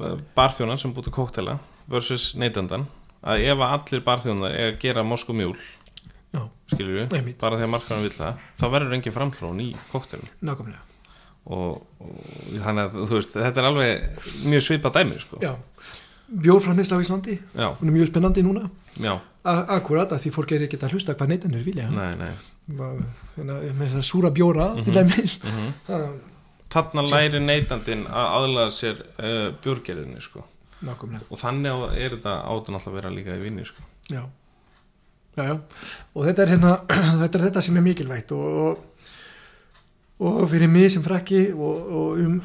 [0.00, 1.58] uh, barþjóna sem búið til kóktela
[1.88, 2.86] versus neytandan
[3.24, 5.56] að ef allir barþjónar er að gera mosku mjúl
[6.32, 7.38] já, skilur við, Einmitt.
[7.40, 10.80] bara að markaðan vil það þá verður engin framþrón í kóktelum nákvæmlega
[11.44, 15.40] og, og þannig að þú veist, þetta er alveg mjög svipað dæmi sko.
[15.42, 15.52] já.
[16.32, 20.66] bjórframleysla á Íslandi já, hún er mjög spennandi núna já, akkurat að því fólk er
[20.66, 22.32] ekki að hlusta hvað neytendur vilja nei, nei.
[23.36, 25.40] Hérna, með þess að súra bjóra til dæmis.
[25.42, 26.04] Mm það,
[26.72, 30.46] Þarna læri neytandinn að aðlaða sér uh, björgerðinni sko.
[30.86, 33.82] og þannig er þetta átan alltaf að vera líka í vinni sko.
[34.08, 34.22] já.
[35.32, 35.58] Já, já.
[36.14, 36.72] og þetta er hérna
[37.22, 38.78] þetta er þetta sem er mikilvægt og,
[40.18, 42.40] og, og fyrir mig sem frakki og, og um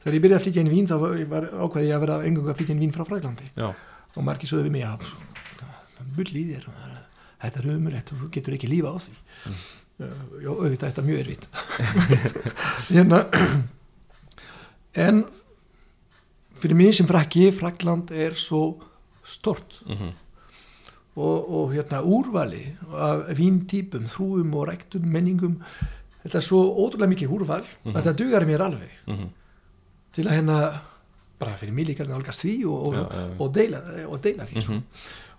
[0.00, 0.96] þegar ég byrjaði að flytja inn vín þá
[1.30, 3.68] var, ákveði ég að vera engung að flytja inn vín frá Fræklandi Já,
[4.16, 5.06] og margir sögðu við mig að
[6.16, 6.66] bull í þér.
[7.40, 9.14] Þetta er umulegt og þú getur ekki lífa á því.
[9.50, 9.60] Mm.
[10.40, 11.48] já, auðvitað þetta er mjög erfitt.
[12.94, 13.18] Hérna
[15.06, 15.22] en
[16.60, 18.62] fyrir mig sem frakki Frakland er svo
[19.24, 20.10] stort mhm,
[21.20, 22.62] og, og hérna úrvali
[22.96, 25.58] af víntýpum, þrúum og ræktum menningum
[26.22, 27.94] þetta er svo ótrúlega mikið úrval Mhm.
[27.96, 28.92] þetta dugar mér alveg.
[29.06, 29.28] Mhm,
[30.12, 30.58] til að hérna
[31.40, 33.36] bara fyrir mig líka að nálgast því og, og, Já, já, já.
[33.40, 33.78] og, deila,
[34.08, 34.82] og deila því mhm,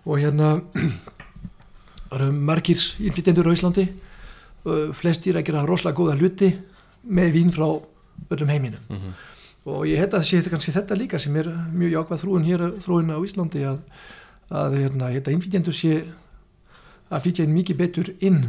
[0.05, 3.87] og hérna það eru margir innflytjendur á Íslandi.
[4.97, 6.51] Flestir að gera rosalega góða hluti
[7.09, 7.67] með vín frá
[8.29, 8.81] öllum heiminum.
[8.89, 9.13] Mhm,
[9.71, 13.13] og ég held að sé kannski þetta líka sem er mjög jákvæð þróun hér þróun
[13.13, 13.79] á Íslandi að,
[14.49, 15.95] að hérna, þetta innflytjendur sé
[17.11, 18.43] að flytja inn mikið betur inn.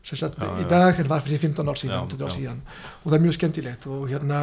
[0.00, 0.26] Já,
[0.56, 2.60] í dag en var fyrir 15 ár síðan, Já, 20 ár síðan.
[3.02, 4.38] Og það er mjög skemmtilegt og hérna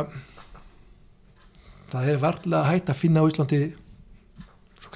[1.92, 3.62] það er varlega hægt að finna á Íslandi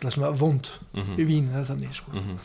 [0.01, 0.67] kallar svona vond
[0.97, 2.15] mhm, í vín eða þannig sko.
[2.17, 2.41] mhm.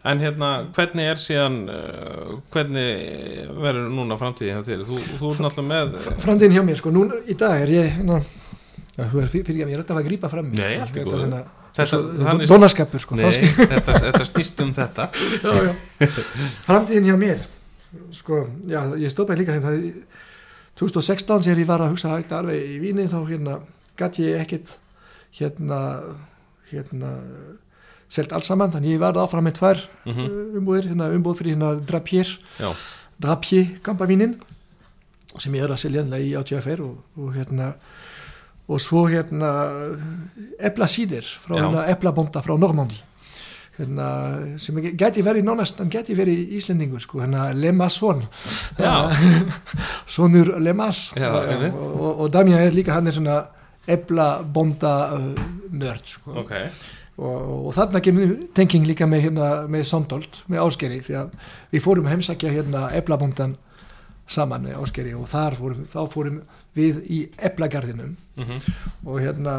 [0.00, 4.84] En hérna, hvernig er síðan uh, hvernig verður núna framtíði hjá þér?
[4.88, 8.16] Þú, þú ert náttúrulega með framtíðin hjá mér sko, nú í dag er ég hérna,
[8.94, 10.86] já, þú er fyrir, fyrir ég er alltaf að grípa fram Nei, sko.
[10.86, 12.46] allt í góðu.
[12.48, 13.28] Dónaskapur sko, Nei,
[13.60, 15.10] þetta, þetta snýst um þetta
[15.44, 16.08] já, já.
[16.64, 17.44] framtíðin hjá mér
[18.16, 18.40] sko,
[18.72, 19.92] já, ég stóð bara líka hérna í
[20.80, 23.60] 2016 þegar ég var að hugsa alveg í víni þá hérna
[24.00, 24.72] gatt ég ekkit
[25.36, 25.80] hérna
[26.72, 27.14] hérna
[28.10, 31.54] selt alls saman, þannig ég var áfram með tvær mm uh, umbúðir, hérna umbúð fyrir
[31.56, 32.70] hérna Drapier, Já,
[33.20, 34.38] Drapier kampavínin
[35.38, 37.74] sem ég er að selja hérna í ATFR og, og hérna
[38.70, 39.52] og svo hérna
[40.58, 41.62] epla síðir frá Já.
[41.62, 42.98] hérna eplabonda frá Normandi
[43.80, 44.08] hérna,
[44.60, 48.24] sem geti verið nánast, hann geti verið íslendingur sko, hérna Lemasson
[48.78, 49.08] Já.
[50.14, 51.10] sonur Lemas.
[51.16, 51.30] Já,
[51.70, 53.38] og, og, og Damja er líka hann er svona
[53.96, 56.54] eplabonda uh, nörd sko ok
[57.20, 61.34] og, og þarna kemur tenging líka með, hérna, með Sondold, með Áskeri því að
[61.74, 63.56] við fórum að heimsækja hérna eplabóndan
[64.30, 65.26] saman með Áskeri og
[65.58, 66.40] fórum, þá fórum
[66.78, 68.58] við í eplagarðinum mm
[69.04, 69.54] og hérna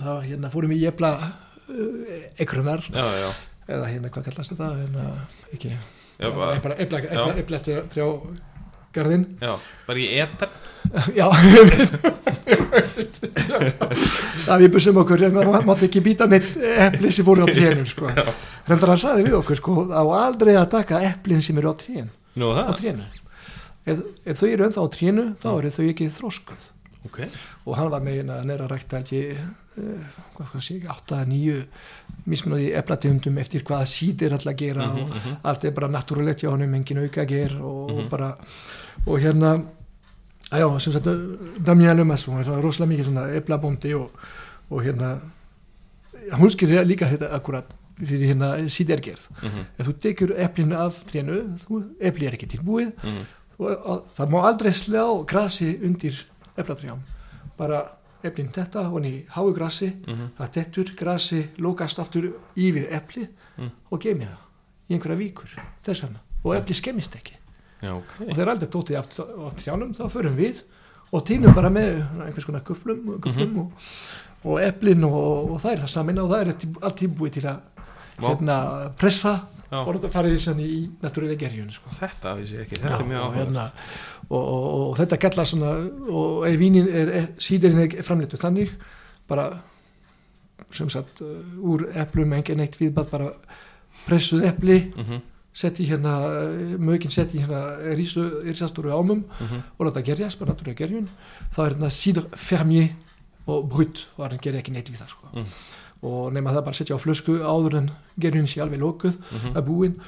[0.00, 3.28] þá hérna fórum við í epla uh, ekrunar Já, já,
[3.68, 5.04] eða hérna hvað kallast þetta hérna,
[5.54, 6.76] ekki Já, bara- bara
[8.94, 9.26] garðinn.
[9.40, 10.62] Bara í etan
[11.18, 11.26] já
[14.44, 17.88] það við bussum okkur en það mátti ekki býta neitt epli sem fóru á trénum
[17.88, 18.10] sko.
[18.68, 22.12] reyndar hann saði við okkur sko, á aldrei að taka eplin sem eru á trén.
[22.38, 23.08] Nú á trénu.
[23.84, 26.70] Ef, ef þau eru ennþá á trénu þá eru þau ekki þróskuð
[27.04, 27.18] ok.
[27.64, 29.02] Og hann var megin að næra rækta
[30.62, 31.64] segja, 8-9
[32.30, 36.74] mismunandi eplategundum eftir hvaða sítir alltaf að gera og allt er bara natúrulegt hjá honum,
[36.78, 38.30] engin auka að gera og bara,
[39.06, 39.54] og hérna
[40.52, 41.08] já, sem sagt
[41.66, 44.10] Damien Lumas, hún er svona rosalega mikið svona eplabóndi og,
[44.70, 45.18] og hérna
[46.38, 51.58] hún skilja líka þetta akkurat fyrir hérna sítergerð Mhm, ef þú tekur eplinu af trénu
[51.66, 53.26] þú, epli er ekki tilbúið mhm,
[53.58, 56.26] og, og það má aldrei slá grasi undir
[56.56, 56.98] eplatrjám.
[57.58, 57.84] Bara
[58.24, 60.32] eplin þetta og í háu grasi mhm.
[60.38, 63.70] það tettur grasi lókast aftur yfir epli Mm.
[63.90, 65.50] og geymir það í einhverja víkur
[65.80, 66.18] þess vegna.
[66.42, 67.36] Og epli skemmist ekki
[67.84, 70.62] Já, ok og þegar aldrei tótið aftur á trjánum þá förum við
[71.14, 73.58] og týnum bara með einhvers konar guflum, guflum Mhm.
[73.60, 73.88] og,
[74.44, 76.54] og eplin og, og það er það samin og það er
[76.88, 77.60] allt tíbúið til að
[78.24, 78.56] hérna,
[78.98, 79.34] pressa
[79.70, 79.78] Já.
[79.82, 81.90] og þetta farið sann í natúrilega gerjun sko.
[81.98, 83.64] Þetta vissi ekki, þetta er mjög áhugað hérna,
[84.28, 85.70] og, og, og þetta kallar svona
[86.14, 87.10] og vínin er,
[87.42, 88.70] síðurinn er framleitu þannig
[89.28, 89.48] bara
[90.74, 91.28] sem sagt uh,
[91.64, 93.30] úr eplum engin eitt viðbæð bara
[94.06, 95.20] pressuð epli Mhm,
[95.54, 100.84] setti hérna, uh, mögin setti hérna rísu, rísastóru ámum mhm, og láta gerjast, bara natúrulega
[100.84, 101.08] gerjun
[101.54, 102.92] þá er hérna síður fermier
[103.46, 105.30] og brutt og hann gerir ekki neitt við það sko.
[105.34, 105.50] Mm.
[106.04, 107.90] og nema það bara setja á flösku áður en
[108.20, 109.54] gerjun sé alveg lókuð mhm.
[109.54, 110.00] að búin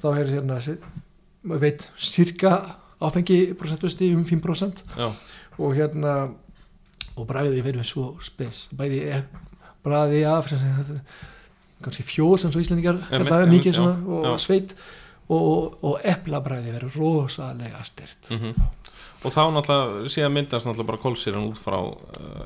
[0.00, 0.60] þá er hérna
[1.44, 2.54] maður veit cirka
[3.04, 5.12] áfengi prosentusti um 5% Já,
[5.58, 6.14] og hérna
[7.14, 9.22] og bræði verður svo spes e-
[9.84, 10.48] bræði af
[11.84, 14.36] kannski fjór sem svo íslendingar er það mikið já, svona og já.
[14.42, 14.74] sveit
[15.32, 18.72] og, og eplabræði verður rosalega styrt mhm.
[19.24, 21.94] Og þá náttúrulega síðan myndast náttúrulega bara kólsýran út frá uh,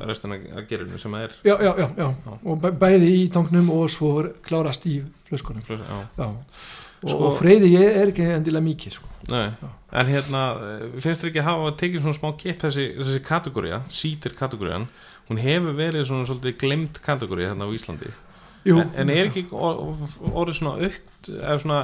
[0.07, 2.07] restina að gerinu sem er já, já, já, já.
[2.39, 4.13] og bæ- bæði í tanknum og svo
[4.47, 6.29] klárast í flöskunum Já, já.
[6.29, 9.11] og, Sko- og freyði ég er ekki endilega mikið sko.
[9.29, 13.83] En hérna, eh, finnst þér ekki að hafa tekið svona smá kipp þessi, þessi kategória,
[13.91, 14.87] sítir kategórian
[15.29, 18.13] hún hefur verið svona svolítið glemt kategóri hérna á Íslandi
[18.67, 19.95] Jú, en, en er ekki or-
[20.33, 21.79] orðið svona aukt eða svona,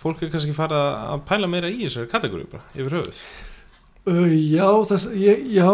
[0.00, 3.22] fólk er kannski farið að pæla meira í þessari kategóri bara, yfir höfuð?
[4.08, 5.70] Uh, já, það, ég, já,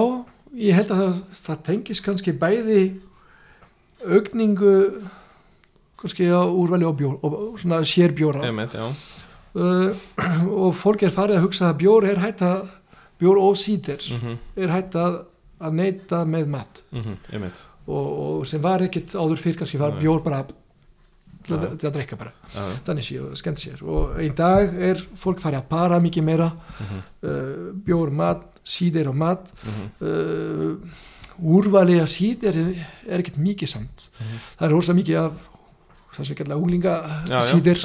[0.58, 2.80] ég held að það, það tengis kannski bæði
[4.06, 4.72] augningu
[5.96, 8.42] kannski á úrvali og bjór og svona sérbjóra.
[8.46, 8.88] Já,
[9.56, 10.02] uh,
[10.66, 12.66] og fólk er farið að hugsa að bjór er hægt að
[13.20, 15.22] bjór og sítir mhm, er hægt að,
[15.62, 16.82] að neyta með mat.
[16.92, 18.06] Mhm, einmitt og,
[18.40, 20.44] og sem var ekkit áður fyrir kannski var bjór bara
[21.46, 22.32] til að, til að drekka bara.
[22.50, 23.82] Já, þannig sé og skemmt sér.
[23.86, 26.48] Og í dag er fólk farið að para mikið meira.
[26.82, 29.52] Mhm, uh, bjór, mat, síðir og mat.
[29.62, 31.04] Mhm, uh,
[31.36, 32.72] úrvali að síðir er,
[33.06, 34.08] er ekkert mikið samt.
[34.16, 34.40] Mhm.
[34.56, 35.52] það er rosa mikið af
[36.36, 36.94] kallar úlinga
[37.28, 37.82] já, já, síðir.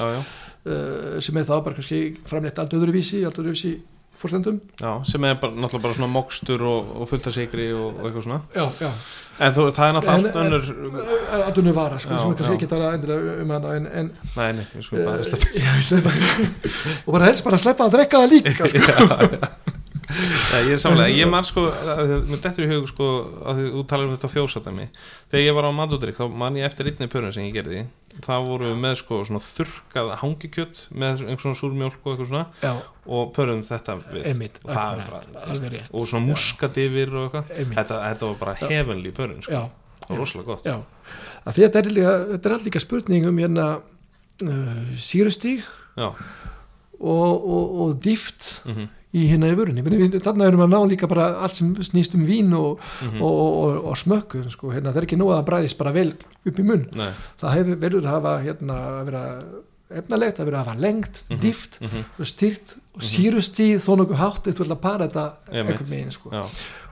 [0.61, 3.79] Uh, sem er þá bara kannski framleitt allt öðruvísi, allt öðruvísi
[4.21, 7.87] fórstendum já, sem er bara, náttúrulega bara svona mokstur og, og fullt af sigri og,
[7.99, 8.39] og eitthvað svona.
[8.55, 8.91] Já, já,
[9.47, 10.63] en þú, það er náttúrulega allt En- önnur
[11.47, 14.11] allt önnur vara sko, Já, sem er kannski ekki tala endilega um hana en, en
[14.37, 18.23] nei, nei, við skulum bara uh, sleppa ég og bara helst bara sleppa að drekka
[18.23, 19.51] það líka sko.
[20.11, 23.05] Já, ég er samlega, ég man sko að- mér dettur í hug sko
[23.47, 24.87] að þú talar um þetta fjósatæmi
[25.31, 27.85] þegar ég var á matudrykk þá man ég eftir einni pörun sem ég gerði
[28.25, 32.45] það voru við með sko svona þurrkað hangikjött með einhvern svona súrmjólk og eitthvað svona.
[32.61, 32.71] Já,
[33.17, 34.59] og pörun þetta við einmitt.
[34.63, 37.53] og það er bara og svona muskat yfir og eitthvað.
[37.75, 38.67] Þetta, þetta var bara Já.
[38.71, 39.63] heavenly pörun sko,
[40.05, 40.71] það var rosalega gott.
[41.57, 45.63] Þetta er, líka, þetta er allt líka spurning um hérna uh, sírustíg
[45.97, 46.07] já,
[46.99, 49.83] og, og, og dýft mhm, í hérna í vörunni
[50.23, 53.41] þarna erum við að ná líka bara allt sem snýst um vín og, mhm, og,
[53.41, 54.69] og, og smökkun sko.
[54.71, 56.13] hérna, það er ekki nóg að bræðist bara vel
[56.47, 57.09] upp í munn nei,
[57.41, 59.23] það hefur verður að hafa hérna, að vera
[59.91, 61.39] efnalegt, að vera að hafa lengt, Mhm.
[61.43, 63.09] dýft mhm, og styrt og Mhm.
[63.11, 65.71] sírustíð þó nokkuð hátt eða þú ætla að para þetta Einmitt.
[65.75, 66.29] einhvern veginn sko.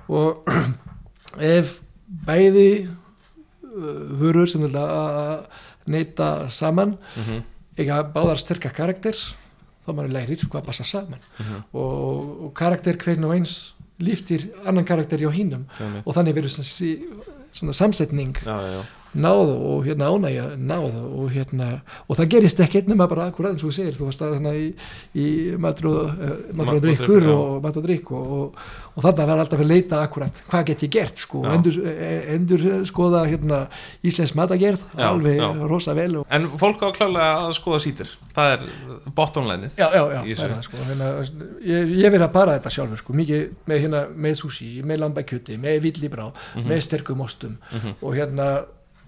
[0.10, 0.44] og
[1.40, 1.80] ef
[2.28, 5.46] bæði uh, vörur sem vilja að
[5.88, 7.44] neyta saman mhm,
[7.80, 9.16] eiga báðar sterkar karakter
[9.90, 11.20] þá maður lærir hvað passa saman.
[11.42, 13.58] Mhm, og, og karakter hvern og eins
[14.00, 15.66] líftir annan karakter hjá hinnum
[16.06, 16.54] og þannig verður
[17.52, 18.84] svona samsetning já, já, já,
[19.18, 21.70] náð og hérna ánægja náð og hérna
[22.08, 24.54] og það gerist ekkert nema bara akkurat eins og þú segir þú varst að hérna
[24.54, 24.68] í,
[25.18, 25.26] í
[25.58, 28.60] matur og, uh, matur og drikkur og matur og drikk og, og,
[28.96, 31.50] og þarna var alltaf að leita akkurat hvað get ég gert sko Já.
[31.56, 31.80] endur,
[32.36, 33.60] endur skoða hérna
[34.06, 35.50] Íslensk matagerð Já, alveg já.
[35.74, 38.68] rosa vel og En fólk á klálega að skoða sítir Það er
[39.18, 41.12] bottomlænið Já, já, já, það sko hérna,
[41.66, 45.58] ég, ég verið að bara þetta sjálfur sko mikið með, hérna, með sushi, með lambakjöti
[45.60, 46.68] með villibrá, Mhm.
[46.70, 47.58] með sterkum ostum
[48.02, 48.50] og hérna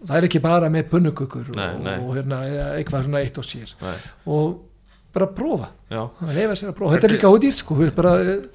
[0.07, 1.95] það er ekki bara með pönnukökur Nei, og, nei.
[1.99, 2.40] og hérna
[2.78, 3.73] eitthvað svona eitt og sér.
[3.82, 3.95] Nei,
[4.26, 4.60] og
[5.14, 5.69] bara prófa.
[5.91, 7.76] Að lefa sér að prófa, þetta er líka ódýrt sko.
[7.95, 8.45] Bara, eh,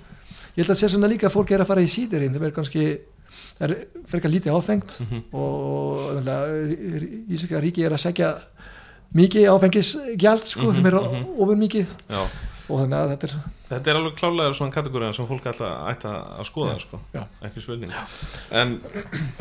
[0.57, 2.55] ég held að sé svona líka að fólk er að fara í síðurinn, það er
[2.57, 2.87] kannski
[3.59, 5.23] það er frekar lítið áfengt Mhm.
[5.33, 6.23] og
[7.31, 8.31] Ísaka ríki er að segja
[9.17, 12.23] mikið áfengisgjald sko, sem er ofur mikið já.
[12.69, 13.35] Og þannig að þetta er
[13.67, 17.01] Þetta er alveg klálega svona kategóriða sem fólk ætla, ætla að skoða sko.
[17.15, 17.23] já.
[17.49, 17.95] ekki svölning
[18.51, 18.77] En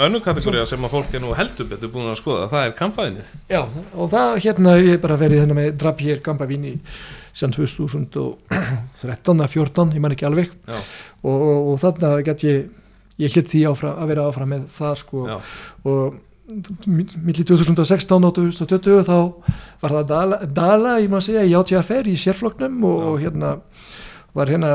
[0.02, 3.27] önnur kategóriða sem að fólk er nú heldur betur búin að skoða það er kampaðinnið
[3.53, 3.61] Já,
[3.93, 6.73] og það hérna ég hef bara verið hérna með Drapier Gampavín í
[7.35, 10.53] sem 2013 að 14, ég man ekki alveg.
[10.64, 10.77] Já,
[11.19, 12.69] og, og, og þarna get ég
[13.22, 15.26] ég hlut því áfram, að vera áfram með það sko.
[15.30, 15.38] Já,
[15.88, 16.22] og
[16.85, 19.15] millir 2016 og 2020 þá
[19.81, 23.56] var það Dala, Dala ég má segja, í ATFR í sérfloknum og, og hérna
[24.35, 24.71] var hérna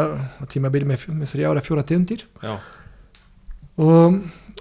[0.49, 2.25] tímabili með, með þrjára fjóra tegundir.
[2.43, 2.57] Já,
[3.81, 4.21] og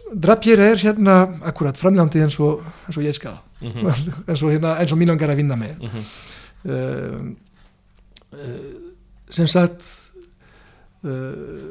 [0.09, 3.38] Drapier er hérna akkurat framlandi eins og, eins og ég skal.
[3.61, 3.89] Mhm,
[4.30, 5.84] eins og, hérna, og mín langar að vinna með.
[5.85, 6.07] Mhm,
[6.65, 7.19] uh,
[8.34, 8.63] uh,
[9.30, 9.85] sem sagt
[11.05, 11.69] uh,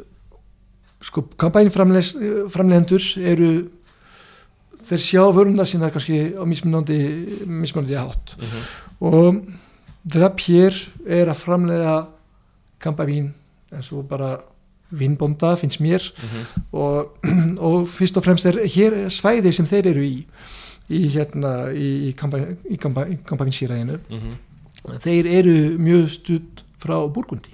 [1.03, 3.51] sko kampænframlegendur eru
[4.89, 7.01] þeir sjá vöruna sína kannski á mismunandi
[7.47, 8.37] mismunandi hátt.
[8.39, 8.69] Mhm,
[9.01, 9.43] og
[10.09, 11.97] Drapier er að framlega
[12.81, 13.33] kampavín
[13.73, 14.39] eins og bara
[14.91, 16.03] vinnbonda finnst mér.
[16.23, 17.19] Mhm, og,
[17.69, 20.25] og fyrst og fremst er hér svæði sem þeir eru í
[20.89, 24.37] í hérna í, í kampavínsýræðinu mhm.
[25.03, 27.51] Þeir eru mjög stutt frá Burgundi.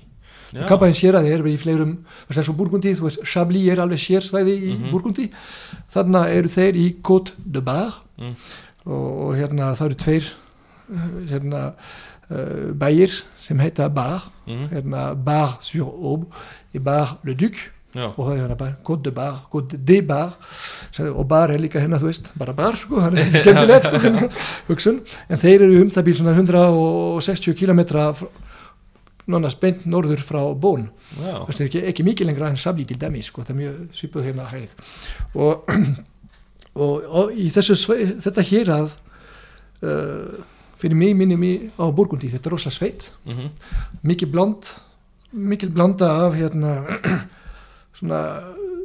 [0.54, 1.96] Kampavínsýræði er í fleirum
[2.28, 4.90] þess að Burgundi, þú veist, Chablis er alveg sérsvæði í Mhm.
[4.92, 5.30] Burgundi.
[5.90, 8.00] Þarna eru þeir í Côte de Bar.
[8.18, 8.34] Mm.
[8.86, 10.26] og, og hérna það eru tveir
[10.94, 11.62] uh, hérna
[12.80, 16.26] bæir sem heita Bar mhm, hérna Bar sur Aube
[16.74, 17.70] og Bar le Duc.
[17.94, 20.32] Já, og það er hérna bara Côte de Bar, Côte de Bar
[21.14, 24.30] og bar er líka hérna þú veist bara bar sko, það er skemmtilegt sko, hérna,
[24.66, 24.98] hugsun,
[25.30, 28.08] en þeir eru um það bíl svona 160 kilometra
[29.30, 33.22] nánast beint norður frá Bón það er ekki, ekki mikið lengra en Sabli til dæmi
[33.22, 34.74] sko, það er mjög svipuð hérna hæð.
[35.34, 35.70] Og,
[36.82, 37.78] og, og í þessu
[38.26, 38.90] þetta hér að
[39.86, 40.42] uh,
[40.84, 43.06] fyrir mig minni mig á Burgundi, þetta er rosa sveit.
[43.24, 43.50] Mhm,
[44.04, 44.68] mikið bland
[45.32, 46.74] mikil blanda af hérna
[47.98, 48.20] svona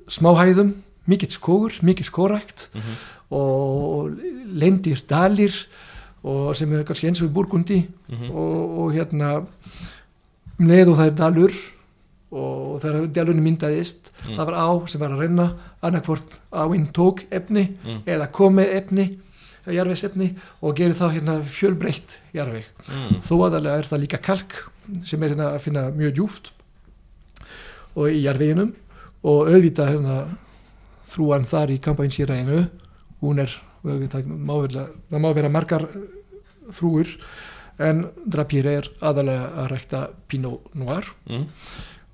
[0.10, 0.72] smáhæðum.
[1.10, 2.98] Mikið skógur, mikið skórækt mhm,
[3.34, 4.12] og
[4.62, 5.54] lendir dalir
[6.24, 9.32] og sem er kannski eins og Burgundi mhm, og, og hérna
[10.60, 11.56] um leið og það er dalur
[12.30, 14.36] og þegar dalurinn myndaðist Mm.
[14.36, 15.46] það var á sem var að renna.
[15.82, 18.02] Annarkvort áinn tók efni Mm.
[18.06, 19.06] eða komi efni
[19.68, 20.30] jarvegs efni
[20.62, 24.60] og gerir þá hérna fjölbreytt jarveg mhm, þó aðalega er það líka kalk
[25.06, 26.52] sem er hérna að finna mjög djúft
[27.96, 28.74] og í jarveginum
[29.28, 30.20] og auðvitað hérna
[31.10, 32.64] þrúan þar í kampænsýræðinu
[33.24, 33.54] hún er,
[33.84, 36.04] það má vera, það má vera margar eh,
[36.76, 37.16] þrúur
[37.80, 41.08] en Drapier er aðalega að rækta Pinot Noir.
[41.30, 41.46] Mhm,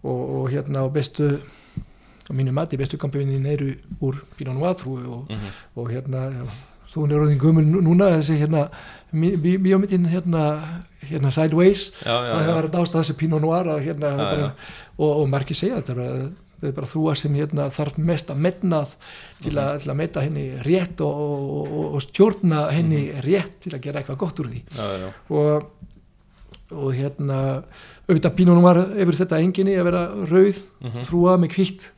[0.05, 1.39] og, og hérna á bestu
[2.29, 6.27] á mínu mati bestu kampænin eru úr Pinot Noir þrúu og, mhm, og hérna
[6.95, 7.39] þú er orðin
[7.71, 8.69] nú- núna þessi hérna
[9.13, 10.45] bíómyndin hérna,
[11.09, 11.91] hérna Sideways.
[12.03, 14.49] Já, já, það já, var dást að þessi Pinot Noir að, hérna, bara,
[14.97, 16.15] og, og margir segja þetta bara,
[16.61, 18.95] það er bara þrúa sem hérna, þarf mest að metnað
[19.43, 19.61] til, Mhm.
[19.63, 23.21] að- til að meta henni rétt og, og, og, stjórna henni Mhm.
[23.23, 24.63] rétt til að gera eitthvað gott úr því.
[24.75, 25.71] Já, og,
[26.71, 27.63] og hérna
[28.09, 31.91] auðvitað Pinot Noir hefur þetta enginni að vera rauð mhm, þrúa með kvitt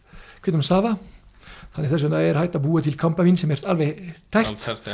[0.43, 0.97] kvittum safa
[1.77, 4.01] þannig þess vegna er hægt að búa til kampavín sem er alveg
[4.33, 4.87] tært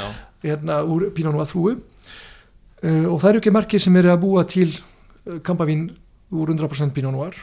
[0.44, 4.44] hérna úr Pinot Noir þrúu uh, og það eru ekki margir sem eru að búa
[4.52, 5.88] til uh, kampavín
[6.34, 7.38] úr 100% Pinot Noir.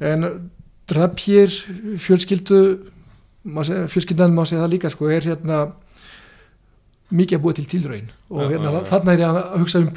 [0.00, 0.50] En
[0.90, 1.52] Drapier
[2.00, 2.60] fjölskyldu
[3.88, 5.60] fjölskyldan má segja það líka sko, er hérna
[7.10, 8.10] mikið að búa til tilraun.
[8.30, 8.80] Og Já, hérna, já.
[8.90, 9.88] þarna er ég að hugsa um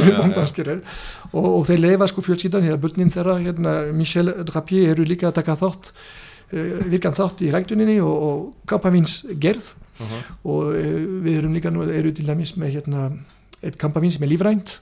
[0.00, 0.16] að já.
[0.20, 5.30] bóndanskir og, og þeir leifa sko fjölskyldan hérna börnin þeirra, hérna Michel Drapier eru líka
[5.30, 5.92] að taka þátt
[6.50, 9.72] virkan þátt í ræktuninni og, og kampavíns gerð.
[10.00, 10.96] Mhm, og eh,
[11.26, 13.10] við erum líka nú eru til dæmis með hérna
[13.60, 14.78] eitt kampavín sem er lífrænt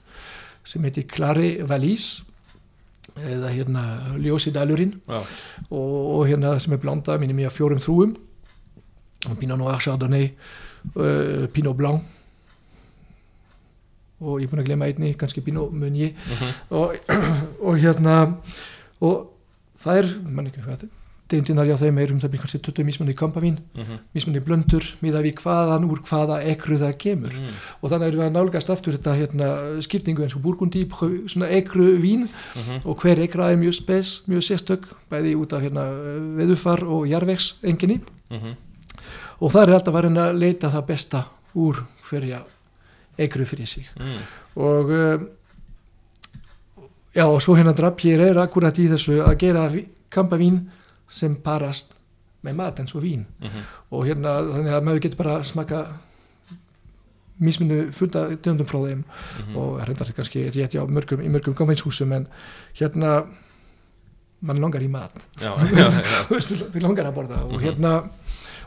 [0.63, 2.23] sem heitir Clare Valise
[3.19, 3.83] eða hérna
[4.21, 4.93] Ljósi Dalurinn.
[5.09, 5.19] Já,
[5.69, 8.15] og, og hérna sem er blanda minnum ég að fjórum þrúum
[9.39, 10.29] Pinot Noir Chardonnay
[10.95, 12.05] uh, Pinot Blanc.
[14.19, 16.15] Og ég er búin að glemma einni kannski Pinot Meunier.
[16.75, 16.95] Og,
[17.67, 18.15] og hérna
[19.03, 19.29] og
[19.79, 20.87] það er, mann ekki hvað
[21.29, 23.57] degindunar hjá þeim er um það byrja kannski 20 mismunni kampavín,
[24.15, 27.53] mismunni blöndur miða við hvaðan úr hvaða ekru það kemur Mm.
[27.83, 30.85] og þannig erum við að nálgast aftur þetta hérna, skiptingu eins og burgundi
[31.27, 32.81] svona ekru vín Mhm.
[32.85, 35.85] og hver ekra er mjög spes, mjög sérstök bæði út af hérna,
[36.37, 38.01] veðufar og jarvegs enginni
[38.31, 38.55] Mhm.
[39.41, 41.25] og það er alltaf að reyna að leita það besta
[41.55, 42.43] úr hverja
[43.17, 44.17] ekru fyrir sig Mm.
[44.55, 45.27] og um,
[47.15, 50.69] já og svo hérna drapjir er akkurat í þessu að gera ví- kampavín
[51.09, 51.93] sem parast
[52.43, 53.63] með mat eins og vín Mhm.
[53.91, 55.87] og hérna þannig að maður getur bara smaka
[57.39, 59.55] misminu fulda tegundum frá þeim Mhm.
[59.57, 62.27] og reyndar kannski rétt já mörgum, í mörgum kampavínshúsum en
[62.75, 63.27] hérna
[64.41, 67.61] mann langar í mat þið langar að borða og Mhm.
[67.63, 68.09] hérna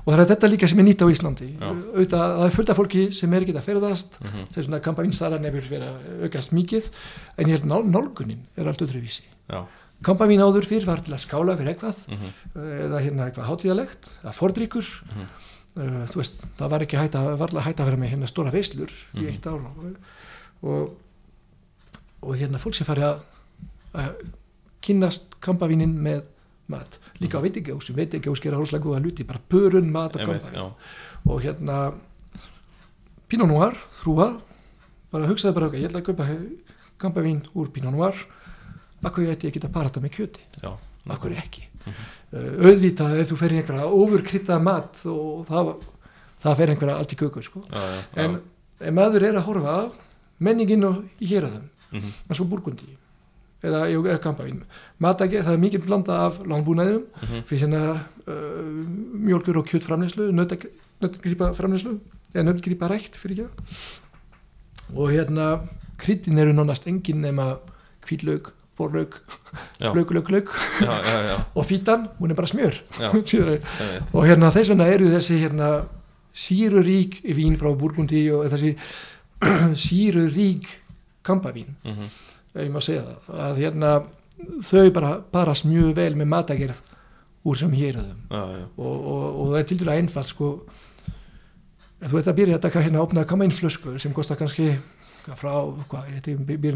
[0.05, 1.69] og það er þetta líka sem er nýtt á Íslandi Já.
[1.70, 4.47] auðvitað, það er fullt af fólki sem er ekki að ferðast Mhm.
[4.51, 6.89] það er svona kampavínssalan hefur verið að aukast mikið
[7.39, 9.23] en ég held nál, nálgunin er allt öðruvísi
[10.02, 10.06] Já.
[10.10, 12.32] kampavín áður fyrir var til að skála fyrir eitthvað Mhm.
[12.56, 15.26] eða hérna eitthvað hátíðalegt eða fordrykkur Mhm.
[15.76, 18.50] uh, þú veist, það var ekki hægt að, varla hægt að vera með hérna stóra
[18.52, 19.22] veislur Mhm.
[19.22, 19.96] í eitt ár og,
[20.62, 20.96] og,
[22.22, 23.20] og hérna fólk sem fari að,
[23.94, 24.14] að
[24.82, 26.22] kynnast kampavínin með
[26.68, 30.72] mat líka á veitingahúsum, veitingahús gera hálslega góða luti, bara pörun, mat og kampavín
[31.26, 31.94] og hérna
[33.28, 34.40] Pinot Noir, þrúa
[35.12, 36.26] bara hugsaði bara, ok, ég ætla að kaupa
[36.98, 38.14] kampavín úr Pinot Noir
[39.04, 40.72] akkur ég ætti ekki að para þetta með kjöti Já.
[41.16, 41.94] akkur ekki Mhm.
[42.32, 45.70] uh, auðvitað ef þú fer í einhverja ofurkryttað mat og það,
[46.44, 47.60] það fer einhverja allt í köku sko.
[47.72, 48.24] Já, já, já.
[48.24, 48.40] en
[48.80, 49.82] ef maður er að horfa á
[50.40, 52.12] menningin og í héraðum Mhm.
[52.30, 52.86] eins og burgundi
[53.62, 54.62] eða, eða kampavín
[55.00, 57.42] matagi, það er mikið blanda af langbúnaðum Mhm.
[57.46, 58.86] fyrir hérna uh,
[59.18, 60.30] mjölkur og kjötframleyslu
[61.02, 61.98] nöttgripa framleyslu
[62.34, 63.48] eða nöttgripa rækt fyrir ekki
[64.94, 65.68] og hérna
[65.98, 67.58] kryddin eru nánast engin nema
[68.06, 69.18] hvítlaug, forlaug
[69.80, 69.92] Já.
[69.92, 72.74] laug, laug, laug já, já, já, og fítan, hún er bara smjör
[74.16, 75.72] og hérna þess vegna eru þessi hérna
[76.32, 78.76] sírurík vín frá Burgundi og þessi
[79.86, 80.68] sírurík
[81.22, 81.76] kampavín.
[81.84, 82.08] Mhm.
[82.54, 83.90] ef ég má segja það að hérna
[84.62, 86.80] þau bara parast mjög vel með matagerð
[87.44, 87.98] úr sem já,
[88.76, 90.50] og, og, og það er til dæla einfalt sko.
[92.02, 94.76] Þú ert að byrja að taka hérna opna kamænflösku sem kostar kannski
[95.38, 95.52] frá,
[95.88, 96.32] hvað, þetta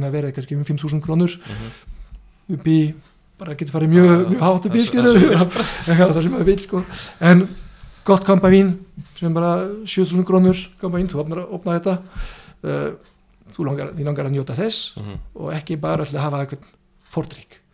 [0.06, 1.36] að vera kannski um 5.000 krónur.
[1.47, 1.70] Mhm.
[2.56, 2.94] upp í,
[3.39, 5.16] bara getur farið mjög, Já, mjög hátt upp í skilur
[6.14, 6.85] það sem maður vil sko.
[7.20, 7.48] En
[8.06, 8.70] gott kampavín
[9.18, 11.98] sem bara 7.000 krónur kampavín, þú opnar, opnar þetta.
[12.62, 12.94] Uh,
[13.51, 15.18] þú langar, langar að njóta þess Mhm.
[15.35, 16.70] og ekki bara að hafa eitthvað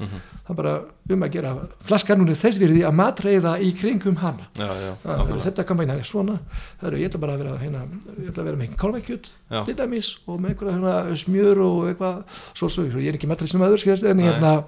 [0.03, 0.21] fordrykk Mhm.
[0.47, 0.75] það er bara
[1.11, 4.47] um að gera flaskan hún er þess virði að matreiða í kringum hana.
[4.57, 5.43] Já, já, Það nákvæmlega.
[5.47, 6.39] þetta kampavín er svona.
[6.81, 7.83] Það eru, ég ætla bara að vera hérna,
[8.29, 9.31] ætla að vera með kálvækjut
[9.67, 12.25] til dæmis og með einhverja hérna, smjör og eitthvað.
[12.55, 14.65] Svo svo, ég er ekki matreið sem öður skilst, en hérna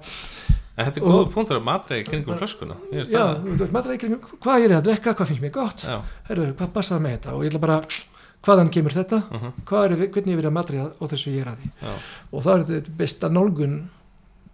[0.77, 2.75] En þetta er Og- góða punktur að matreið kringum flöskuna.
[2.91, 3.95] Ég veist já, það.
[3.95, 5.77] í kringum, hvað er ég að drekka, hvað finnst mér gott?
[5.87, 7.31] Já, Herru, hvað passaði með þetta?
[7.33, 7.81] Og ég ætla bara
[8.43, 9.23] hvaðan kemur þetta?
[9.31, 9.53] Mhm.
[9.65, 11.93] hvað er, hvernig ég verið að matreiða á þessu ég er að því já,
[12.33, 13.87] og það er þetta besta nálgun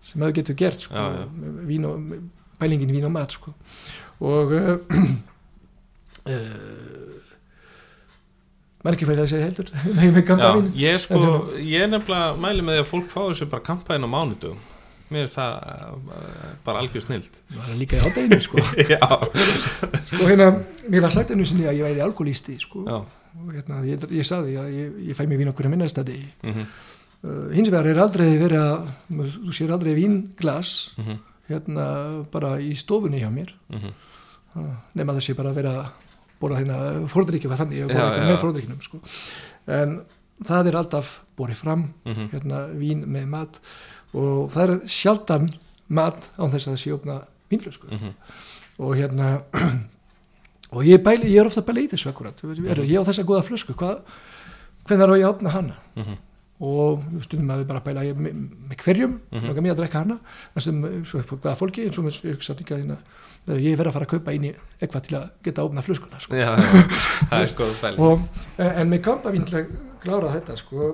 [0.02, 1.26] sem maður getur gert sko, Já, já.
[1.70, 2.24] vín og, með
[2.62, 3.54] pælingin vín og mat sko.
[4.22, 4.76] og uh,
[6.26, 6.42] uh,
[8.82, 9.72] er ekki fæðið að segja heldur.
[9.98, 11.22] Með, með gamla já, vín ég sko
[11.62, 14.60] Ég nefnilega mæli með því að fólk fá þessu bara kampaðin á mánudum
[15.12, 15.56] Mér finnst það
[16.16, 18.62] uh, bara algjör snild maður er líka í ádeginu sko.
[20.22, 20.46] Og hérna,
[20.88, 22.86] mér var sagt einu sinni að ég væri alkoholisti sko.
[22.88, 23.02] já.
[23.42, 26.16] Og hérna, ég, ég saði að ég, ég fæ mér vín okkur að minnastadi
[26.48, 26.88] mhm, uh,
[27.54, 28.88] hins vegar er aldrei verið að
[29.36, 31.20] þú sér aldrei vínglas mhm,
[31.52, 31.86] hérna
[32.34, 33.92] bara í stofunni hjá mér mhm.
[34.56, 35.92] uh, nema það sé bara að vera að
[36.42, 36.78] bóra hérna
[37.12, 38.32] fórdrykki var þannig, ég Já, bóra já, eitthvað já.
[38.34, 39.02] með fórdrykkinum sko.
[39.78, 39.92] en
[40.50, 42.30] það er alltaf borið fram mhm.
[42.34, 43.60] hérna vín með mat
[44.18, 45.52] og það er sjaldan
[45.92, 47.20] mat án þess að það sé opna
[47.52, 48.12] vínflösku Mhm.
[48.82, 49.30] og hérna
[50.76, 53.28] og ég, bæli, ég er ofta að bæla í þessu akkurat er, ég á þessa
[53.28, 54.02] góða flösku hvað,
[54.88, 56.18] hvernig er ég að opna hana Mhm.
[56.62, 58.34] Og stundum að við bara bæla með,
[58.70, 59.40] með hverjum, mm.
[59.40, 59.62] -hmm.
[59.62, 60.18] mér að drekka hana
[60.56, 62.98] en stundum hvaða fólki eins og með ég hugsa líka hérna,
[63.58, 64.52] ég verð að fara að kaupa inn í
[64.82, 66.36] eitthvað til að geta að opna flöskuna sko.
[66.38, 66.52] Já,
[67.30, 68.28] það er fæli og,
[68.58, 69.72] en, með kampavín til að
[70.04, 70.92] klára þetta sko,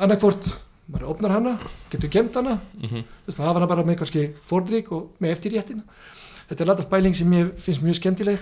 [0.00, 0.46] annarkvort
[0.86, 1.56] maður opnar hana,
[1.90, 3.02] getur gemt hana Mhm.
[3.02, 5.82] þú veist, hafa hana bara með kannski fordrygg og með eftirréttina
[6.48, 8.38] þetta er alltaf bæling sem ég finnst mjög skemmtileg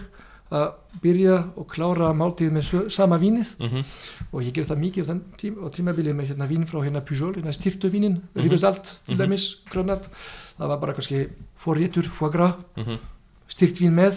[0.54, 0.66] að
[1.02, 3.84] byrja og klára máltíð með sama vínið Mhm.
[4.32, 7.34] og ég ger það mikið á, þann tím, tímabilið með hérna vín frá hérna Pujol,
[7.34, 8.42] hérna styrtu vínin Mhm.
[8.44, 9.18] Rivesalt til Mhm.
[9.22, 10.04] dæmis, grönnat
[10.58, 11.28] það var bara kannski
[11.58, 12.98] forréttur, foie gras Mhm.
[13.48, 14.14] styrt vín með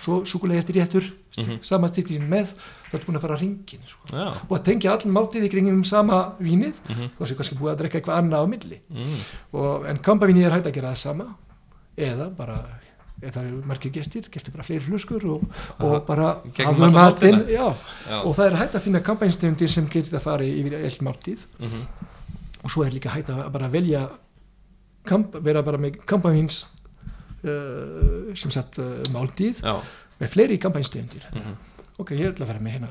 [0.00, 1.02] svo súkulega eftir réttur
[1.38, 1.58] mm Mhm.
[1.62, 2.54] sama styrkinn með
[2.90, 4.16] þá ertu búin að fara að ringin sko.
[4.16, 6.72] Já, og að tengja allan máltið í kringum sama vínið
[7.18, 9.18] þá sé kannski búið að drekka eitthvað annað á milli mm.
[9.52, 11.34] og, en kampavíni er hægt að gera það sama
[11.96, 12.64] eða bara
[13.20, 15.42] það eru margir gestir, geftu bara fleiri flöskur og,
[15.84, 16.30] og bara
[16.66, 17.42] alla matinn.
[18.24, 21.46] og það er hægt að finna kampænstegundir sem getur að fara yfir eitt máltíð.
[21.58, 21.82] Mhm.
[22.64, 24.08] og svo er líka hægt að bara velja
[25.04, 26.66] kamp, vera bara með kampæns
[27.44, 29.76] uh, sem sagt uh, máltíð Já,
[30.20, 31.54] með fleiri kampænstegundir Mhm.
[31.98, 32.88] ok, ég er til að vera með hérna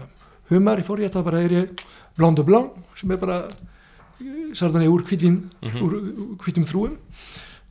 [0.50, 1.84] humar í fór ég að bara er ég
[2.18, 6.98] blanc de blanc sem er bara uh, sardonnay úr úr, úr hvítum þrúum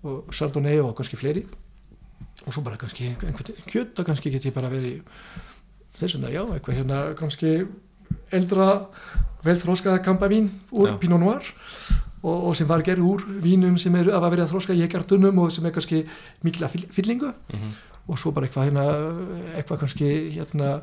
[0.04, 1.46] og sardonnay og kannski fleiri
[2.46, 5.00] og svo bara kannski einhvern kjöt og kannski get ég bara verið
[5.98, 7.66] þess vegna, já, eitthvað hérna kannski
[8.32, 8.68] eldra
[9.44, 10.98] velþróskaða kampavín úr Já.
[10.98, 11.42] Pinot Noir
[12.22, 15.38] og, og sem var gerð úr vínum sem eru að vera að þróska í ekartunum
[15.42, 16.04] og sem er kannski
[16.46, 17.70] mikla fyll- fyllingu Mhm.
[18.08, 18.84] og svo bara eitthvað hérna
[19.58, 20.08] eitthvað kannski
[20.38, 20.82] hérna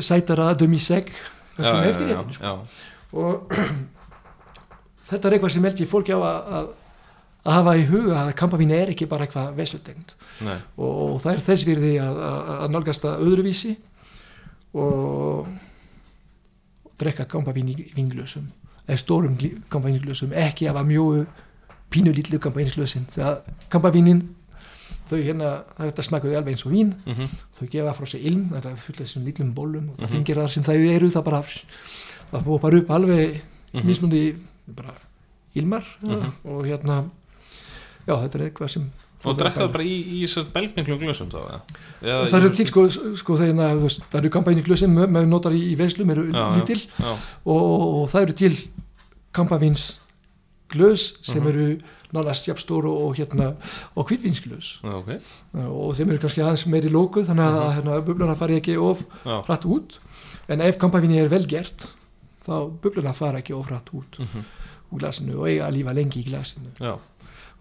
[0.00, 0.54] sætara
[1.66, 2.58] já, með já, eftir hérna já.
[3.12, 3.48] og
[5.10, 6.68] þetta er eitthvað sem held ég fólki á að,
[7.44, 10.14] að, að hafa í huga að kampavín er ekki bara eitthvað vesutengt
[10.76, 13.76] og, og það er þess virði að, að, að nálgast það öðruvísi
[14.74, 15.46] og
[17.00, 18.50] drekka kampavín í vinglösum
[18.86, 19.36] eða stórum
[19.70, 21.26] kampavínsglösum ekki hafa mjög
[21.90, 23.40] pínu lítlu kampavínsglösin þegar
[23.72, 24.20] kampavínin
[25.10, 25.48] þau hérna,
[25.78, 27.30] þetta smakkuði alveg eins og vín Mhm.
[27.58, 30.12] þau gefa frá sig ilm, það er fullt af þessum lítlum bólum og það Mhm.
[30.12, 31.40] fengir það sem það eru það bara,
[32.32, 33.40] það búið upp alveg
[33.74, 33.86] Mhm.
[33.86, 34.36] mismundi
[34.68, 34.94] bara
[35.54, 36.32] ilmar Mhm.
[36.44, 37.04] og hérna
[38.06, 38.90] já þetta er eitthvað sem
[39.22, 41.58] Og drekkaðu bara í, í sérst belgmiklum glösum þá, eða?
[42.00, 42.84] Eða það í- eru til sko,
[43.20, 46.54] sko þú veist, það eru kampavíniglöð sem maður notar í, í veislum eru Já, já,
[46.56, 47.10] lítil Já,
[47.44, 47.60] og,
[48.00, 48.54] og, það eru til
[49.36, 49.98] kampavíns
[50.72, 51.48] glös sem Mhm.
[51.48, 51.78] eru
[52.14, 53.56] nánast jafnstór og, hérna
[53.96, 55.20] og kvítvínsglös já, ok
[55.68, 57.74] og þeim eru kannski aðeins meiri lókuð þannig að Mhm.
[57.76, 59.98] hérna, bubluna fari ekki of Já, hratt út
[60.48, 61.86] en ef kampavíni er vel gert
[62.46, 64.44] þá bubluna fara ekki of hratt út Mhm.
[64.92, 66.96] úr glasinu og eiga að lífa lengi í glasinu já,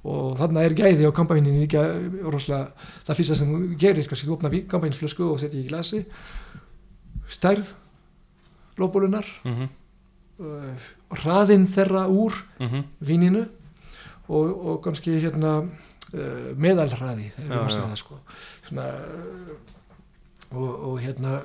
[0.08, 1.84] og þarna er gæði á kampavínin líka
[2.24, 2.72] rosalega,
[3.08, 6.04] það fyrsta sem þú gerir kannski þú opna kampavínsflösku og setja í glasi.
[7.30, 7.74] Stærð
[8.80, 9.70] lóbólunar mhm,
[10.40, 10.90] uh,
[11.20, 12.86] hraðinn þeirra úr mhm.
[13.04, 13.46] víninu
[14.30, 17.92] og, og kannski hérna uh, má segja já.
[17.92, 18.20] það sko.
[18.70, 19.56] Svona, uh,
[20.56, 21.42] og, og hérna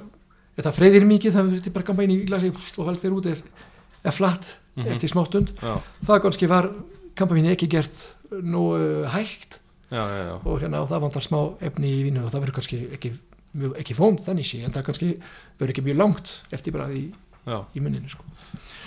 [0.55, 4.55] þetta freyðir mikið það er bara kampavín í glasi og hald fyrir út ef flatt
[4.75, 4.91] Mhm.
[4.91, 6.71] eftir smáttund Já, það kannski var
[7.15, 9.61] kampavín ekki gert nú uh, hægt.
[9.95, 12.79] Já, já, og hérna og það vantar smá efni í vínu og það verður kannski
[12.97, 13.11] ekki,
[13.79, 15.11] ekki fónd þannig sé en það kannski
[15.61, 17.03] verður ekki mjög langt eftir bara í,
[17.77, 18.25] í munninu sko.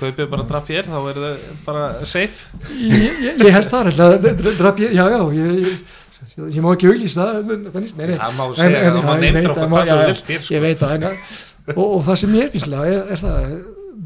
[0.02, 2.50] kaupið bara drapier, þá er það bara safe.
[2.76, 6.90] Ég, ég, ég held það alltaf draf ég, já já ég, ég, ég má ekki
[6.92, 9.86] auglýsa það en- Það má En- segja, en- það má ég veit okkur að má-
[9.86, 10.54] já, já, vilt hér sko.
[10.58, 11.08] ég veit það en,
[11.78, 13.56] og, og það sem mér finnst lega er, er það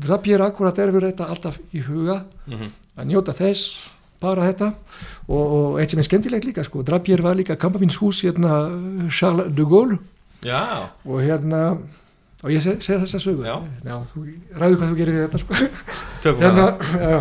[0.05, 2.19] drafjir akkurat er verið þetta alltaf í huga.
[2.47, 2.72] Mhm.
[3.01, 3.89] að njóta þess
[4.22, 4.72] bara þetta.
[5.27, 8.61] Og, og eitt sem er skemmtilegt líka sko, drafjir var líka kampavinshús hérna
[9.10, 9.99] Charles de Gaulle.
[10.45, 11.61] Já, og hérna
[12.41, 13.45] og ég seg, segi þessa sögu?
[13.45, 13.99] Já.
[14.14, 14.26] þú,
[14.57, 15.57] ræðu hvað þú gerir við þetta sko.
[16.23, 16.65] tökum hérna,
[17.11, 17.19] já,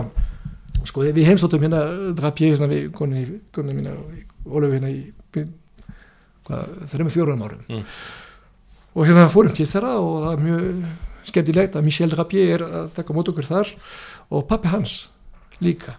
[0.88, 1.82] sko við heimsóttum hérna
[2.16, 5.02] drafjir hérna við konunni, konunni mína og Ólöfu hérna í
[6.48, 7.64] hvað, þreim fjórum árum.
[7.68, 7.82] Mm.
[8.94, 12.88] og hérna fórum til þeirra og það er mjög skemmtilegt að Michel Drapier er að
[12.96, 13.74] taka mót okkur þar
[14.32, 14.94] og pappi hans
[15.60, 15.98] líka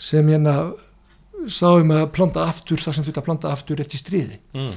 [0.00, 0.54] sem hérna
[1.50, 4.72] sáum að planta aftur það sem þetta að planta aftur eftir stríði mm.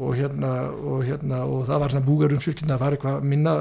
[0.00, 3.54] og hérna og hérna og það var hérna búgarum fjölkynna var eitthvað minna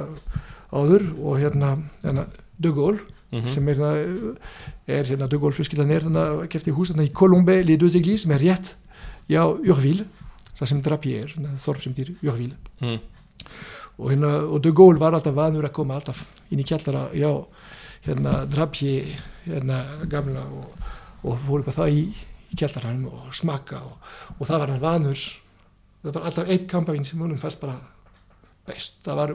[0.71, 2.27] áður og hérna, hérna
[2.59, 3.47] De Gaulle Mhm.
[3.51, 4.37] sem er hérna,
[4.87, 7.11] er hérna Gaulle fjölskyldan er hérna kefti hús hérna í
[7.67, 8.75] les deux églises sem er rétt
[9.27, 10.05] já, Urville
[10.55, 12.99] það sem Drapier, hérna, þorf sem dýr Urville Mm.
[13.99, 17.45] og, hérna, og Gaulle var alltaf vanur að koma alltaf inn í kjallara já,
[18.05, 19.09] hérna Drapier
[19.47, 20.77] hérna gamla og,
[21.23, 22.05] og fór upp að það í,
[22.53, 23.97] í kjallaranum og smakka og,
[24.37, 25.27] og það var hann vanur.
[26.03, 27.79] Það var alltaf eitt kampavín sem honum fannst bara
[28.67, 29.31] best, það var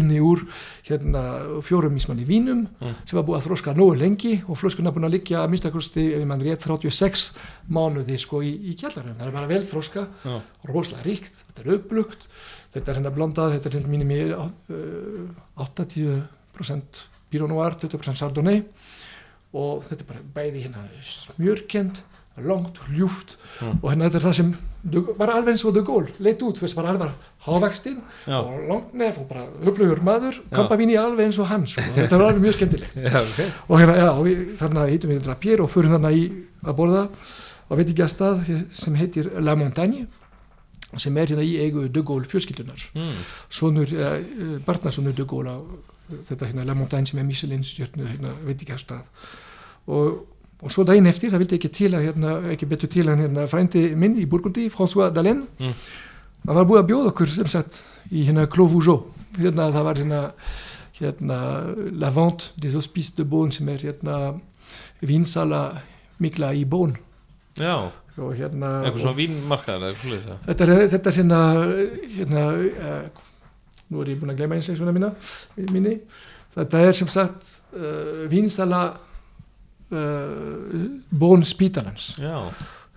[0.00, 0.40] unni úr
[0.88, 1.22] hérna
[1.64, 2.94] fjórum mismanni vínum Mm.
[3.04, 6.24] sem var búið að þróska nógu lengi og flöskuna búin að liggja að minnstakosti ef
[6.28, 7.26] mann rétt 36
[7.68, 10.38] mánuði sko í, í kjallaranum, það er bara vel þróska Já,
[10.72, 12.24] rosalega ríkt, þetta er upplugt
[12.72, 14.48] þetta er hérna blandað, þetta er hérna mínum í uh,
[15.60, 17.04] 80%
[17.34, 18.62] Pinot Noir, 20% Chardonnay
[19.54, 22.00] og þetta er bara bæði hérna smjörkend,
[22.42, 23.76] langt, ljúft Mm.
[23.82, 24.48] og hérna þetta er það sem
[25.18, 27.12] bara alveg eins og De Gaulle leit út, veist, bara alveg
[27.46, 30.56] hávakstinn já, og langt nef og bara upplugur maður, Já.
[30.56, 31.84] kampavíni alveg eins og hann sko.
[31.94, 35.22] þetta var alveg mjög skemmtilegt já, ok og hérna, já, og við, þarna hittum við
[35.28, 36.26] Drapier og förum þarna í
[36.66, 37.04] að borða
[37.70, 38.52] og veit ekki að stað
[38.82, 40.08] sem heitir La Montagne
[40.98, 43.14] sem er hérna í eigu De Gaulle fjölskyldunar mm.
[43.54, 45.56] sonur, uh, barnasonur á
[46.28, 49.26] þetta hérna La Montagne sem er Michelin stjörnu, hérna, veit ekki að stað
[49.86, 50.20] og,
[50.60, 53.46] og svo daginn eftir, það vildi ekki til að hérna, ekki betur til að hérna
[53.50, 55.74] frændi minn í Burgundi, François Dalén Mm.
[56.46, 57.80] það var búið að bjóða okkur sem sagt
[58.12, 59.10] í hérna Clos Vougeot.
[59.38, 60.22] Hérna það var hérna
[60.98, 61.38] hérna
[61.98, 64.18] La Vente des Hospices de Beaune sem er hérna
[65.02, 65.82] vinsala
[66.22, 67.00] mikla í Beaune.
[67.58, 71.40] Já, og hérna eitthvað svona vínmarkaðar er, þetta er hérna,
[72.14, 73.23] hérna uh,
[73.90, 75.10] nú er ég búin að gleyma eins og svona mína,
[75.72, 75.98] minni.
[76.54, 78.84] Þetta er sem sagt uh, vinsala
[79.90, 82.14] uh, Bón Spítalans.
[82.14, 82.48] Uh,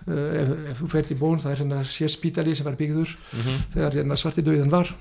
[0.08, 3.64] ef, ef þú fer til Bón, það er hérna sér spítali sem var byggður mhm,
[3.74, 4.94] þegar hérna svarti döiðan var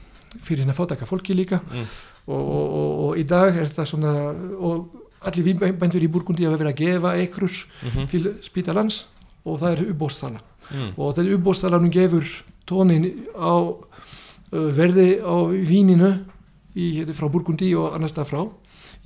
[0.43, 1.85] fyrir hérna fátaka fólki líka Mm.
[2.27, 4.15] og, og, og, og í dag er það svona
[4.59, 7.55] og allir vínbændur í Burgundi hafa verið að gefa eikrur
[7.87, 9.05] mhm, til spítalans
[9.47, 10.91] og það er ubóðsala mm.
[10.97, 12.27] og þetta ubóðsalanum gefur
[12.67, 13.07] tónin
[13.39, 13.55] á
[14.53, 16.13] verði á víninu
[16.77, 18.41] í, hérna, frá Burgundi og annars stað frá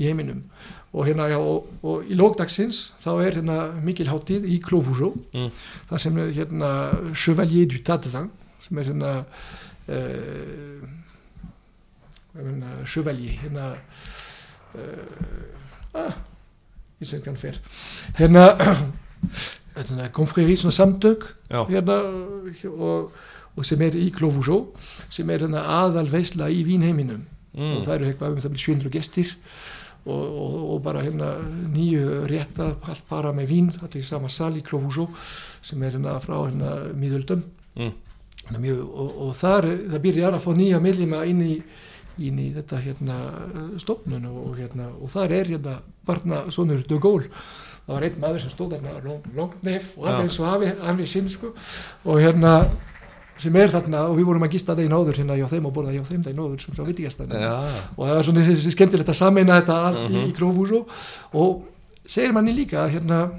[0.01, 0.43] í heiminum.
[0.91, 5.51] Og hérna já, og, og í lókdagsins þá er hérna mikil hátíð í Klófúsó Mm.
[5.91, 6.71] þar sem er hérna
[7.15, 8.31] Chevalier du Tadevin
[8.61, 9.12] sem er hérna
[9.89, 10.81] uh,
[12.35, 13.69] hérna Chevalier hérna
[14.75, 16.15] uh, ah,
[17.01, 17.61] ég sem kann fer.
[18.19, 18.57] Hérna
[19.77, 22.01] hérna konfreri svona samtök hérna
[22.67, 23.12] og,
[23.56, 24.60] og sem er í Klófúsó
[25.10, 27.24] sem er hérna aðal veisla í Vínheiminum
[27.56, 27.77] mm.
[27.78, 29.32] og það eru eitthvað um það byrja 700 gestir
[30.06, 31.32] og, og, og bara hérna
[31.74, 35.09] nýju rétta allt bara með vín allir í sama sal í Klófúsó
[35.62, 37.47] sem er hérna frá hérna miðöldum
[37.78, 37.93] Mm.
[38.59, 41.52] Mjög, og, og þar það byrjar að fá nýja millima inn í
[42.27, 43.18] inn í þetta hérna
[43.78, 45.74] stofnun og hérna og þar er hérna
[46.09, 47.28] barna sonur De Gaulle
[47.86, 50.10] það var einn maður sem stóð þarna long- langt nef og Já.
[50.10, 52.52] alveg eins og hann við sinn sko og hérna
[53.41, 55.93] sem er þarna og við vorum að gista daginn áður hérna hjá þeim og borða
[55.97, 57.53] hjá þeim daginn áður sem frá vitigastæðin Já,
[57.97, 60.17] og það var svona þessi skemmtilegt að sameina þetta allt Mhm.
[60.17, 60.81] í, í Krófúsó
[61.35, 61.62] og
[62.07, 63.31] segir manni líka hérna,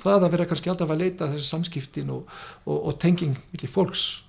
[0.00, 2.24] það að vera kannski alltaf að leita þessi samskiptin og,
[2.66, 4.22] og, og tenging milli fólks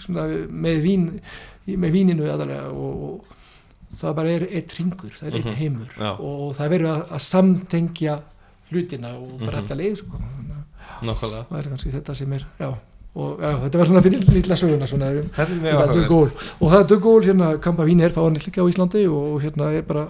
[0.00, 1.06] svona, með, vín,
[1.66, 3.24] með víninu aðalega og,
[3.90, 5.56] og það bara er eitt ringur, það er eitt Mhm.
[5.60, 6.10] heimur Já.
[6.20, 8.18] og það verður að, að samtengja
[8.70, 9.66] hlutina og bara Mhm.
[9.66, 10.20] þetta leið sko.
[11.06, 12.74] Nákvæmlega það er kannski þetta sem er já,
[13.16, 15.96] og já, þetta var svona fyrir lilla söguna svona um Þetta er er áhugavert.
[15.96, 16.30] Dugól
[16.60, 19.82] og það er Dugól hérna Kampa Vín er fáanlega líka á Íslandi og hérna er
[19.88, 20.08] bara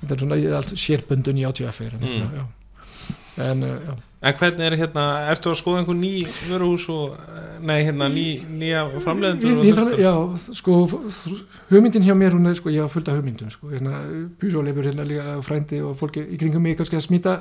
[0.00, 2.32] þetta er svona allt sérböndun í ATF-er en, Mm.
[2.38, 2.46] já.
[3.50, 3.94] en uh, já.
[4.22, 8.38] En hvernig er hérna, ertu að skoða einhver ný vöruhús og, eh, nei, hérna, ný,
[8.46, 9.96] nýja þetta?
[9.98, 10.12] já,
[10.54, 10.76] sko
[11.70, 13.98] hugmyndin hjá mér hún er sko, ég hafa fullt af hugmyndum sko, hérna,
[14.38, 17.34] Pujol hefur hérna líka frændi og fólki í kringum mig kannski að smita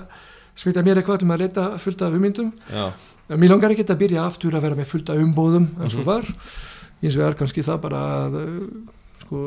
[0.55, 2.89] smita mér eitthvað til að leita fullt af hugmyndum Já,
[3.37, 6.05] Mér langar ekki að byrja aftur að vera með fullt af umbóðum eins og Mhm.
[6.05, 6.25] var.
[7.01, 7.97] Eins og er kannski það bara
[8.27, 8.33] að
[9.23, 9.37] sko,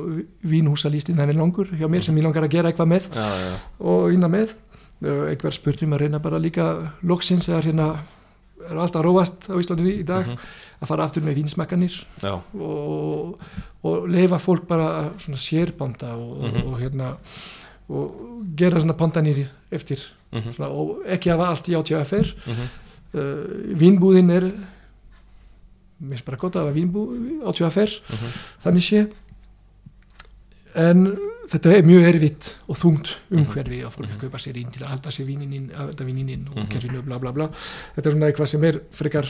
[0.44, 3.56] vínhúsalístin hann er langur hjá mér sem ég langar að gera eitthvað með já, já,
[3.80, 4.54] og vinna með.
[5.04, 7.98] Uh, eitthvað spurt um að reyna bara líka loksins er hérna
[8.70, 10.38] er alltaf róast á Íslandi í dag Mhm.
[10.82, 12.04] að fara aftur með vínsmakkanir
[12.58, 13.38] og,
[13.84, 16.66] og leifa fólk bara að svona sérbanda og, Mhm.
[16.72, 17.16] og hérna
[17.90, 18.14] og
[18.56, 20.00] gera svona pandanir eftir.
[20.32, 22.68] Mhm, svona, og ekki hafa allt í átjáfer mhm,
[23.14, 24.48] uh, vínbúðin er
[26.04, 28.32] mér finnst bara gott að hafa vínbúð átjáfer mhm,
[28.64, 29.04] þannig sé.
[30.74, 31.04] En
[31.50, 34.90] þetta er mjög erfitt og þungt umhverfi að fólk að kaupa sér inn til að
[34.96, 36.68] halda sér vínin inn, að halda vínin inn og Mhm.
[36.72, 37.46] kerfinu bla bla bla.
[37.94, 39.28] Þetta er svona eitthvað sem er frekar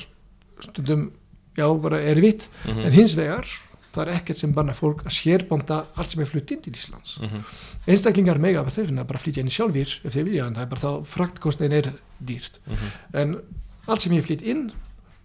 [0.60, 1.10] stundum,
[1.56, 2.48] já bara erfitt.
[2.66, 3.44] Mhm, en hins vegar,
[3.92, 7.18] það er ekkert sem banna fólk að sérbanda allt sem er flutt inn til Íslands.
[7.20, 7.44] Mhm,
[7.86, 10.66] einstaklingar mega að þeir finna bara flytja inn sjálfur ef þeir vilja, en það er
[10.66, 11.92] bara þá fraktkostnin er
[12.24, 12.58] dýrt.
[12.66, 12.90] Mhm.
[13.14, 13.36] en
[13.86, 14.70] allt sem ég flytt inn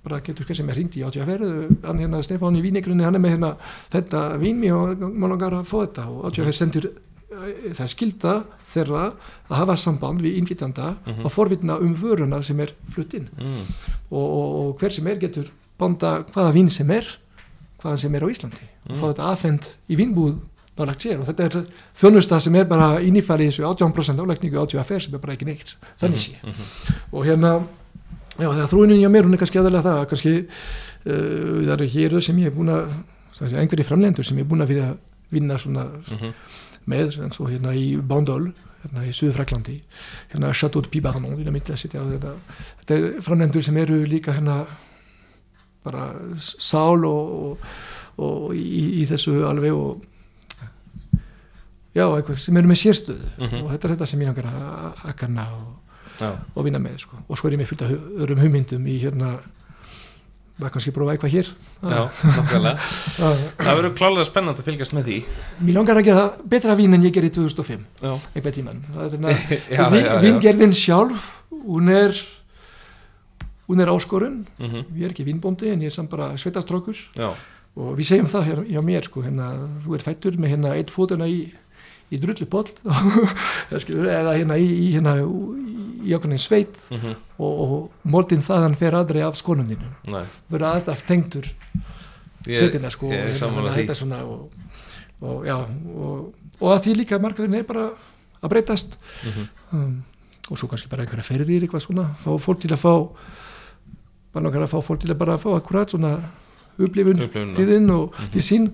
[0.04, 3.20] bara getur hver sem er hringt í átjáferð hann hérna Stefán í vínigrunni, hann er
[3.24, 3.50] með hérna
[3.92, 6.06] þetta vínmi og maður langar að fá þetta.
[6.08, 8.34] Og átjáferð sendur eh, það er skilda
[8.74, 9.02] þeirra
[9.50, 11.26] að hafa samband við innflytjanda Mhm.
[11.26, 13.28] og forvitna um vöruna sem er flutt inn.
[13.38, 13.66] Mm,
[14.12, 17.06] og, og, og hver sem er getur banda hvaða vín sem er
[17.84, 18.66] hvaðan sem er á Íslandi.
[18.90, 19.02] Og Mm.
[19.02, 20.38] fá þetta aðfend í vínbúð
[20.80, 21.20] nálagt sér.
[21.20, 21.66] Og þetta er
[21.96, 25.76] þjónusta sem er bara innifæri þessu 18% álækningu átjáferð sem er bara ekki neitt.
[26.02, 26.36] Þannig sé.
[26.42, 26.64] mhm,
[27.12, 27.64] og hérna
[28.40, 31.76] já, þannig að þróunin hjá mér hún er kannski aðalega það að kannski uh, það
[31.76, 32.96] eru hér sem ég er búin að
[33.36, 34.98] það eru einhverjir framlendur sem ég er búin að fyrir að
[35.30, 36.34] vinna svona mhm,
[36.90, 38.50] með en svo hérna í Bandol
[38.84, 39.78] hérna í Suðfraklandi
[40.32, 42.36] hérna Chateau de Pibarnon vilja myndi að sitja á þetta.
[42.82, 44.62] Þetta er framlendur sem eru líka hérna
[45.86, 47.68] bara sál og, og,
[48.20, 50.06] og í, í þessu alveg og
[51.96, 53.30] já, eitthvað sem eru með sérstöðu.
[53.38, 53.62] Mhm.
[53.64, 55.89] og þetta er þetta sem ég að, að kanna og
[56.20, 57.18] já, og vinna með sko.
[57.28, 59.38] og svo er ég með fullt af öðrum hugmyndum í hérna
[60.60, 61.50] maður kannski prófa eitthvað hér.
[61.88, 62.02] Já,
[62.36, 62.74] nokkulega
[63.64, 65.20] Það verður klálega spennand að fylgjast með því.
[65.64, 69.38] Mér langar að gera betra vín en ég gerði 2005 Já, einhvern tíman það hérna
[69.78, 70.18] já.
[70.26, 71.30] vingerðin sjálf
[71.64, 72.12] hún er
[73.70, 74.42] hún er áskorun.
[74.60, 76.98] Mhm, ég er ekki vínbóndi en ég er samt bara sveitastrókur
[77.80, 79.52] og við segjum það hér, hjá mér sko, hérna,
[79.86, 81.44] þú er fættur með hérna eitt fótuna í,
[82.12, 82.66] í drullupoll.
[83.72, 85.79] Eða hérna í, í, hérna, í
[86.16, 89.94] okkurinn sveit mhm, og, og moldin þaðan fer aldrei af skonum þínum.
[90.14, 91.48] Næ verður alltaf tengdur
[92.48, 94.50] Ég, sveitina sko ég er hérna, þetta svona og,
[95.22, 97.90] og já og, og að því líka markaðurinn er bara
[98.42, 98.96] að breytast.
[99.28, 99.50] Mhm.
[99.74, 100.04] um,
[100.50, 102.94] og svo kannski bara einhverja ferðir eitthvað svona, fá fólk til að fá
[104.34, 106.14] bara nokkar að fá fólk til að bara fá akkurat svona
[106.80, 107.20] upplifun
[107.56, 108.32] til þinn og Mhm.
[108.32, 108.70] til sín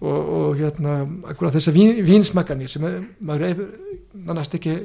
[0.00, 1.00] og, og hérna
[1.30, 2.82] akkurat þessar vín, vínsmakkanir sem
[3.24, 3.64] maður
[4.14, 4.76] nannast ekki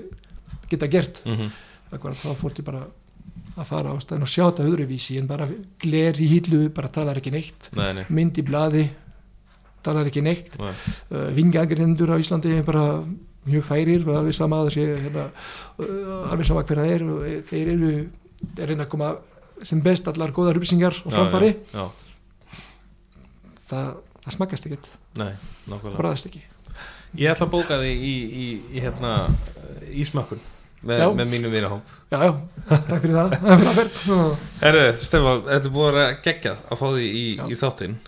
[0.72, 1.20] geta gert.
[1.26, 2.86] Mhm, akkurat þá fór til bara
[3.60, 5.48] að fara á stæðin og sjá þetta öðruvísi en bara
[5.82, 7.70] gler í hýtlu, bara talar ekki neitt.
[7.78, 8.86] Nei, nei, mynd í blaði
[9.86, 10.56] talar ekki neitt.
[10.62, 10.72] Nei.
[11.12, 12.86] uh, vingagrindur á Íslandi er bara
[13.50, 15.28] mjög færir og alveg sama sé hérna,
[15.82, 17.06] uh, alveg sama hver það er.
[17.08, 17.92] Og eh, þeir eru
[18.56, 19.12] er reyna að koma
[19.68, 21.52] sem best allar góðar upplýsingar og framfari.
[21.74, 22.64] Já, já,
[23.68, 23.92] það,
[24.24, 24.90] það smakast ekkert,
[25.68, 26.46] nokkulega bræðast ekki.
[27.20, 29.16] Ég ætla að bóka þig í, í, í hérna
[29.92, 30.40] Ísmakkun
[30.88, 31.98] með, með mínu vinahóp.
[32.12, 32.32] Já, já,
[32.70, 33.36] takk fyrir það.
[34.62, 38.00] Er Herru, Stefán, þetta er búið að gegja að fá því í, í þáttinn.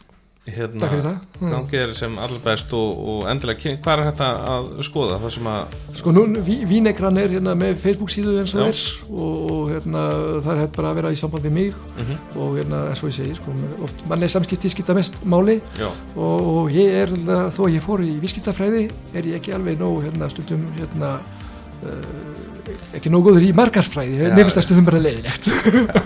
[0.44, 1.20] Hérna, takk fyrir það.
[1.40, 1.52] Já.
[1.54, 5.20] Gangið er sem allir best og, og endilega, hvað er þetta að skoða?
[5.24, 10.02] Að, Sko nú, ví, Vínekran er hérna með Facebook síðu eins og er og, hérna
[10.44, 12.12] það er bara að vera í samband við mig mm
[12.44, 13.54] og hérna eins og ég segi, sko,
[13.86, 17.14] oft mann er samskipti skipta mest máli og, og ég er,
[17.54, 18.84] þó að ég fór í vískiptafræði
[19.14, 21.14] er ég ekki alveg nóg hérna stundum hérna
[22.98, 24.32] ekki nóg góður í margarfræði, Já.
[24.34, 25.50] mér finnst það stundum bara leiðilegt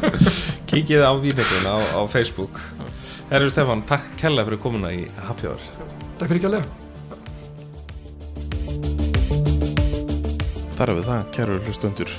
[0.72, 2.60] kíkið á víneklun á, á Facebook.
[3.30, 5.64] Herru Stefán, takk kella fyrir komuna í Happy Hour.
[6.18, 6.68] Takk fyrir alveg
[10.78, 12.12] Þar er við það, kæru hlustundur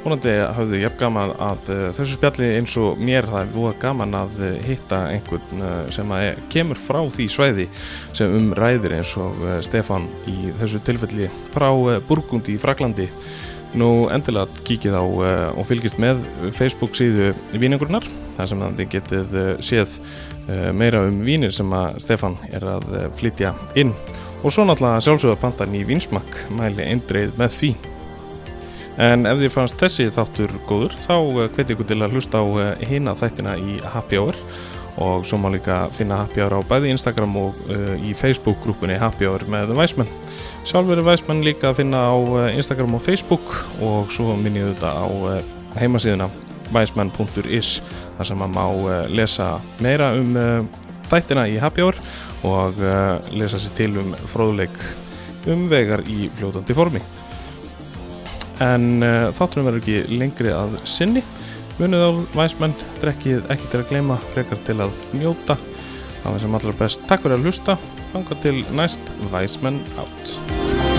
[0.00, 4.14] Vonandi hafðu jafn gaman að uh, þessu spjalli eins og mér það er voða gaman
[4.16, 7.66] að uh, hitta einhvern uh, sem er, kemur frá því svæði
[8.16, 11.68] sem um ræðir eins og Stefan í þessu tilfelli frá
[12.08, 13.10] Burgundi í Fraklandi
[13.76, 16.24] Nú endilega kíkið á og fylgist með
[16.56, 18.02] Facebook síðu Víningurnar
[18.34, 19.92] þar sem þið getið séð
[20.74, 22.90] meira um vínir sem að Stefan er að
[23.20, 23.94] flytja inn.
[24.42, 27.72] Og svo náttúrulega sjálfsögða pantan í vinsmakk mæli eindreið með því
[29.00, 31.14] En ef þið fannst þessi þáttur góður þá
[31.54, 34.36] hveti ykkur til að hlusta á eh, hina þættina í Happy Hour
[35.00, 39.24] og svo má líka finna Happy Hour á bæði Instagram og uh, í Facebook-grúpunni Happy
[39.24, 40.10] Hour með Væsmenn.
[40.68, 44.92] Sjálfur er Væsmenn líka að finna á eh, Instagram og Facebook og svo minnið þetta
[44.92, 45.06] á
[45.80, 46.28] heimasíðuna
[46.74, 47.70] væsmenn.is
[48.18, 49.48] þar sem maður má lesa
[49.80, 50.36] meira um
[51.08, 51.96] þættina í Happy Hour
[52.44, 52.84] og
[53.32, 54.76] lesa sér til um fróðuleik
[55.48, 57.00] um vegar í fljótandi formi
[58.64, 61.24] en uh, þáttunum verður ekki lengri að sinni.
[61.80, 65.56] Munið á væsmenn, drekkið ekki til að gleyma frekar til að njóta.
[66.20, 67.08] Það sem allra best.
[67.08, 67.80] Takk fyrir að hlusta.
[68.12, 70.89] Þanga til næst væsmenn átt